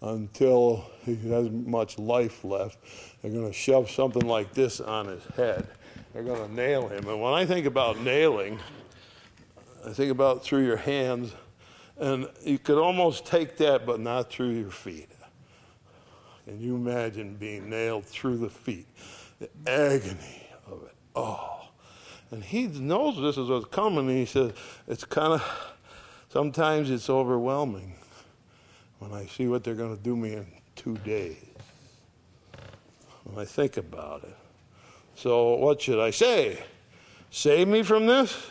until 0.04 0.84
he 1.04 1.16
has 1.30 1.50
much 1.50 1.98
life 1.98 2.44
left. 2.44 2.78
They're 3.22 3.30
going 3.30 3.46
to 3.46 3.52
shove 3.52 3.90
something 3.90 4.26
like 4.26 4.52
this 4.52 4.80
on 4.80 5.06
his 5.06 5.24
head. 5.36 5.66
They're 6.12 6.22
going 6.22 6.46
to 6.46 6.54
nail 6.54 6.88
him. 6.88 7.08
And 7.08 7.20
when 7.20 7.32
I 7.32 7.46
think 7.46 7.66
about 7.66 7.98
nailing, 8.00 8.58
I 9.84 9.90
think 9.90 10.10
about 10.10 10.44
through 10.44 10.66
your 10.66 10.76
hands, 10.76 11.32
and 11.96 12.28
you 12.42 12.58
could 12.58 12.78
almost 12.78 13.24
take 13.24 13.56
that, 13.58 13.86
but 13.86 13.98
not 13.98 14.30
through 14.30 14.50
your 14.50 14.70
feet. 14.70 15.08
Can 16.44 16.60
you 16.60 16.76
imagine 16.76 17.36
being 17.36 17.70
nailed 17.70 18.04
through 18.04 18.36
the 18.36 18.50
feet? 18.50 18.86
The 19.40 19.48
agony 19.66 20.46
of 20.66 20.82
it. 20.82 20.94
Oh. 21.16 21.68
And 22.30 22.44
he 22.44 22.66
knows 22.66 23.16
this 23.20 23.38
is 23.38 23.48
what's 23.48 23.66
coming, 23.66 24.08
and 24.08 24.18
he 24.18 24.26
says, 24.26 24.52
it's 24.86 25.04
kind 25.04 25.32
of, 25.32 25.74
sometimes 26.28 26.90
it's 26.90 27.08
overwhelming 27.08 27.94
when 28.98 29.12
I 29.12 29.26
see 29.26 29.46
what 29.46 29.64
they're 29.64 29.74
going 29.74 29.96
to 29.96 30.02
do 30.02 30.16
me 30.16 30.34
in 30.34 30.46
two 30.76 30.96
days. 30.98 31.36
When 33.24 33.38
I 33.38 33.44
think 33.44 33.76
about 33.76 34.24
it. 34.24 34.36
So, 35.16 35.54
what 35.54 35.80
should 35.80 36.00
I 36.00 36.10
say? 36.10 36.62
Save 37.30 37.68
me 37.68 37.82
from 37.82 38.06
this? 38.06 38.50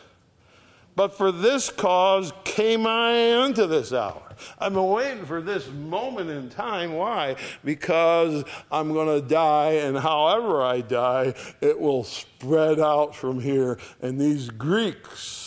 But 0.95 1.17
for 1.17 1.31
this 1.31 1.69
cause 1.69 2.31
came 2.43 2.85
I 2.85 3.41
unto 3.41 3.65
this 3.65 3.91
hour. 3.93 4.21
I've 4.59 4.73
been 4.73 4.89
waiting 4.89 5.25
for 5.25 5.41
this 5.41 5.67
moment 5.69 6.29
in 6.29 6.49
time. 6.49 6.93
Why? 6.93 7.35
Because 7.63 8.43
I'm 8.71 8.93
going 8.93 9.21
to 9.21 9.27
die, 9.27 9.71
and 9.73 9.97
however 9.97 10.61
I 10.61 10.81
die, 10.81 11.33
it 11.61 11.79
will 11.79 12.03
spread 12.03 12.79
out 12.79 13.15
from 13.15 13.39
here. 13.39 13.79
And 14.01 14.19
these 14.19 14.49
Greeks, 14.49 15.42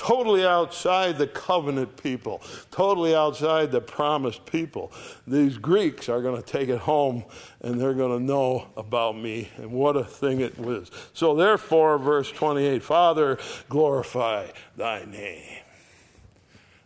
totally 0.00 0.46
outside 0.46 1.18
the 1.18 1.26
covenant 1.26 2.02
people, 2.02 2.40
totally 2.70 3.14
outside 3.14 3.70
the 3.70 3.82
promised 3.82 4.46
people. 4.46 4.90
These 5.26 5.58
Greeks 5.58 6.08
are 6.08 6.22
going 6.22 6.42
to 6.42 6.46
take 6.46 6.70
it 6.70 6.78
home 6.78 7.24
and 7.60 7.78
they're 7.78 7.92
going 7.92 8.18
to 8.18 8.24
know 8.24 8.68
about 8.78 9.18
me 9.18 9.50
and 9.58 9.70
what 9.70 9.98
a 9.98 10.04
thing 10.04 10.40
it 10.40 10.58
was. 10.58 10.90
So, 11.12 11.36
therefore, 11.36 11.98
verse 11.98 12.32
28 12.32 12.82
Father, 12.82 13.38
glorify 13.68 14.46
thy 14.74 15.04
name. 15.04 15.58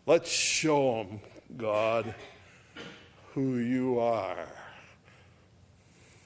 Let's 0.06 0.30
show 0.30 1.04
them, 1.04 1.20
God, 1.56 2.16
who 3.34 3.58
you 3.58 4.00
are. 4.00 4.48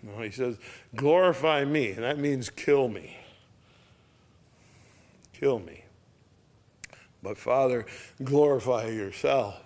No, 0.02 0.22
he 0.22 0.30
says, 0.30 0.56
glorify 0.96 1.66
me, 1.66 1.90
and 1.90 2.02
that 2.02 2.18
means 2.18 2.48
kill 2.48 2.88
me. 2.88 3.18
Kill 5.34 5.58
me. 5.58 5.84
But 7.22 7.38
Father, 7.38 7.86
glorify 8.22 8.88
yourself. 8.88 9.56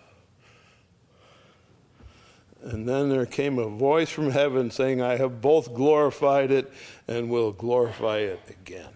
And 2.63 2.89
then 2.89 3.09
there 3.09 3.27
came 3.27 3.59
a 3.59 3.69
voice 3.69 4.11
from 4.11 4.31
heaven 4.31 4.71
saying, 4.71 5.03
I 5.03 5.17
have 5.17 5.41
both 5.41 5.75
glorified 5.75 6.51
it 6.51 6.73
and 7.09 7.29
will 7.29 7.51
glorify 7.53 8.19
it 8.19 8.41
again. 8.49 8.93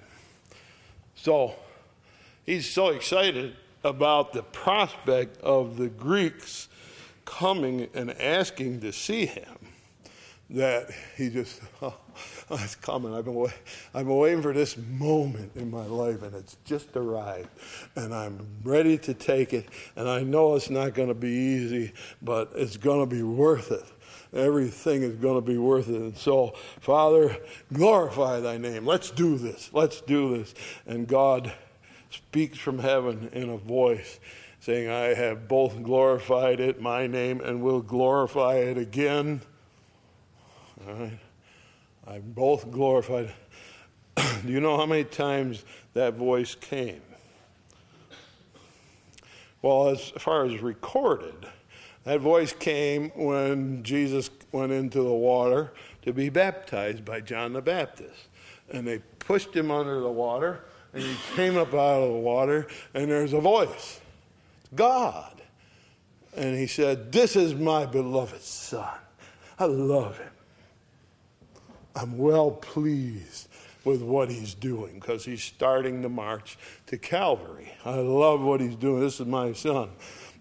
So 1.16 1.56
he's 2.44 2.70
so 2.70 2.88
excited 2.88 3.56
about 3.82 4.32
the 4.32 4.44
prospect 4.44 5.40
of 5.40 5.76
the 5.76 5.88
Greeks 5.88 6.68
coming 7.24 7.88
and 7.92 8.12
asking 8.20 8.80
to 8.82 8.92
see 8.92 9.26
him 9.26 9.55
that 10.50 10.90
he 11.16 11.28
just, 11.28 11.60
oh, 11.82 11.94
it's 12.50 12.76
coming. 12.76 13.14
I've 13.14 13.24
been, 13.24 13.46
I've 13.94 14.06
been 14.06 14.16
waiting 14.16 14.42
for 14.42 14.52
this 14.52 14.76
moment 14.76 15.52
in 15.56 15.70
my 15.70 15.86
life, 15.86 16.22
and 16.22 16.34
it's 16.34 16.56
just 16.64 16.96
arrived. 16.96 17.48
And 17.96 18.14
I'm 18.14 18.46
ready 18.62 18.96
to 18.98 19.14
take 19.14 19.52
it. 19.52 19.68
And 19.96 20.08
I 20.08 20.22
know 20.22 20.54
it's 20.54 20.70
not 20.70 20.94
going 20.94 21.08
to 21.08 21.14
be 21.14 21.30
easy, 21.30 21.92
but 22.22 22.52
it's 22.54 22.76
going 22.76 23.00
to 23.00 23.14
be 23.14 23.22
worth 23.22 23.72
it. 23.72 23.84
Everything 24.32 25.02
is 25.02 25.14
going 25.16 25.36
to 25.36 25.46
be 25.46 25.58
worth 25.58 25.88
it. 25.88 25.96
And 25.96 26.16
so, 26.16 26.54
Father, 26.80 27.36
glorify 27.72 28.40
thy 28.40 28.58
name. 28.58 28.86
Let's 28.86 29.10
do 29.10 29.38
this. 29.38 29.70
Let's 29.72 30.00
do 30.00 30.38
this. 30.38 30.54
And 30.86 31.08
God 31.08 31.52
speaks 32.10 32.58
from 32.58 32.78
heaven 32.78 33.30
in 33.32 33.48
a 33.48 33.56
voice 33.56 34.20
saying, 34.60 34.88
I 34.88 35.14
have 35.14 35.48
both 35.48 35.82
glorified 35.82 36.60
it, 36.60 36.80
my 36.80 37.06
name, 37.06 37.40
and 37.40 37.62
will 37.62 37.82
glorify 37.82 38.56
it 38.56 38.78
again. 38.78 39.42
All 40.84 40.94
right? 40.94 41.18
I'm 42.06 42.22
both 42.22 42.70
glorified. 42.70 43.32
Do 44.16 44.52
you 44.52 44.60
know 44.60 44.76
how 44.76 44.86
many 44.86 45.04
times 45.04 45.64
that 45.94 46.14
voice 46.14 46.54
came? 46.54 47.02
Well, 49.62 49.88
as 49.88 50.10
far 50.10 50.44
as 50.44 50.60
recorded, 50.60 51.46
that 52.04 52.20
voice 52.20 52.52
came 52.52 53.10
when 53.16 53.82
Jesus 53.82 54.30
went 54.52 54.70
into 54.70 55.02
the 55.02 55.12
water 55.12 55.72
to 56.02 56.12
be 56.12 56.28
baptized 56.28 57.04
by 57.04 57.20
John 57.20 57.52
the 57.52 57.62
Baptist. 57.62 58.28
And 58.70 58.86
they 58.86 59.00
pushed 59.18 59.54
him 59.54 59.72
under 59.72 60.00
the 60.00 60.10
water, 60.10 60.64
and 60.92 61.02
he 61.02 61.16
came 61.34 61.56
up 61.56 61.74
out 61.74 62.02
of 62.02 62.12
the 62.12 62.18
water, 62.18 62.68
and 62.94 63.10
there's 63.10 63.32
a 63.32 63.40
voice 63.40 64.00
God. 64.74 65.42
And 66.36 66.56
he 66.56 66.66
said, 66.66 67.10
This 67.10 67.34
is 67.34 67.54
my 67.54 67.86
beloved 67.86 68.42
Son. 68.42 68.88
I 69.58 69.64
love 69.64 70.18
him. 70.18 70.30
I'm 71.96 72.18
well 72.18 72.50
pleased 72.50 73.48
with 73.84 74.02
what 74.02 74.30
he's 74.30 74.52
doing 74.52 74.94
because 75.00 75.24
he's 75.24 75.42
starting 75.42 76.02
the 76.02 76.08
march 76.10 76.58
to 76.88 76.98
Calvary. 76.98 77.72
I 77.84 77.94
love 77.94 78.42
what 78.42 78.60
he's 78.60 78.76
doing. 78.76 79.00
This 79.00 79.18
is 79.18 79.26
my 79.26 79.54
son. 79.54 79.90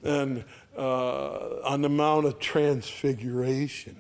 And 0.04 0.44
uh, 0.78 1.62
on 1.64 1.82
the 1.82 1.90
Mount 1.90 2.26
of 2.26 2.40
Transfiguration, 2.40 3.96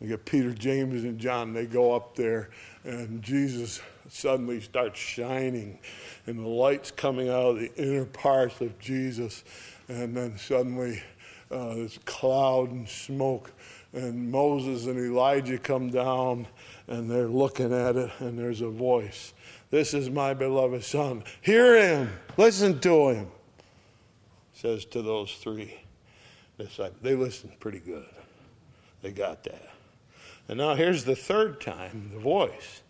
you 0.00 0.08
get 0.08 0.24
Peter, 0.24 0.52
James, 0.52 1.04
and 1.04 1.18
John. 1.18 1.52
They 1.52 1.66
go 1.66 1.94
up 1.94 2.16
there, 2.16 2.50
and 2.84 3.22
Jesus 3.22 3.80
suddenly 4.08 4.60
starts 4.60 4.98
shining, 4.98 5.78
and 6.26 6.38
the 6.38 6.48
light's 6.48 6.90
coming 6.90 7.28
out 7.28 7.50
of 7.50 7.58
the 7.58 7.74
inner 7.76 8.04
parts 8.06 8.60
of 8.60 8.78
Jesus. 8.78 9.44
And 9.88 10.16
then 10.16 10.38
suddenly, 10.38 11.02
uh, 11.50 11.74
this 11.74 11.98
cloud 12.04 12.70
and 12.70 12.88
smoke, 12.88 13.52
and 13.94 14.30
Moses 14.30 14.86
and 14.86 14.98
Elijah 14.98 15.58
come 15.58 15.90
down, 15.90 16.46
and 16.88 17.10
they're 17.10 17.28
looking 17.28 17.72
at 17.72 17.96
it, 17.96 18.10
and 18.18 18.38
there's 18.38 18.60
a 18.60 18.68
voice. 18.68 19.32
This 19.70 19.94
is 19.94 20.10
my 20.10 20.34
beloved 20.34 20.84
son. 20.84 21.24
Hear 21.40 21.80
him. 21.80 22.12
Listen 22.36 22.78
to 22.80 23.08
him. 23.08 23.28
Says 24.52 24.84
to 24.86 25.02
those 25.02 25.32
three 25.32 25.74
disciples. 26.58 27.00
They 27.02 27.14
listened 27.14 27.58
pretty 27.60 27.80
good. 27.80 28.06
They 29.02 29.12
got 29.12 29.44
that. 29.44 29.70
And 30.48 30.58
now 30.58 30.74
here's 30.74 31.04
the 31.04 31.16
third 31.16 31.60
time, 31.60 32.10
the 32.12 32.20
voice. 32.20 32.82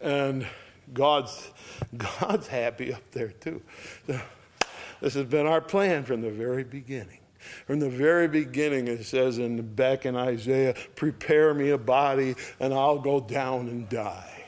And 0.00 0.46
God's 0.92 1.50
God's 1.96 2.48
happy 2.48 2.92
up 2.92 3.02
there 3.12 3.28
too. 3.28 3.62
This 4.06 5.14
has 5.14 5.26
been 5.26 5.46
our 5.46 5.60
plan 5.60 6.04
from 6.04 6.20
the 6.20 6.30
very 6.30 6.64
beginning. 6.64 7.18
From 7.66 7.80
the 7.80 7.90
very 7.90 8.28
beginning, 8.28 8.88
it 8.88 9.04
says 9.04 9.38
in 9.38 9.74
back 9.74 10.06
in 10.06 10.16
Isaiah, 10.16 10.74
prepare 10.96 11.54
me 11.54 11.70
a 11.70 11.78
body 11.78 12.34
and 12.60 12.72
I'll 12.72 12.98
go 12.98 13.20
down 13.20 13.68
and 13.68 13.88
die. 13.88 14.42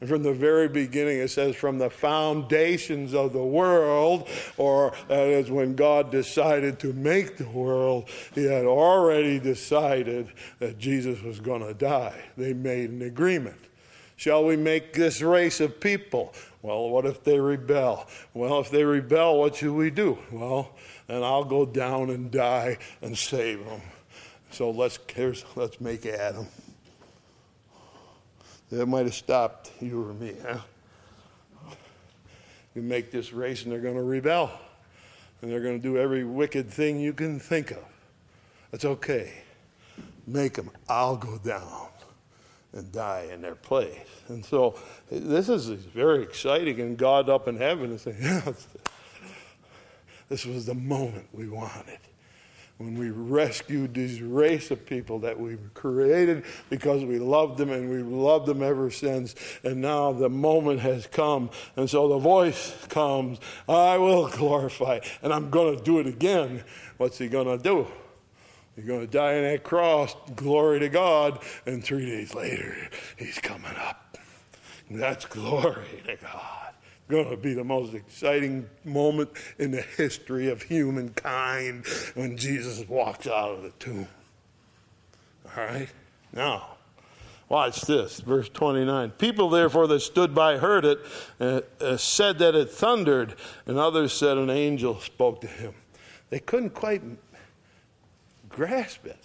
And 0.00 0.08
from 0.08 0.22
the 0.22 0.32
very 0.32 0.66
beginning, 0.66 1.18
it 1.18 1.28
says, 1.28 1.54
from 1.54 1.76
the 1.76 1.90
foundations 1.90 3.12
of 3.12 3.34
the 3.34 3.44
world, 3.44 4.28
or 4.56 4.94
that 5.08 5.26
is 5.26 5.50
when 5.50 5.74
God 5.74 6.10
decided 6.10 6.78
to 6.80 6.94
make 6.94 7.36
the 7.36 7.48
world, 7.48 8.08
He 8.34 8.44
had 8.44 8.64
already 8.64 9.38
decided 9.38 10.32
that 10.58 10.78
Jesus 10.78 11.20
was 11.20 11.38
going 11.38 11.60
to 11.60 11.74
die. 11.74 12.18
They 12.38 12.54
made 12.54 12.90
an 12.90 13.02
agreement. 13.02 13.58
Shall 14.20 14.44
we 14.44 14.54
make 14.54 14.92
this 14.92 15.22
race 15.22 15.60
of 15.60 15.80
people? 15.80 16.34
Well, 16.60 16.90
what 16.90 17.06
if 17.06 17.24
they 17.24 17.40
rebel? 17.40 18.06
Well, 18.34 18.60
if 18.60 18.70
they 18.70 18.84
rebel, 18.84 19.38
what 19.38 19.56
should 19.56 19.72
we 19.72 19.88
do? 19.88 20.18
Well, 20.30 20.72
then 21.06 21.22
I'll 21.22 21.42
go 21.42 21.64
down 21.64 22.10
and 22.10 22.30
die 22.30 22.76
and 23.00 23.16
save 23.16 23.64
them. 23.64 23.80
So 24.50 24.72
let's, 24.72 24.98
let's 25.56 25.80
make 25.80 26.04
Adam. 26.04 26.48
That 28.70 28.84
might 28.84 29.06
have 29.06 29.14
stopped 29.14 29.72
you 29.80 30.06
or 30.06 30.12
me, 30.12 30.34
huh? 30.46 30.58
You 32.74 32.82
make 32.82 33.10
this 33.10 33.32
race 33.32 33.62
and 33.62 33.72
they're 33.72 33.80
going 33.80 33.96
to 33.96 34.02
rebel. 34.02 34.50
And 35.40 35.50
they're 35.50 35.62
going 35.62 35.80
to 35.80 35.82
do 35.82 35.96
every 35.96 36.24
wicked 36.24 36.68
thing 36.68 37.00
you 37.00 37.14
can 37.14 37.40
think 37.40 37.70
of. 37.70 37.82
That's 38.70 38.84
okay. 38.84 39.32
Make 40.26 40.52
them. 40.52 40.70
I'll 40.90 41.16
go 41.16 41.38
down 41.38 41.89
and 42.72 42.90
die 42.92 43.28
in 43.32 43.42
their 43.42 43.54
place. 43.54 43.98
And 44.28 44.44
so 44.44 44.78
this 45.10 45.48
is 45.48 45.66
very 45.66 46.22
exciting. 46.22 46.80
And 46.80 46.96
God 46.96 47.28
up 47.28 47.48
in 47.48 47.56
heaven 47.56 47.92
is 47.92 48.02
saying, 48.02 48.18
this 50.28 50.46
was 50.46 50.66
the 50.66 50.74
moment 50.74 51.28
we 51.32 51.48
wanted 51.48 51.98
when 52.80 52.98
we 52.98 53.10
rescued 53.10 53.92
this 53.92 54.20
race 54.20 54.70
of 54.70 54.86
people 54.86 55.18
that 55.18 55.38
we've 55.38 55.74
created 55.74 56.42
because 56.70 57.04
we 57.04 57.18
loved 57.18 57.58
them 57.58 57.70
and 57.70 57.90
we've 57.90 58.06
loved 58.06 58.46
them 58.46 58.62
ever 58.62 58.90
since. 58.90 59.34
And 59.62 59.82
now 59.82 60.12
the 60.12 60.30
moment 60.30 60.80
has 60.80 61.06
come. 61.06 61.50
And 61.76 61.90
so 61.90 62.08
the 62.08 62.18
voice 62.18 62.74
comes, 62.86 63.38
I 63.68 63.98
will 63.98 64.28
glorify. 64.30 65.00
And 65.22 65.30
I'm 65.30 65.50
going 65.50 65.76
to 65.76 65.84
do 65.84 65.98
it 65.98 66.06
again. 66.06 66.64
What's 66.96 67.18
he 67.18 67.28
going 67.28 67.58
to 67.58 67.62
do? 67.62 67.86
He's 68.80 68.88
going 68.88 69.02
to 69.02 69.06
die 69.06 69.36
on 69.36 69.42
that 69.42 69.62
cross, 69.62 70.16
glory 70.34 70.80
to 70.80 70.88
God. 70.88 71.40
And 71.66 71.84
three 71.84 72.06
days 72.06 72.34
later, 72.34 72.88
he's 73.18 73.38
coming 73.38 73.76
up. 73.76 74.16
That's 74.90 75.26
glory 75.26 76.02
to 76.06 76.16
God 76.16 76.60
going 77.10 77.28
to 77.28 77.36
be 77.36 77.52
the 77.52 77.64
most 77.64 77.92
exciting 77.92 78.70
moment 78.84 79.28
in 79.58 79.72
the 79.72 79.82
history 79.82 80.48
of 80.48 80.62
humankind 80.62 81.84
when 82.14 82.36
Jesus 82.36 82.88
walks 82.88 83.26
out 83.26 83.50
of 83.50 83.64
the 83.64 83.70
tomb. 83.80 84.06
All 85.44 85.64
right? 85.64 85.88
Now, 86.32 86.76
watch 87.48 87.80
this, 87.80 88.20
verse 88.20 88.48
29. 88.48 89.10
People, 89.10 89.50
therefore, 89.50 89.88
that 89.88 90.00
stood 90.00 90.36
by 90.36 90.58
heard 90.58 90.84
it, 90.84 91.00
uh, 91.40 91.62
uh, 91.80 91.96
said 91.96 92.38
that 92.38 92.54
it 92.54 92.70
thundered, 92.70 93.34
and 93.66 93.76
others 93.76 94.12
said 94.12 94.38
an 94.38 94.48
angel 94.48 95.00
spoke 95.00 95.40
to 95.40 95.48
him. 95.48 95.74
They 96.30 96.38
couldn't 96.38 96.70
quite 96.70 97.02
grasp 98.50 99.06
it. 99.06 99.22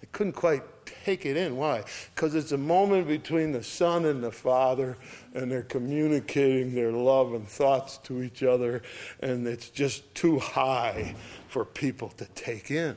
They 0.00 0.08
couldn't 0.12 0.32
quite 0.32 0.62
take 1.04 1.26
it 1.26 1.36
in. 1.36 1.56
Why? 1.56 1.84
Because 2.14 2.34
it's 2.34 2.52
a 2.52 2.58
moment 2.58 3.06
between 3.06 3.52
the 3.52 3.62
Son 3.62 4.04
and 4.04 4.22
the 4.22 4.32
Father, 4.32 4.96
and 5.34 5.50
they're 5.50 5.62
communicating 5.62 6.74
their 6.74 6.92
love 6.92 7.34
and 7.34 7.46
thoughts 7.46 7.98
to 7.98 8.22
each 8.22 8.42
other, 8.42 8.82
and 9.20 9.46
it's 9.46 9.70
just 9.70 10.14
too 10.14 10.38
high 10.38 11.14
for 11.48 11.64
people 11.64 12.08
to 12.10 12.24
take 12.34 12.70
in. 12.70 12.96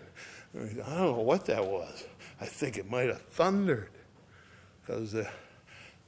I, 0.56 0.58
mean, 0.58 0.82
I 0.86 0.98
don't 0.98 1.18
know 1.18 1.24
what 1.24 1.46
that 1.46 1.66
was. 1.66 2.06
I 2.40 2.46
think 2.46 2.78
it 2.78 2.90
might 2.90 3.08
have 3.08 3.22
thundered 3.22 3.90
because 4.82 5.12
the 5.12 5.30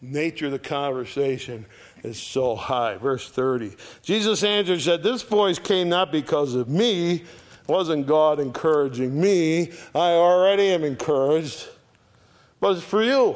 nature 0.02 0.48
of 0.48 0.52
the 0.52 0.60
conversation 0.60 1.66
is 2.04 2.22
so 2.22 2.56
high. 2.56 2.98
Verse 2.98 3.30
30. 3.30 3.76
Jesus 4.02 4.44
answered 4.44 4.82
said, 4.82 5.04
This 5.04 5.24
voice 5.24 5.60
came 5.60 5.90
not 5.90 6.12
because 6.12 6.56
of 6.56 6.68
me, 6.68 7.24
wasn't 7.68 8.08
God 8.08 8.40
encouraging 8.40 9.20
me. 9.20 9.72
I 9.94 10.12
already 10.12 10.70
am 10.70 10.84
encouraged, 10.84 11.68
but 12.60 12.78
it's 12.78 12.86
for 12.86 13.04
you. 13.04 13.36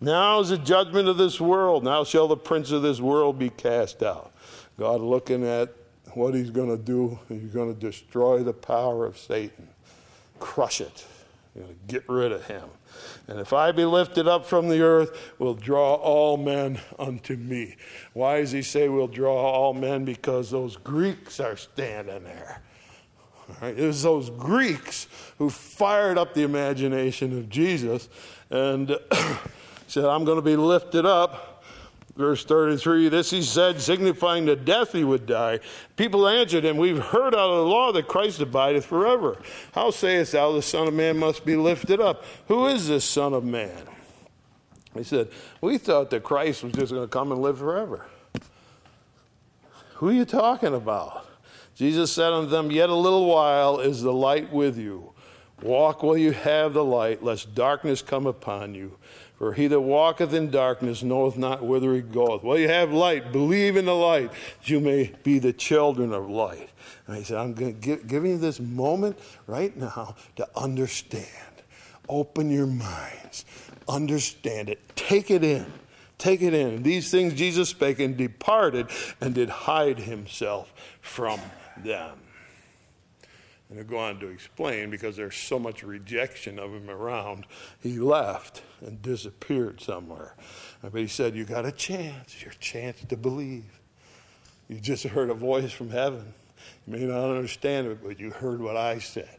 Now 0.00 0.40
is 0.40 0.48
the 0.48 0.58
judgment 0.58 1.08
of 1.08 1.16
this 1.16 1.40
world. 1.40 1.84
Now 1.84 2.02
shall 2.02 2.26
the 2.26 2.36
prince 2.36 2.72
of 2.72 2.82
this 2.82 3.00
world 3.00 3.38
be 3.38 3.50
cast 3.50 4.02
out. 4.02 4.32
God 4.78 5.00
looking 5.00 5.44
at 5.44 5.72
what 6.14 6.34
he's 6.34 6.50
going 6.50 6.76
to 6.76 6.82
do. 6.82 7.18
He's 7.28 7.50
going 7.50 7.72
to 7.72 7.80
destroy 7.80 8.42
the 8.42 8.52
power 8.52 9.06
of 9.06 9.16
Satan, 9.16 9.68
crush 10.40 10.80
it, 10.80 11.06
you 11.54 11.62
know, 11.62 11.68
get 11.86 12.08
rid 12.08 12.32
of 12.32 12.46
him. 12.46 12.64
And 13.28 13.38
if 13.38 13.52
I 13.52 13.72
be 13.72 13.84
lifted 13.84 14.26
up 14.26 14.46
from 14.46 14.68
the 14.68 14.82
earth, 14.82 15.34
will 15.38 15.54
draw 15.54 15.94
all 15.94 16.36
men 16.36 16.80
unto 16.98 17.36
me. 17.36 17.76
Why 18.14 18.40
does 18.40 18.52
he 18.52 18.62
say 18.62 18.88
we'll 18.88 19.08
draw 19.08 19.36
all 19.36 19.74
men? 19.74 20.04
Because 20.04 20.50
those 20.50 20.76
Greeks 20.76 21.40
are 21.40 21.56
standing 21.56 22.24
there. 22.24 22.62
Right? 23.60 23.78
It 23.78 23.86
was 23.86 24.02
those 24.02 24.30
Greeks 24.30 25.08
who 25.38 25.50
fired 25.50 26.16
up 26.16 26.34
the 26.34 26.42
imagination 26.42 27.36
of 27.36 27.48
Jesus 27.48 28.08
and 28.50 28.98
said, 29.86 30.04
I'm 30.04 30.24
going 30.24 30.38
to 30.38 30.42
be 30.42 30.56
lifted 30.56 31.04
up. 31.04 31.51
Verse 32.14 32.44
33, 32.44 33.08
this 33.08 33.30
he 33.30 33.40
said, 33.40 33.80
signifying 33.80 34.44
the 34.44 34.54
death 34.54 34.92
he 34.92 35.02
would 35.02 35.24
die. 35.24 35.60
People 35.96 36.28
answered 36.28 36.64
him, 36.64 36.76
We've 36.76 36.98
heard 37.02 37.34
out 37.34 37.50
of 37.50 37.64
the 37.64 37.70
law 37.70 37.90
that 37.92 38.06
Christ 38.06 38.38
abideth 38.40 38.84
forever. 38.84 39.38
How 39.72 39.90
sayest 39.90 40.32
thou 40.32 40.52
the 40.52 40.60
Son 40.60 40.88
of 40.88 40.94
Man 40.94 41.18
must 41.18 41.46
be 41.46 41.56
lifted 41.56 42.00
up? 42.00 42.24
Who 42.48 42.66
is 42.66 42.88
this 42.88 43.04
Son 43.04 43.32
of 43.32 43.44
Man? 43.44 43.84
He 44.94 45.04
said, 45.04 45.28
We 45.62 45.78
thought 45.78 46.10
that 46.10 46.22
Christ 46.22 46.62
was 46.62 46.74
just 46.74 46.92
going 46.92 47.04
to 47.04 47.08
come 47.08 47.32
and 47.32 47.40
live 47.40 47.58
forever. 47.58 48.06
Who 49.94 50.10
are 50.10 50.12
you 50.12 50.26
talking 50.26 50.74
about? 50.74 51.26
Jesus 51.74 52.12
said 52.12 52.32
unto 52.32 52.50
them, 52.50 52.70
Yet 52.70 52.90
a 52.90 52.94
little 52.94 53.24
while 53.24 53.80
is 53.80 54.02
the 54.02 54.12
light 54.12 54.52
with 54.52 54.76
you. 54.76 55.12
Walk 55.62 56.02
while 56.02 56.18
you 56.18 56.32
have 56.32 56.74
the 56.74 56.84
light, 56.84 57.22
lest 57.22 57.54
darkness 57.54 58.02
come 58.02 58.26
upon 58.26 58.74
you. 58.74 58.98
For 59.42 59.54
he 59.54 59.66
that 59.66 59.80
walketh 59.80 60.32
in 60.32 60.52
darkness 60.52 61.02
knoweth 61.02 61.36
not 61.36 61.64
whither 61.64 61.96
he 61.96 62.00
goeth. 62.00 62.44
Well, 62.44 62.56
you 62.56 62.68
have 62.68 62.92
light. 62.92 63.32
Believe 63.32 63.76
in 63.76 63.86
the 63.86 63.92
light, 63.92 64.30
you 64.62 64.78
may 64.78 65.12
be 65.24 65.40
the 65.40 65.52
children 65.52 66.12
of 66.12 66.30
light. 66.30 66.70
And 67.08 67.16
he 67.16 67.24
said, 67.24 67.38
I'm 67.38 67.52
going 67.52 67.74
to 67.74 67.80
give, 67.80 68.06
give 68.06 68.24
you 68.24 68.38
this 68.38 68.60
moment 68.60 69.18
right 69.48 69.76
now 69.76 70.14
to 70.36 70.48
understand. 70.54 71.26
Open 72.08 72.50
your 72.50 72.68
minds. 72.68 73.44
Understand 73.88 74.68
it. 74.68 74.78
Take 74.94 75.28
it 75.28 75.42
in. 75.42 75.66
Take 76.18 76.40
it 76.40 76.54
in. 76.54 76.84
These 76.84 77.10
things 77.10 77.34
Jesus 77.34 77.68
spake 77.68 77.98
and 77.98 78.16
departed 78.16 78.90
and 79.20 79.34
did 79.34 79.48
hide 79.48 79.98
himself 79.98 80.72
from 81.00 81.40
them. 81.78 82.16
And 83.72 83.88
go 83.88 83.96
on 83.96 84.20
to 84.20 84.28
explain, 84.28 84.90
because 84.90 85.16
there's 85.16 85.34
so 85.34 85.58
much 85.58 85.82
rejection 85.82 86.58
of 86.58 86.74
him 86.74 86.90
around, 86.90 87.46
he 87.80 87.98
left 87.98 88.60
and 88.82 89.00
disappeared 89.00 89.80
somewhere. 89.80 90.34
But 90.82 91.00
he 91.00 91.06
said, 91.06 91.34
You 91.34 91.44
got 91.44 91.64
a 91.64 91.72
chance, 91.72 92.42
your 92.42 92.52
chance 92.60 93.02
to 93.08 93.16
believe. 93.16 93.80
You 94.68 94.78
just 94.78 95.04
heard 95.04 95.30
a 95.30 95.34
voice 95.34 95.72
from 95.72 95.88
heaven. 95.88 96.34
You 96.86 96.98
may 96.98 97.04
not 97.06 97.30
understand 97.30 97.86
it, 97.86 98.04
but 98.04 98.20
you 98.20 98.30
heard 98.30 98.60
what 98.60 98.76
I 98.76 98.98
said. 98.98 99.38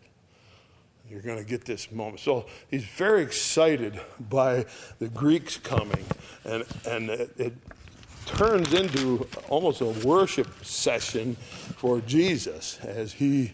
you're 1.08 1.22
going 1.22 1.38
to 1.38 1.48
get 1.48 1.66
this 1.66 1.92
moment. 1.92 2.20
So 2.20 2.48
he's 2.72 2.86
very 2.86 3.22
excited 3.22 4.02
by 4.32 4.66
the 4.98 5.10
Greeks 5.10 5.58
coming, 5.58 6.06
and, 6.44 6.64
and 6.88 7.10
it, 7.12 7.32
it 7.38 7.54
turns 8.26 8.74
into 8.74 9.28
almost 9.48 9.82
a 9.82 10.08
worship 10.08 10.66
session 10.66 11.36
for 11.36 12.02
Jesus 12.02 12.80
as 12.80 13.14
he 13.14 13.54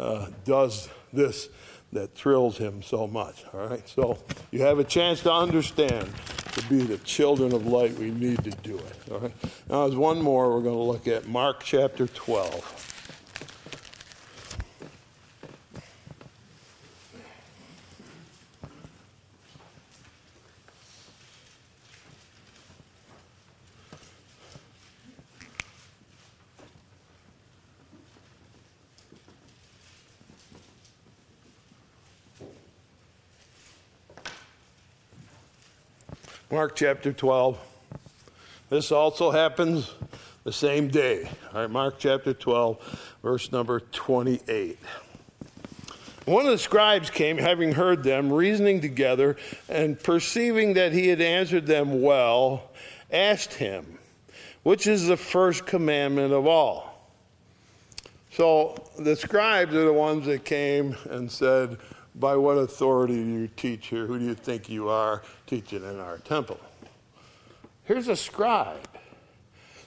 uh, 0.00 0.26
does 0.44 0.88
this 1.12 1.48
that 1.92 2.14
thrills 2.14 2.56
him 2.56 2.82
so 2.82 3.06
much. 3.06 3.44
All 3.52 3.66
right, 3.66 3.88
so 3.88 4.18
you 4.50 4.62
have 4.62 4.78
a 4.78 4.84
chance 4.84 5.22
to 5.22 5.32
understand 5.32 6.08
to 6.52 6.68
be 6.68 6.82
the 6.82 6.98
children 6.98 7.52
of 7.52 7.66
light, 7.66 7.96
we 7.98 8.10
need 8.10 8.42
to 8.44 8.50
do 8.50 8.76
it. 8.76 9.12
All 9.12 9.18
right, 9.18 9.34
now 9.68 9.86
there's 9.86 9.98
one 9.98 10.22
more 10.22 10.52
we're 10.52 10.62
going 10.62 10.76
to 10.76 10.82
look 10.82 11.06
at 11.06 11.28
Mark 11.28 11.62
chapter 11.62 12.06
12. 12.06 12.89
Mark 36.52 36.74
chapter 36.74 37.12
12. 37.12 37.56
This 38.70 38.90
also 38.90 39.30
happens 39.30 39.94
the 40.42 40.52
same 40.52 40.88
day. 40.88 41.30
All 41.54 41.60
right, 41.60 41.70
Mark 41.70 42.00
chapter 42.00 42.34
12, 42.34 43.18
verse 43.22 43.52
number 43.52 43.78
28. 43.78 44.76
One 46.24 46.46
of 46.46 46.50
the 46.50 46.58
scribes 46.58 47.08
came, 47.08 47.38
having 47.38 47.70
heard 47.70 48.02
them 48.02 48.32
reasoning 48.32 48.80
together, 48.80 49.36
and 49.68 50.02
perceiving 50.02 50.74
that 50.74 50.92
he 50.92 51.06
had 51.06 51.20
answered 51.20 51.66
them 51.66 52.02
well, 52.02 52.72
asked 53.12 53.54
him, 53.54 54.00
Which 54.64 54.88
is 54.88 55.06
the 55.06 55.16
first 55.16 55.66
commandment 55.66 56.32
of 56.32 56.48
all? 56.48 57.12
So 58.32 58.74
the 58.98 59.14
scribes 59.14 59.72
are 59.72 59.84
the 59.84 59.92
ones 59.92 60.26
that 60.26 60.44
came 60.44 60.96
and 61.10 61.30
said, 61.30 61.78
by 62.20 62.36
what 62.36 62.58
authority 62.58 63.14
do 63.14 63.28
you 63.28 63.48
teach 63.48 63.88
here? 63.88 64.06
Who 64.06 64.18
do 64.18 64.24
you 64.24 64.34
think 64.34 64.68
you 64.68 64.88
are 64.88 65.22
teaching 65.46 65.82
in 65.82 65.98
our 65.98 66.18
temple? 66.18 66.60
Here's 67.84 68.08
a 68.08 68.16
scribe. 68.16 68.86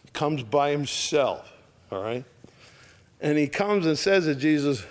He 0.04 0.10
comes 0.12 0.44
by 0.44 0.72
himself, 0.72 1.54
all 1.92 2.04
right? 2.04 2.26
And 3.22 3.38
he 3.38 3.48
comes 3.48 3.86
and 3.86 3.98
says 3.98 4.26
to 4.26 4.36
Jesus, 4.36 4.84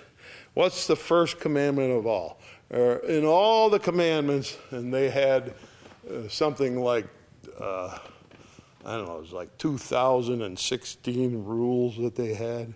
What's 0.55 0.87
the 0.87 0.97
first 0.97 1.41
commandment 1.41 1.93
of 1.93 2.07
all? 2.07 2.39
Uh, 2.73 3.01
in 3.01 3.25
all 3.25 3.69
the 3.69 3.79
commandments, 3.79 4.57
and 4.71 4.93
they 4.93 5.11
had 5.11 5.55
uh, 6.11 6.29
something 6.29 6.81
like, 6.83 7.07
uh, 7.59 7.99
I 8.85 8.97
don't 8.97 9.07
know, 9.07 9.17
it 9.17 9.21
was 9.21 9.33
like 9.33 9.57
2,016 9.59 11.45
rules 11.45 11.97
that 11.99 12.15
they 12.17 12.35
had, 12.35 12.75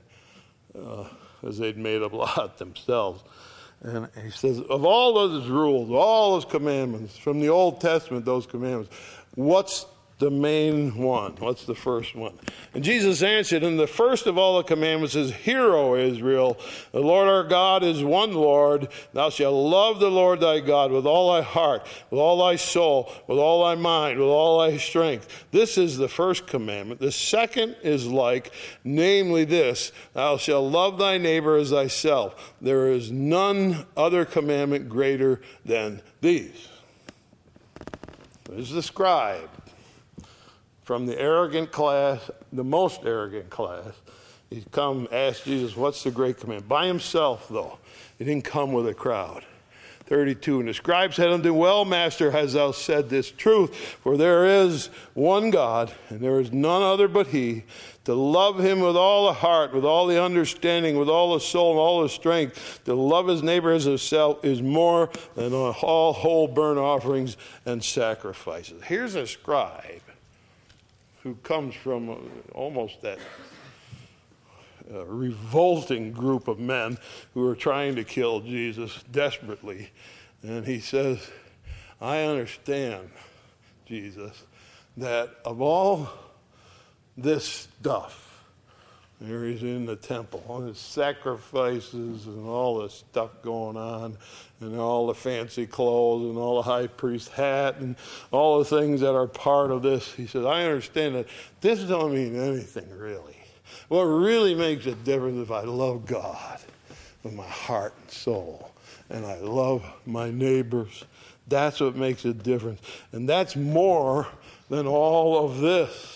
because 0.72 1.58
uh, 1.58 1.62
they'd 1.62 1.78
made 1.78 2.02
up 2.02 2.12
a 2.12 2.16
lot 2.16 2.58
themselves. 2.58 3.22
And 3.82 4.08
he 4.24 4.30
says, 4.30 4.60
of 4.60 4.84
all 4.84 5.14
those 5.14 5.48
rules, 5.48 5.90
all 5.90 6.34
those 6.34 6.44
commandments, 6.44 7.16
from 7.16 7.40
the 7.40 7.48
Old 7.48 7.80
Testament, 7.80 8.24
those 8.24 8.46
commandments, 8.46 8.94
what's 9.34 9.86
the 10.18 10.30
main 10.30 10.96
one? 10.96 11.34
What's 11.38 11.66
the 11.66 11.74
first 11.74 12.14
one? 12.14 12.38
And 12.72 12.82
Jesus 12.82 13.22
answered, 13.22 13.62
And 13.62 13.78
the 13.78 13.86
first 13.86 14.26
of 14.26 14.38
all 14.38 14.56
the 14.56 14.62
commandments 14.62 15.14
is, 15.14 15.32
Hear, 15.32 15.74
O 15.74 15.94
Israel, 15.94 16.58
the 16.92 17.00
Lord 17.00 17.28
our 17.28 17.44
God 17.44 17.82
is 17.82 18.02
one 18.02 18.32
Lord. 18.32 18.88
Thou 19.12 19.28
shalt 19.28 19.54
love 19.54 20.00
the 20.00 20.10
Lord 20.10 20.40
thy 20.40 20.60
God 20.60 20.90
with 20.90 21.04
all 21.04 21.34
thy 21.34 21.42
heart, 21.42 21.86
with 22.10 22.18
all 22.18 22.38
thy 22.38 22.56
soul, 22.56 23.12
with 23.26 23.38
all 23.38 23.64
thy 23.64 23.74
mind, 23.74 24.18
with 24.18 24.28
all 24.28 24.60
thy 24.60 24.78
strength. 24.78 25.46
This 25.50 25.76
is 25.76 25.98
the 25.98 26.08
first 26.08 26.46
commandment. 26.46 26.98
The 27.00 27.12
second 27.12 27.76
is 27.82 28.06
like, 28.06 28.52
namely 28.84 29.44
this 29.44 29.92
Thou 30.14 30.38
shalt 30.38 30.72
love 30.72 30.98
thy 30.98 31.18
neighbor 31.18 31.56
as 31.56 31.70
thyself. 31.70 32.54
There 32.62 32.88
is 32.88 33.12
none 33.12 33.86
other 33.98 34.24
commandment 34.24 34.88
greater 34.88 35.42
than 35.62 36.00
these. 36.22 36.68
There's 38.48 38.70
the 38.70 38.82
scribe 38.82 39.50
from 40.86 41.04
the 41.04 41.20
arrogant 41.20 41.72
class, 41.72 42.30
the 42.52 42.62
most 42.62 43.00
arrogant 43.04 43.50
class. 43.50 43.92
He 44.50 44.64
come 44.70 45.08
ask 45.10 45.42
Jesus, 45.42 45.76
what's 45.76 46.04
the 46.04 46.12
great 46.12 46.38
command? 46.38 46.68
By 46.68 46.86
himself, 46.86 47.48
though. 47.48 47.78
He 48.18 48.24
didn't 48.24 48.44
come 48.44 48.72
with 48.72 48.86
a 48.86 48.94
crowd. 48.94 49.44
32. 50.04 50.60
And 50.60 50.68
the 50.68 50.74
scribe 50.74 51.12
said 51.12 51.30
unto 51.30 51.48
him, 51.48 51.56
Well, 51.56 51.84
master, 51.84 52.30
hast 52.30 52.54
thou 52.54 52.70
said 52.70 53.08
this 53.08 53.32
truth? 53.32 53.74
For 53.74 54.16
there 54.16 54.46
is 54.46 54.86
one 55.14 55.50
God, 55.50 55.92
and 56.08 56.20
there 56.20 56.38
is 56.38 56.52
none 56.52 56.82
other 56.82 57.08
but 57.08 57.26
he. 57.26 57.64
To 58.04 58.14
love 58.14 58.60
him 58.60 58.78
with 58.78 58.96
all 58.96 59.26
the 59.26 59.32
heart, 59.32 59.74
with 59.74 59.84
all 59.84 60.06
the 60.06 60.22
understanding, 60.22 60.96
with 60.96 61.08
all 61.08 61.34
the 61.34 61.40
soul, 61.40 61.72
and 61.72 61.80
all 61.80 62.02
the 62.04 62.08
strength, 62.08 62.84
to 62.84 62.94
love 62.94 63.26
his 63.26 63.42
neighbor 63.42 63.72
as 63.72 63.82
himself 63.82 64.44
is 64.44 64.62
more 64.62 65.10
than 65.34 65.52
all 65.52 66.12
whole 66.12 66.46
burnt 66.46 66.78
offerings 66.78 67.36
and 67.64 67.82
sacrifices. 67.82 68.84
Here's 68.84 69.16
a 69.16 69.26
scribe 69.26 70.02
who 71.26 71.34
comes 71.42 71.74
from 71.74 72.08
uh, 72.08 72.14
almost 72.54 73.02
that 73.02 73.18
uh, 74.88 75.04
revolting 75.06 76.12
group 76.12 76.46
of 76.46 76.60
men 76.60 76.96
who 77.34 77.44
are 77.48 77.56
trying 77.56 77.96
to 77.96 78.04
kill 78.04 78.38
Jesus 78.38 79.02
desperately. 79.10 79.90
And 80.42 80.64
he 80.64 80.78
says, 80.78 81.18
I 82.00 82.22
understand, 82.22 83.10
Jesus, 83.86 84.44
that 84.96 85.30
of 85.44 85.60
all 85.60 86.08
this 87.16 87.44
stuff, 87.44 88.25
there 89.20 89.44
he's 89.44 89.62
in 89.62 89.86
the 89.86 89.96
temple, 89.96 90.44
all 90.46 90.60
his 90.60 90.78
sacrifices 90.78 92.26
and 92.26 92.46
all 92.46 92.82
this 92.82 92.94
stuff 92.94 93.30
going 93.42 93.76
on, 93.76 94.16
and 94.60 94.78
all 94.78 95.06
the 95.06 95.14
fancy 95.14 95.66
clothes 95.66 96.28
and 96.28 96.38
all 96.38 96.56
the 96.56 96.62
high 96.62 96.86
priest 96.86 97.30
hat 97.30 97.76
and 97.76 97.96
all 98.30 98.58
the 98.58 98.64
things 98.64 99.00
that 99.00 99.14
are 99.14 99.26
part 99.26 99.70
of 99.70 99.82
this. 99.82 100.12
He 100.12 100.26
says, 100.26 100.44
I 100.44 100.64
understand 100.64 101.14
that 101.14 101.26
this 101.60 101.80
don't 101.84 102.14
mean 102.14 102.36
anything 102.36 102.90
really. 102.96 103.36
What 103.88 104.02
really 104.02 104.54
makes 104.54 104.86
a 104.86 104.94
difference 104.94 105.38
if 105.38 105.50
I 105.50 105.62
love 105.62 106.06
God 106.06 106.60
with 107.22 107.32
my 107.32 107.46
heart 107.46 107.94
and 108.00 108.10
soul, 108.10 108.72
and 109.08 109.24
I 109.24 109.38
love 109.38 109.84
my 110.04 110.30
neighbors. 110.30 111.04
That's 111.48 111.80
what 111.80 111.94
makes 111.94 112.24
a 112.24 112.34
difference. 112.34 112.80
And 113.12 113.28
that's 113.28 113.56
more 113.56 114.26
than 114.68 114.86
all 114.86 115.44
of 115.44 115.60
this. 115.60 116.15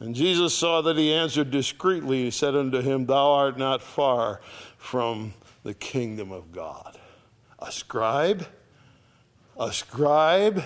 And 0.00 0.14
Jesus 0.14 0.54
saw 0.54 0.82
that 0.82 0.96
he 0.96 1.12
answered 1.12 1.50
discreetly. 1.50 2.24
He 2.24 2.30
said 2.30 2.54
unto 2.54 2.80
him, 2.80 3.06
Thou 3.06 3.32
art 3.32 3.58
not 3.58 3.82
far 3.82 4.40
from 4.76 5.34
the 5.62 5.74
kingdom 5.74 6.32
of 6.32 6.52
God. 6.52 6.98
A 7.58 7.72
scribe? 7.72 8.46
A 9.58 9.72
scribe? 9.72 10.64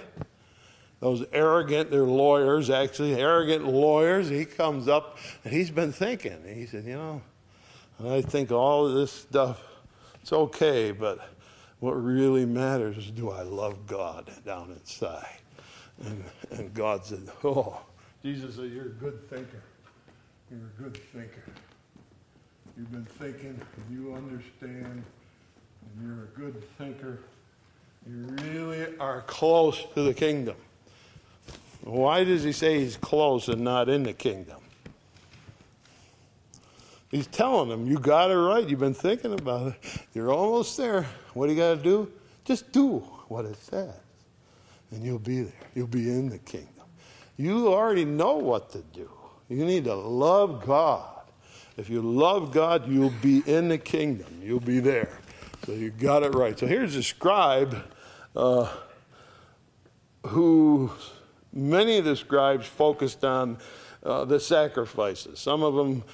Those 1.01 1.25
arrogant, 1.33 1.91
they're 1.91 2.03
lawyers 2.03 2.69
actually, 2.69 3.15
arrogant 3.15 3.67
lawyers. 3.67 4.29
He 4.29 4.45
comes 4.45 4.87
up 4.87 5.17
and 5.45 5.53
he's 5.53 5.71
been 5.71 5.93
thinking. 5.93 6.39
He 6.47 6.67
said, 6.67 6.85
You 6.85 6.97
know, 6.97 7.23
I 8.05 8.21
think 8.21 8.53
all 8.53 8.87
of 8.87 8.95
this 8.95 9.11
stuff, 9.11 9.63
it's 10.21 10.33
okay, 10.33 10.93
but 10.93 11.27
what 11.79 11.93
really 11.93 12.45
matters 12.45 12.99
is 12.99 13.11
do 13.11 13.31
I 13.31 13.43
love 13.43 13.87
God 13.87 14.31
down 14.45 14.71
inside? 14.73 15.39
And, 16.05 16.25
and 16.51 16.75
God 16.75 17.07
said, 17.07 17.27
Oh, 17.43 17.81
Jesus 18.23 18.57
said, 18.57 18.71
You're 18.71 18.87
a 18.87 18.89
good 18.89 19.29
thinker. 19.31 19.63
You're 20.51 20.61
a 20.61 20.83
good 20.83 20.97
thinker. 21.13 21.43
You've 22.77 22.93
been 22.93 23.05
thinking, 23.05 23.61
and 23.77 23.85
you 23.91 24.15
understand, 24.15 25.03
and 25.83 26.07
you're 26.07 26.25
a 26.25 26.39
good 26.39 26.63
thinker. 26.77 27.21
You 28.09 28.27
really 28.43 28.97
are 28.99 29.23
close 29.23 29.85
to 29.95 30.03
the 30.03 30.15
kingdom. 30.15 30.57
Why 31.83 32.25
does 32.25 32.43
he 32.43 32.53
say 32.53 32.81
he's 32.81 32.97
close 32.97 33.49
and 33.49 33.63
not 33.63 33.89
in 33.89 34.03
the 34.03 34.13
kingdom? 34.13 34.59
He's 37.11 37.27
telling 37.27 37.69
them, 37.69 37.87
You 37.87 37.99
got 37.99 38.31
it 38.31 38.37
right. 38.37 38.67
You've 38.67 38.81
been 38.81 38.95
thinking 38.95 39.33
about 39.33 39.69
it. 39.69 40.03
You're 40.15 40.33
almost 40.33 40.77
there. 40.77 41.07
What 41.35 41.47
do 41.47 41.53
you 41.53 41.59
got 41.59 41.77
to 41.77 41.83
do? 41.83 42.11
Just 42.45 42.71
do 42.73 42.99
what 43.29 43.45
it 43.45 43.57
says, 43.57 43.95
and 44.91 45.05
you'll 45.05 45.19
be 45.19 45.43
there. 45.43 45.53
You'll 45.75 45.87
be 45.87 46.11
in 46.11 46.29
the 46.29 46.39
kingdom. 46.39 46.70
You 47.41 47.69
already 47.69 48.05
know 48.05 48.37
what 48.37 48.69
to 48.73 48.83
do. 48.93 49.11
You 49.49 49.65
need 49.65 49.85
to 49.85 49.95
love 49.95 50.67
God. 50.67 51.23
If 51.79 51.89
you 51.89 52.03
love 52.03 52.53
God, 52.53 52.87
you'll 52.87 53.15
be 53.23 53.43
in 53.47 53.69
the 53.69 53.79
kingdom. 53.79 54.43
You'll 54.43 54.61
be 54.61 54.79
there. 54.79 55.19
So 55.65 55.73
you 55.73 55.91
got 55.91 56.23
it 56.23 56.35
right. 56.35 56.59
So 56.59 56.67
here's 56.67 56.95
a 56.97 57.03
scribe 57.03 57.83
uh, 58.37 58.71
who 60.27 60.91
many 61.51 61.97
of 61.97 62.05
the 62.05 62.15
scribes 62.15 62.67
focused 62.67 63.25
on 63.25 63.57
uh, 64.03 64.27
the 64.27 64.39
sacrifices. 64.39 65.39
Some 65.39 65.63
of 65.63 65.75
them 65.75 66.05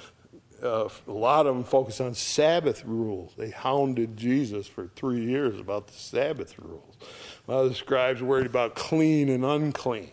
uh, 0.63 0.89
a 1.09 1.13
lot 1.13 1.47
of 1.47 1.57
them 1.57 1.65
focused 1.65 2.01
on 2.01 2.15
Sabbath 2.15 2.85
rules. 2.85 3.33
They 3.37 3.51
hounded 3.51 4.17
Jesus 4.17 4.69
for 4.69 4.87
three 4.95 5.25
years 5.25 5.59
about 5.59 5.89
the 5.89 5.95
Sabbath 5.95 6.57
rules. 6.61 6.95
A 7.49 7.51
lot 7.51 7.65
of 7.65 7.71
the 7.71 7.75
scribes 7.75 8.23
worried 8.23 8.47
about 8.47 8.77
clean 8.77 9.29
and 9.29 9.45
unclean. 9.45 10.13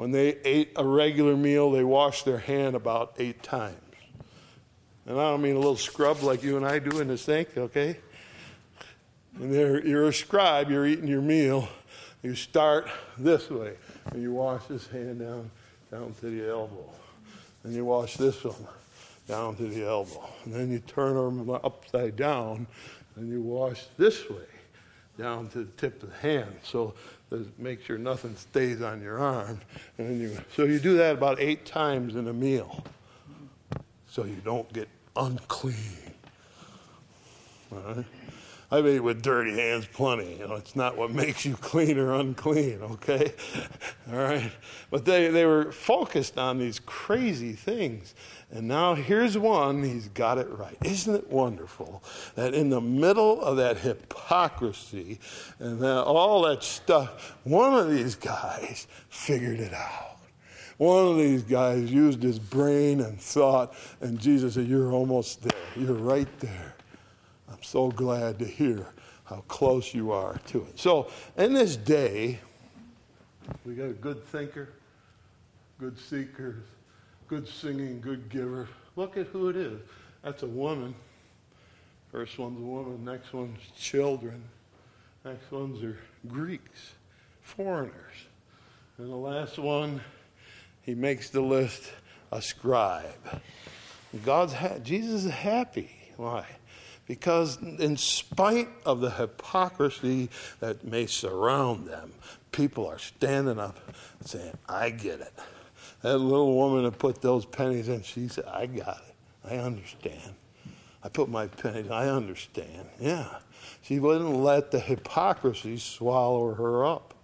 When 0.00 0.12
they 0.12 0.38
ate 0.46 0.72
a 0.76 0.86
regular 0.86 1.36
meal, 1.36 1.70
they 1.70 1.84
washed 1.84 2.24
their 2.24 2.38
hand 2.38 2.74
about 2.74 3.16
eight 3.18 3.42
times. 3.42 3.76
And 5.04 5.20
I 5.20 5.24
don't 5.24 5.42
mean 5.42 5.56
a 5.56 5.58
little 5.58 5.76
scrub 5.76 6.22
like 6.22 6.42
you 6.42 6.56
and 6.56 6.64
I 6.64 6.78
do 6.78 7.00
in 7.00 7.08
the 7.08 7.18
sink, 7.18 7.50
okay? 7.54 7.98
And 9.38 9.52
you're 9.52 10.08
a 10.08 10.12
scribe, 10.14 10.70
you're 10.70 10.86
eating 10.86 11.06
your 11.06 11.20
meal. 11.20 11.68
You 12.22 12.34
start 12.34 12.88
this 13.18 13.50
way, 13.50 13.74
and 14.06 14.22
you 14.22 14.32
wash 14.32 14.64
this 14.68 14.86
hand 14.86 15.20
down, 15.20 15.50
down 15.90 16.14
to 16.20 16.30
the 16.30 16.48
elbow. 16.48 16.90
And 17.64 17.74
you 17.74 17.84
wash 17.84 18.16
this 18.16 18.42
one 18.42 18.56
down 19.28 19.54
to 19.56 19.64
the 19.64 19.86
elbow. 19.86 20.30
And 20.46 20.54
then 20.54 20.72
you 20.72 20.78
turn 20.78 21.14
them 21.14 21.50
upside 21.50 22.16
down, 22.16 22.66
and 23.16 23.28
you 23.28 23.42
wash 23.42 23.84
this 23.98 24.30
way 24.30 24.46
down 25.20 25.48
to 25.50 25.58
the 25.58 25.72
tip 25.76 26.02
of 26.02 26.10
the 26.10 26.16
hand. 26.16 26.56
So 26.62 26.94
make 27.58 27.84
sure 27.84 27.98
nothing 27.98 28.34
stays 28.36 28.80
on 28.80 29.02
your 29.02 29.18
arm. 29.18 29.60
And 29.98 30.08
then 30.08 30.20
you, 30.20 30.38
so 30.56 30.64
you 30.64 30.80
do 30.80 30.96
that 30.96 31.14
about 31.14 31.40
eight 31.40 31.66
times 31.66 32.16
in 32.16 32.26
a 32.28 32.32
meal 32.32 32.84
so 34.08 34.24
you 34.24 34.40
don't 34.44 34.70
get 34.72 34.88
unclean. 35.16 35.76
All 37.70 37.78
right? 37.78 38.04
I've 38.72 38.86
ate 38.86 39.00
with 39.00 39.20
dirty 39.20 39.54
hands 39.54 39.86
plenty. 39.86 40.36
You 40.36 40.46
know, 40.46 40.54
it's 40.54 40.76
not 40.76 40.96
what 40.96 41.10
makes 41.10 41.44
you 41.44 41.56
clean 41.56 41.98
or 41.98 42.14
unclean, 42.14 42.80
okay? 42.82 43.32
All 44.12 44.18
right? 44.18 44.52
But 44.90 45.04
they, 45.04 45.28
they 45.28 45.44
were 45.44 45.72
focused 45.72 46.38
on 46.38 46.58
these 46.58 46.78
crazy 46.78 47.52
things. 47.52 48.14
And 48.52 48.68
now 48.68 48.94
here's 48.94 49.36
one, 49.36 49.82
he's 49.82 50.08
got 50.08 50.38
it 50.38 50.48
right. 50.50 50.76
Isn't 50.84 51.14
it 51.14 51.28
wonderful 51.28 52.02
that 52.36 52.54
in 52.54 52.70
the 52.70 52.80
middle 52.80 53.40
of 53.42 53.56
that 53.56 53.78
hypocrisy 53.78 55.18
and 55.58 55.80
that, 55.80 56.04
all 56.04 56.42
that 56.42 56.62
stuff, 56.62 57.36
one 57.42 57.74
of 57.74 57.90
these 57.90 58.14
guys 58.14 58.86
figured 59.08 59.58
it 59.58 59.74
out. 59.74 60.18
One 60.78 61.08
of 61.08 61.16
these 61.18 61.42
guys 61.42 61.92
used 61.92 62.22
his 62.22 62.38
brain 62.38 63.00
and 63.00 63.20
thought, 63.20 63.74
and 64.00 64.18
Jesus 64.18 64.54
said, 64.54 64.66
You're 64.66 64.92
almost 64.92 65.42
there. 65.42 65.52
You're 65.76 65.92
right 65.92 66.40
there. 66.40 66.74
I'm 67.50 67.62
so 67.62 67.90
glad 67.90 68.38
to 68.38 68.44
hear 68.44 68.86
how 69.24 69.44
close 69.48 69.94
you 69.94 70.12
are 70.12 70.38
to 70.48 70.62
it. 70.62 70.78
So, 70.78 71.10
in 71.36 71.52
this 71.52 71.76
day, 71.76 72.40
we 73.64 73.74
got 73.74 73.90
a 73.90 73.92
good 73.92 74.24
thinker, 74.26 74.68
good 75.78 75.98
seeker, 75.98 76.62
good 77.28 77.46
singing, 77.48 78.00
good 78.00 78.28
giver. 78.28 78.68
Look 78.96 79.16
at 79.16 79.26
who 79.28 79.48
it 79.48 79.56
is. 79.56 79.80
That's 80.22 80.42
a 80.42 80.48
woman. 80.48 80.94
First 82.12 82.38
one's 82.38 82.58
a 82.58 82.64
woman, 82.64 83.04
next 83.04 83.32
one's 83.32 83.60
children, 83.78 84.42
next 85.24 85.50
ones 85.52 85.82
are 85.84 85.96
Greeks, 86.26 86.94
foreigners. 87.40 88.14
And 88.98 89.08
the 89.08 89.16
last 89.16 89.58
one, 89.58 90.00
he 90.82 90.94
makes 90.94 91.30
the 91.30 91.40
list 91.40 91.84
a 92.32 92.42
scribe. 92.42 93.40
God's 94.24 94.54
ha- 94.54 94.78
Jesus 94.82 95.24
is 95.24 95.30
happy. 95.30 95.90
Why? 96.16 96.46
Because, 97.10 97.56
in 97.60 97.96
spite 97.96 98.68
of 98.86 99.00
the 99.00 99.10
hypocrisy 99.10 100.28
that 100.60 100.84
may 100.84 101.06
surround 101.06 101.88
them, 101.88 102.12
people 102.52 102.86
are 102.86 103.00
standing 103.00 103.58
up 103.58 103.80
and 104.20 104.28
saying, 104.28 104.56
I 104.68 104.90
get 104.90 105.20
it. 105.20 105.32
That 106.02 106.18
little 106.18 106.54
woman 106.54 106.84
that 106.84 107.00
put 107.00 107.20
those 107.20 107.44
pennies 107.44 107.88
in, 107.88 108.02
she 108.02 108.28
said, 108.28 108.44
I 108.44 108.66
got 108.66 109.02
it. 109.08 109.14
I 109.44 109.56
understand. 109.56 110.34
I 111.02 111.08
put 111.08 111.28
my 111.28 111.48
pennies, 111.48 111.90
I 111.90 112.06
understand. 112.06 112.86
Yeah. 113.00 113.38
She 113.82 113.98
wouldn't 113.98 114.36
let 114.36 114.70
the 114.70 114.78
hypocrisy 114.78 115.78
swallow 115.78 116.54
her 116.54 116.86
up. 116.86 117.14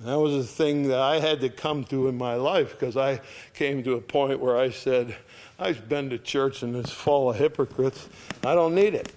And 0.00 0.08
that 0.08 0.18
was 0.18 0.34
a 0.34 0.42
thing 0.42 0.88
that 0.88 0.98
I 0.98 1.20
had 1.20 1.40
to 1.42 1.48
come 1.50 1.84
to 1.84 2.08
in 2.08 2.18
my 2.18 2.34
life 2.34 2.72
because 2.72 2.96
I 2.96 3.20
came 3.54 3.84
to 3.84 3.92
a 3.94 4.00
point 4.00 4.40
where 4.40 4.58
I 4.58 4.70
said, 4.70 5.14
I've 5.62 5.88
been 5.88 6.10
to 6.10 6.18
church 6.18 6.64
and 6.64 6.74
it's 6.74 6.90
full 6.90 7.30
of 7.30 7.36
hypocrites. 7.36 8.08
I 8.44 8.56
don't 8.56 8.74
need 8.74 8.94
it. 8.94 9.12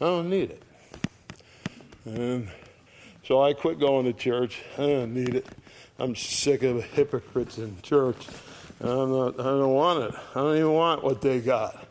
I 0.00 0.06
don't 0.06 0.28
need 0.28 0.50
it. 0.50 0.62
And 2.04 2.48
so 3.24 3.40
I 3.40 3.52
quit 3.52 3.78
going 3.78 4.04
to 4.06 4.12
church. 4.12 4.62
I 4.76 4.80
don't 4.80 5.14
need 5.14 5.36
it. 5.36 5.46
I'm 6.00 6.16
sick 6.16 6.64
of 6.64 6.82
hypocrites 6.82 7.58
in 7.58 7.80
church. 7.82 8.26
I'm 8.80 9.12
not, 9.12 9.38
I 9.38 9.44
don't 9.44 9.74
want 9.74 10.12
it. 10.12 10.20
I 10.32 10.40
don't 10.40 10.56
even 10.56 10.72
want 10.72 11.04
what 11.04 11.20
they 11.20 11.38
got. 11.38 11.86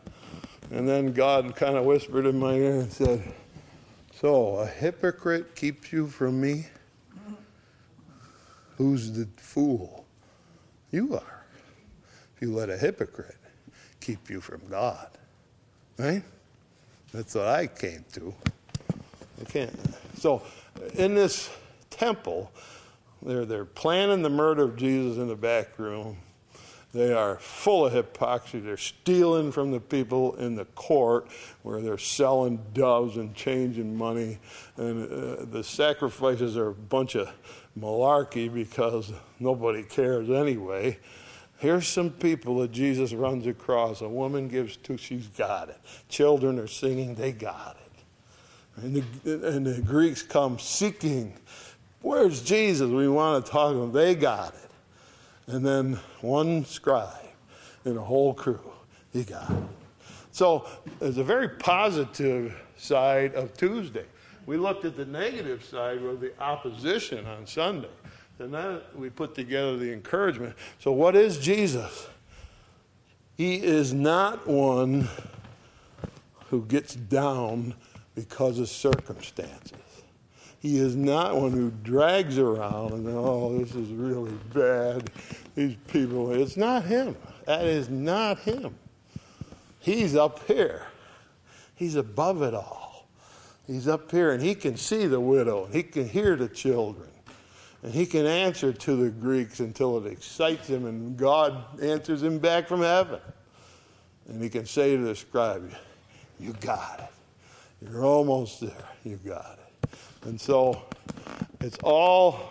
And 0.70 0.86
then 0.86 1.14
God 1.14 1.56
kind 1.56 1.78
of 1.78 1.86
whispered 1.86 2.26
in 2.26 2.38
my 2.38 2.52
ear 2.52 2.80
and 2.80 2.92
said, 2.92 3.32
So, 4.12 4.56
a 4.56 4.66
hypocrite 4.66 5.56
keeps 5.56 5.90
you 5.90 6.06
from 6.06 6.38
me? 6.38 6.66
Who's 8.76 9.10
the 9.12 9.26
fool? 9.38 10.04
You 10.90 11.14
are 11.14 11.33
you 12.44 12.52
let 12.54 12.68
a 12.68 12.76
hypocrite 12.76 13.36
keep 14.00 14.28
you 14.28 14.40
from 14.40 14.60
God. 14.68 15.08
Right? 15.98 16.22
That's 17.12 17.34
what 17.34 17.46
I 17.46 17.66
came 17.66 18.04
to. 18.12 18.34
I 19.40 19.44
can't. 19.44 19.74
So, 20.18 20.42
in 20.94 21.14
this 21.14 21.50
temple, 21.88 22.52
they're, 23.22 23.46
they're 23.46 23.64
planning 23.64 24.22
the 24.22 24.30
murder 24.30 24.64
of 24.64 24.76
Jesus 24.76 25.16
in 25.16 25.28
the 25.28 25.36
back 25.36 25.78
room. 25.78 26.18
They 26.92 27.12
are 27.12 27.38
full 27.38 27.86
of 27.86 27.92
hypocrisy. 27.92 28.60
They're 28.60 28.76
stealing 28.76 29.50
from 29.50 29.72
the 29.72 29.80
people 29.80 30.36
in 30.36 30.54
the 30.54 30.66
court 30.66 31.28
where 31.62 31.80
they're 31.80 31.98
selling 31.98 32.60
doves 32.74 33.16
and 33.16 33.34
changing 33.34 33.96
money. 33.96 34.38
And 34.76 35.10
uh, 35.10 35.44
the 35.46 35.64
sacrifices 35.64 36.56
are 36.56 36.68
a 36.68 36.74
bunch 36.74 37.16
of 37.16 37.32
malarkey 37.78 38.52
because 38.52 39.12
nobody 39.40 39.82
cares 39.82 40.28
anyway. 40.30 40.98
Here's 41.58 41.86
some 41.86 42.10
people 42.10 42.58
that 42.58 42.72
Jesus 42.72 43.12
runs 43.12 43.46
across. 43.46 44.00
A 44.00 44.08
woman 44.08 44.48
gives 44.48 44.76
to, 44.78 44.96
she's 44.96 45.28
got 45.28 45.68
it. 45.68 45.78
Children 46.08 46.58
are 46.58 46.66
singing, 46.66 47.14
they 47.14 47.32
got 47.32 47.76
it. 47.80 48.82
And 48.82 48.96
the, 49.24 49.48
and 49.48 49.66
the 49.66 49.80
Greeks 49.80 50.22
come 50.22 50.58
seeking, 50.58 51.34
where's 52.02 52.42
Jesus? 52.42 52.90
We 52.90 53.08
want 53.08 53.44
to 53.44 53.50
talk 53.50 53.72
to 53.72 53.78
them. 53.78 53.92
They 53.92 54.14
got 54.14 54.54
it. 54.54 54.70
And 55.46 55.64
then 55.64 55.98
one 56.20 56.64
scribe 56.64 57.08
and 57.84 57.96
a 57.96 58.02
whole 58.02 58.34
crew, 58.34 58.72
he 59.12 59.24
got 59.24 59.50
it. 59.50 59.62
So 60.32 60.66
there's 60.98 61.18
a 61.18 61.24
very 61.24 61.48
positive 61.48 62.54
side 62.76 63.34
of 63.34 63.56
Tuesday. 63.56 64.06
We 64.46 64.56
looked 64.56 64.84
at 64.84 64.96
the 64.96 65.04
negative 65.04 65.64
side 65.64 66.02
with 66.02 66.20
the 66.20 66.32
opposition 66.42 67.24
on 67.26 67.46
Sunday. 67.46 67.88
And 68.38 68.52
then 68.52 68.80
we 68.96 69.10
put 69.10 69.34
together 69.34 69.76
the 69.76 69.92
encouragement. 69.92 70.54
So, 70.80 70.92
what 70.92 71.14
is 71.14 71.38
Jesus? 71.38 72.08
He 73.36 73.56
is 73.56 73.92
not 73.92 74.46
one 74.46 75.08
who 76.50 76.64
gets 76.64 76.94
down 76.94 77.74
because 78.14 78.58
of 78.58 78.68
circumstances. 78.68 79.78
He 80.60 80.78
is 80.78 80.96
not 80.96 81.36
one 81.36 81.52
who 81.52 81.70
drags 81.82 82.38
around 82.38 82.92
and, 82.92 83.08
oh, 83.08 83.58
this 83.58 83.74
is 83.74 83.90
really 83.90 84.32
bad. 84.54 85.10
These 85.54 85.76
people, 85.88 86.32
it's 86.32 86.56
not 86.56 86.84
him. 86.84 87.16
That 87.44 87.64
is 87.64 87.90
not 87.90 88.38
him. 88.38 88.74
He's 89.80 90.16
up 90.16 90.46
here, 90.46 90.86
he's 91.74 91.96
above 91.96 92.40
it 92.40 92.54
all. 92.54 93.06
He's 93.66 93.86
up 93.88 94.10
here 94.10 94.32
and 94.32 94.42
he 94.42 94.54
can 94.54 94.76
see 94.76 95.06
the 95.06 95.20
widow, 95.20 95.66
and 95.66 95.74
he 95.74 95.82
can 95.82 96.08
hear 96.08 96.36
the 96.36 96.48
children. 96.48 97.08
And 97.84 97.92
he 97.92 98.06
can 98.06 98.24
answer 98.24 98.72
to 98.72 98.96
the 98.96 99.10
Greeks 99.10 99.60
until 99.60 99.98
it 99.98 100.10
excites 100.10 100.68
him, 100.68 100.86
and 100.86 101.18
God 101.18 101.82
answers 101.82 102.22
him 102.22 102.38
back 102.38 102.66
from 102.66 102.80
heaven. 102.80 103.20
And 104.26 104.42
he 104.42 104.48
can 104.48 104.64
say 104.64 104.96
to 104.96 105.02
the 105.02 105.14
scribe, 105.14 105.70
You 106.40 106.54
got 106.54 107.00
it. 107.00 107.86
You're 107.86 108.06
almost 108.06 108.62
there. 108.62 108.88
You 109.04 109.16
got 109.18 109.58
it. 109.82 109.90
And 110.22 110.40
so 110.40 110.82
it's 111.60 111.76
all 111.84 112.48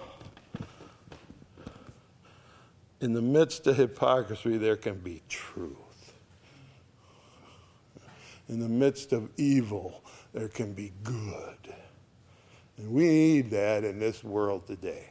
in 3.02 3.14
the 3.14 3.22
midst 3.22 3.66
of 3.66 3.76
hypocrisy, 3.76 4.58
there 4.58 4.78
can 4.78 5.00
be 5.00 5.24
truth. 5.30 6.14
In 8.48 8.60
the 8.60 8.70
midst 8.70 9.14
of 9.14 9.32
evil, 9.36 10.04
there 10.32 10.48
can 10.48 10.74
be 10.74 10.94
good. 11.04 11.74
And 12.78 12.92
we 12.92 13.08
need 13.08 13.50
that 13.50 13.84
in 13.84 13.98
this 13.98 14.24
world 14.24 14.68
today. 14.68 15.10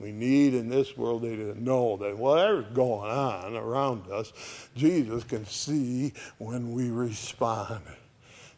We 0.00 0.12
need 0.12 0.54
in 0.54 0.70
this 0.70 0.96
world 0.96 1.22
to 1.22 1.62
know 1.62 1.98
that 1.98 2.16
whatever's 2.16 2.72
going 2.72 3.10
on 3.10 3.54
around 3.54 4.10
us, 4.10 4.32
Jesus 4.74 5.24
can 5.24 5.44
see 5.44 6.14
when 6.38 6.72
we 6.72 6.90
respond. 6.90 7.82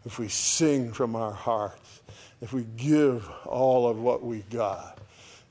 If 0.05 0.19
we 0.19 0.29
sing 0.29 0.93
from 0.93 1.17
our 1.17 1.33
hearts, 1.33 2.03
if 2.41 2.53
we 2.53 2.65
give 2.77 3.29
all 3.45 3.89
of 3.89 4.01
what 4.01 4.23
we 4.23 4.41
got, 4.51 4.99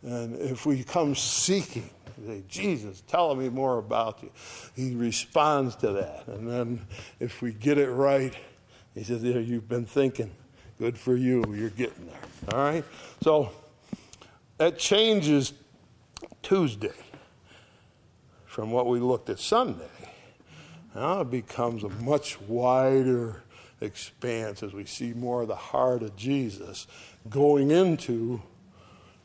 and 0.04 0.36
if 0.40 0.66
we 0.66 0.84
come 0.84 1.14
seeking, 1.14 1.90
say, 2.26 2.44
Jesus, 2.48 3.02
tell 3.08 3.36
me 3.36 3.50
more 3.50 3.78
about 3.78 4.22
you. 4.24 4.32
He 4.76 4.96
responds 4.96 5.76
to 5.78 5.92
that. 5.94 6.28
And 6.28 6.48
then 6.48 6.82
if 7.20 7.42
we 7.42 7.54
get 7.54 7.78
it 7.78 7.90
right, 7.90 8.34
he 8.94 9.04
says, 9.04 9.22
There, 9.22 9.40
you've 9.40 9.70
been 9.70 9.86
thinking. 9.86 10.32
Good 10.80 10.98
for 10.98 11.16
you. 11.16 11.44
You're 11.56 11.70
getting 11.70 12.08
there. 12.08 12.54
All 12.54 12.60
right? 12.60 12.84
So 13.22 13.52
that 14.58 14.80
changes 14.80 15.54
Tuesday 16.42 16.94
from 18.46 18.72
what 18.72 18.88
we 18.88 19.00
looked 19.00 19.30
at 19.30 19.40
Sunday. 19.40 19.86
Now 20.94 21.22
it 21.22 21.32
becomes 21.32 21.84
a 21.84 21.90
much 21.90 22.40
wider 22.42 23.44
expanse 23.80 24.62
as 24.62 24.74
we 24.74 24.86
see 24.86 25.14
more 25.14 25.44
of 25.44 25.48
the 25.48 25.56
heart 25.56 26.04
of 26.04 26.16
Jesus 26.16 26.88
going 27.30 27.72
into 27.72 28.42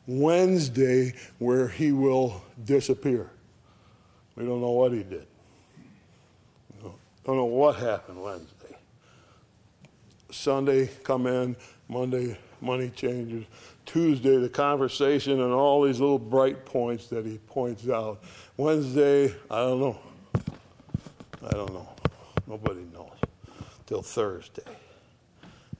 Wednesday 0.07 1.13
where 1.39 1.67
he 1.67 1.91
will 1.91 2.41
disappear. 2.63 3.29
We 4.35 4.45
don't 4.45 4.61
know 4.61 4.71
what 4.71 4.91
he 4.91 5.03
did. 5.03 5.27
Don't 7.25 7.35
know 7.35 7.45
what 7.45 7.75
happened 7.75 8.23
Wednesday. 8.23 8.77
Sunday, 10.31 10.87
come 11.03 11.27
in. 11.27 11.57
Monday, 11.89 12.37
money 12.61 12.89
changes. 12.89 13.45
Tuesday, 13.87 14.37
the 14.37 14.49
conversation 14.49 15.41
and 15.41 15.51
all 15.51 15.81
these 15.81 15.99
little 15.99 16.19
bright 16.19 16.65
points 16.65 17.07
that 17.07 17.25
he 17.25 17.39
points 17.47 17.89
out. 17.89 18.21
Wednesday, 18.57 19.33
I 19.49 19.59
don't 19.61 19.79
know. 19.79 19.99
I 21.43 21.51
don't 21.51 21.73
know. 21.73 21.89
Nobody 22.45 22.85
knows. 22.93 23.09
Till 23.87 24.01
Thursday. 24.01 24.61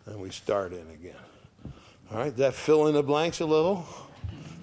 And 0.06 0.20
we 0.20 0.32
start 0.32 0.72
in 0.72 0.90
again. 0.90 1.16
All 2.12 2.20
right, 2.20 2.36
that 2.38 2.54
fill 2.54 2.88
in 2.88 2.96
the 2.96 3.04
blanks 3.04 3.42
a 3.42 3.46
little. 3.46 3.86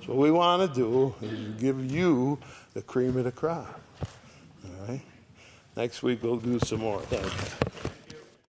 So 0.05 0.15
what 0.15 0.17
we 0.17 0.31
want 0.31 0.75
to 0.75 0.75
do 0.75 1.15
is 1.21 1.61
give 1.61 1.91
you 1.91 2.39
the 2.73 2.83
cream 2.83 3.17
of 3.19 3.25
the 3.25 3.33
crop. 3.33 3.81
All 4.65 4.89
right? 4.89 5.03
Next 5.77 6.03
week 6.03 6.23
we'll 6.23 6.39
do 6.39 6.59
some 6.61 6.81
more. 6.81 7.03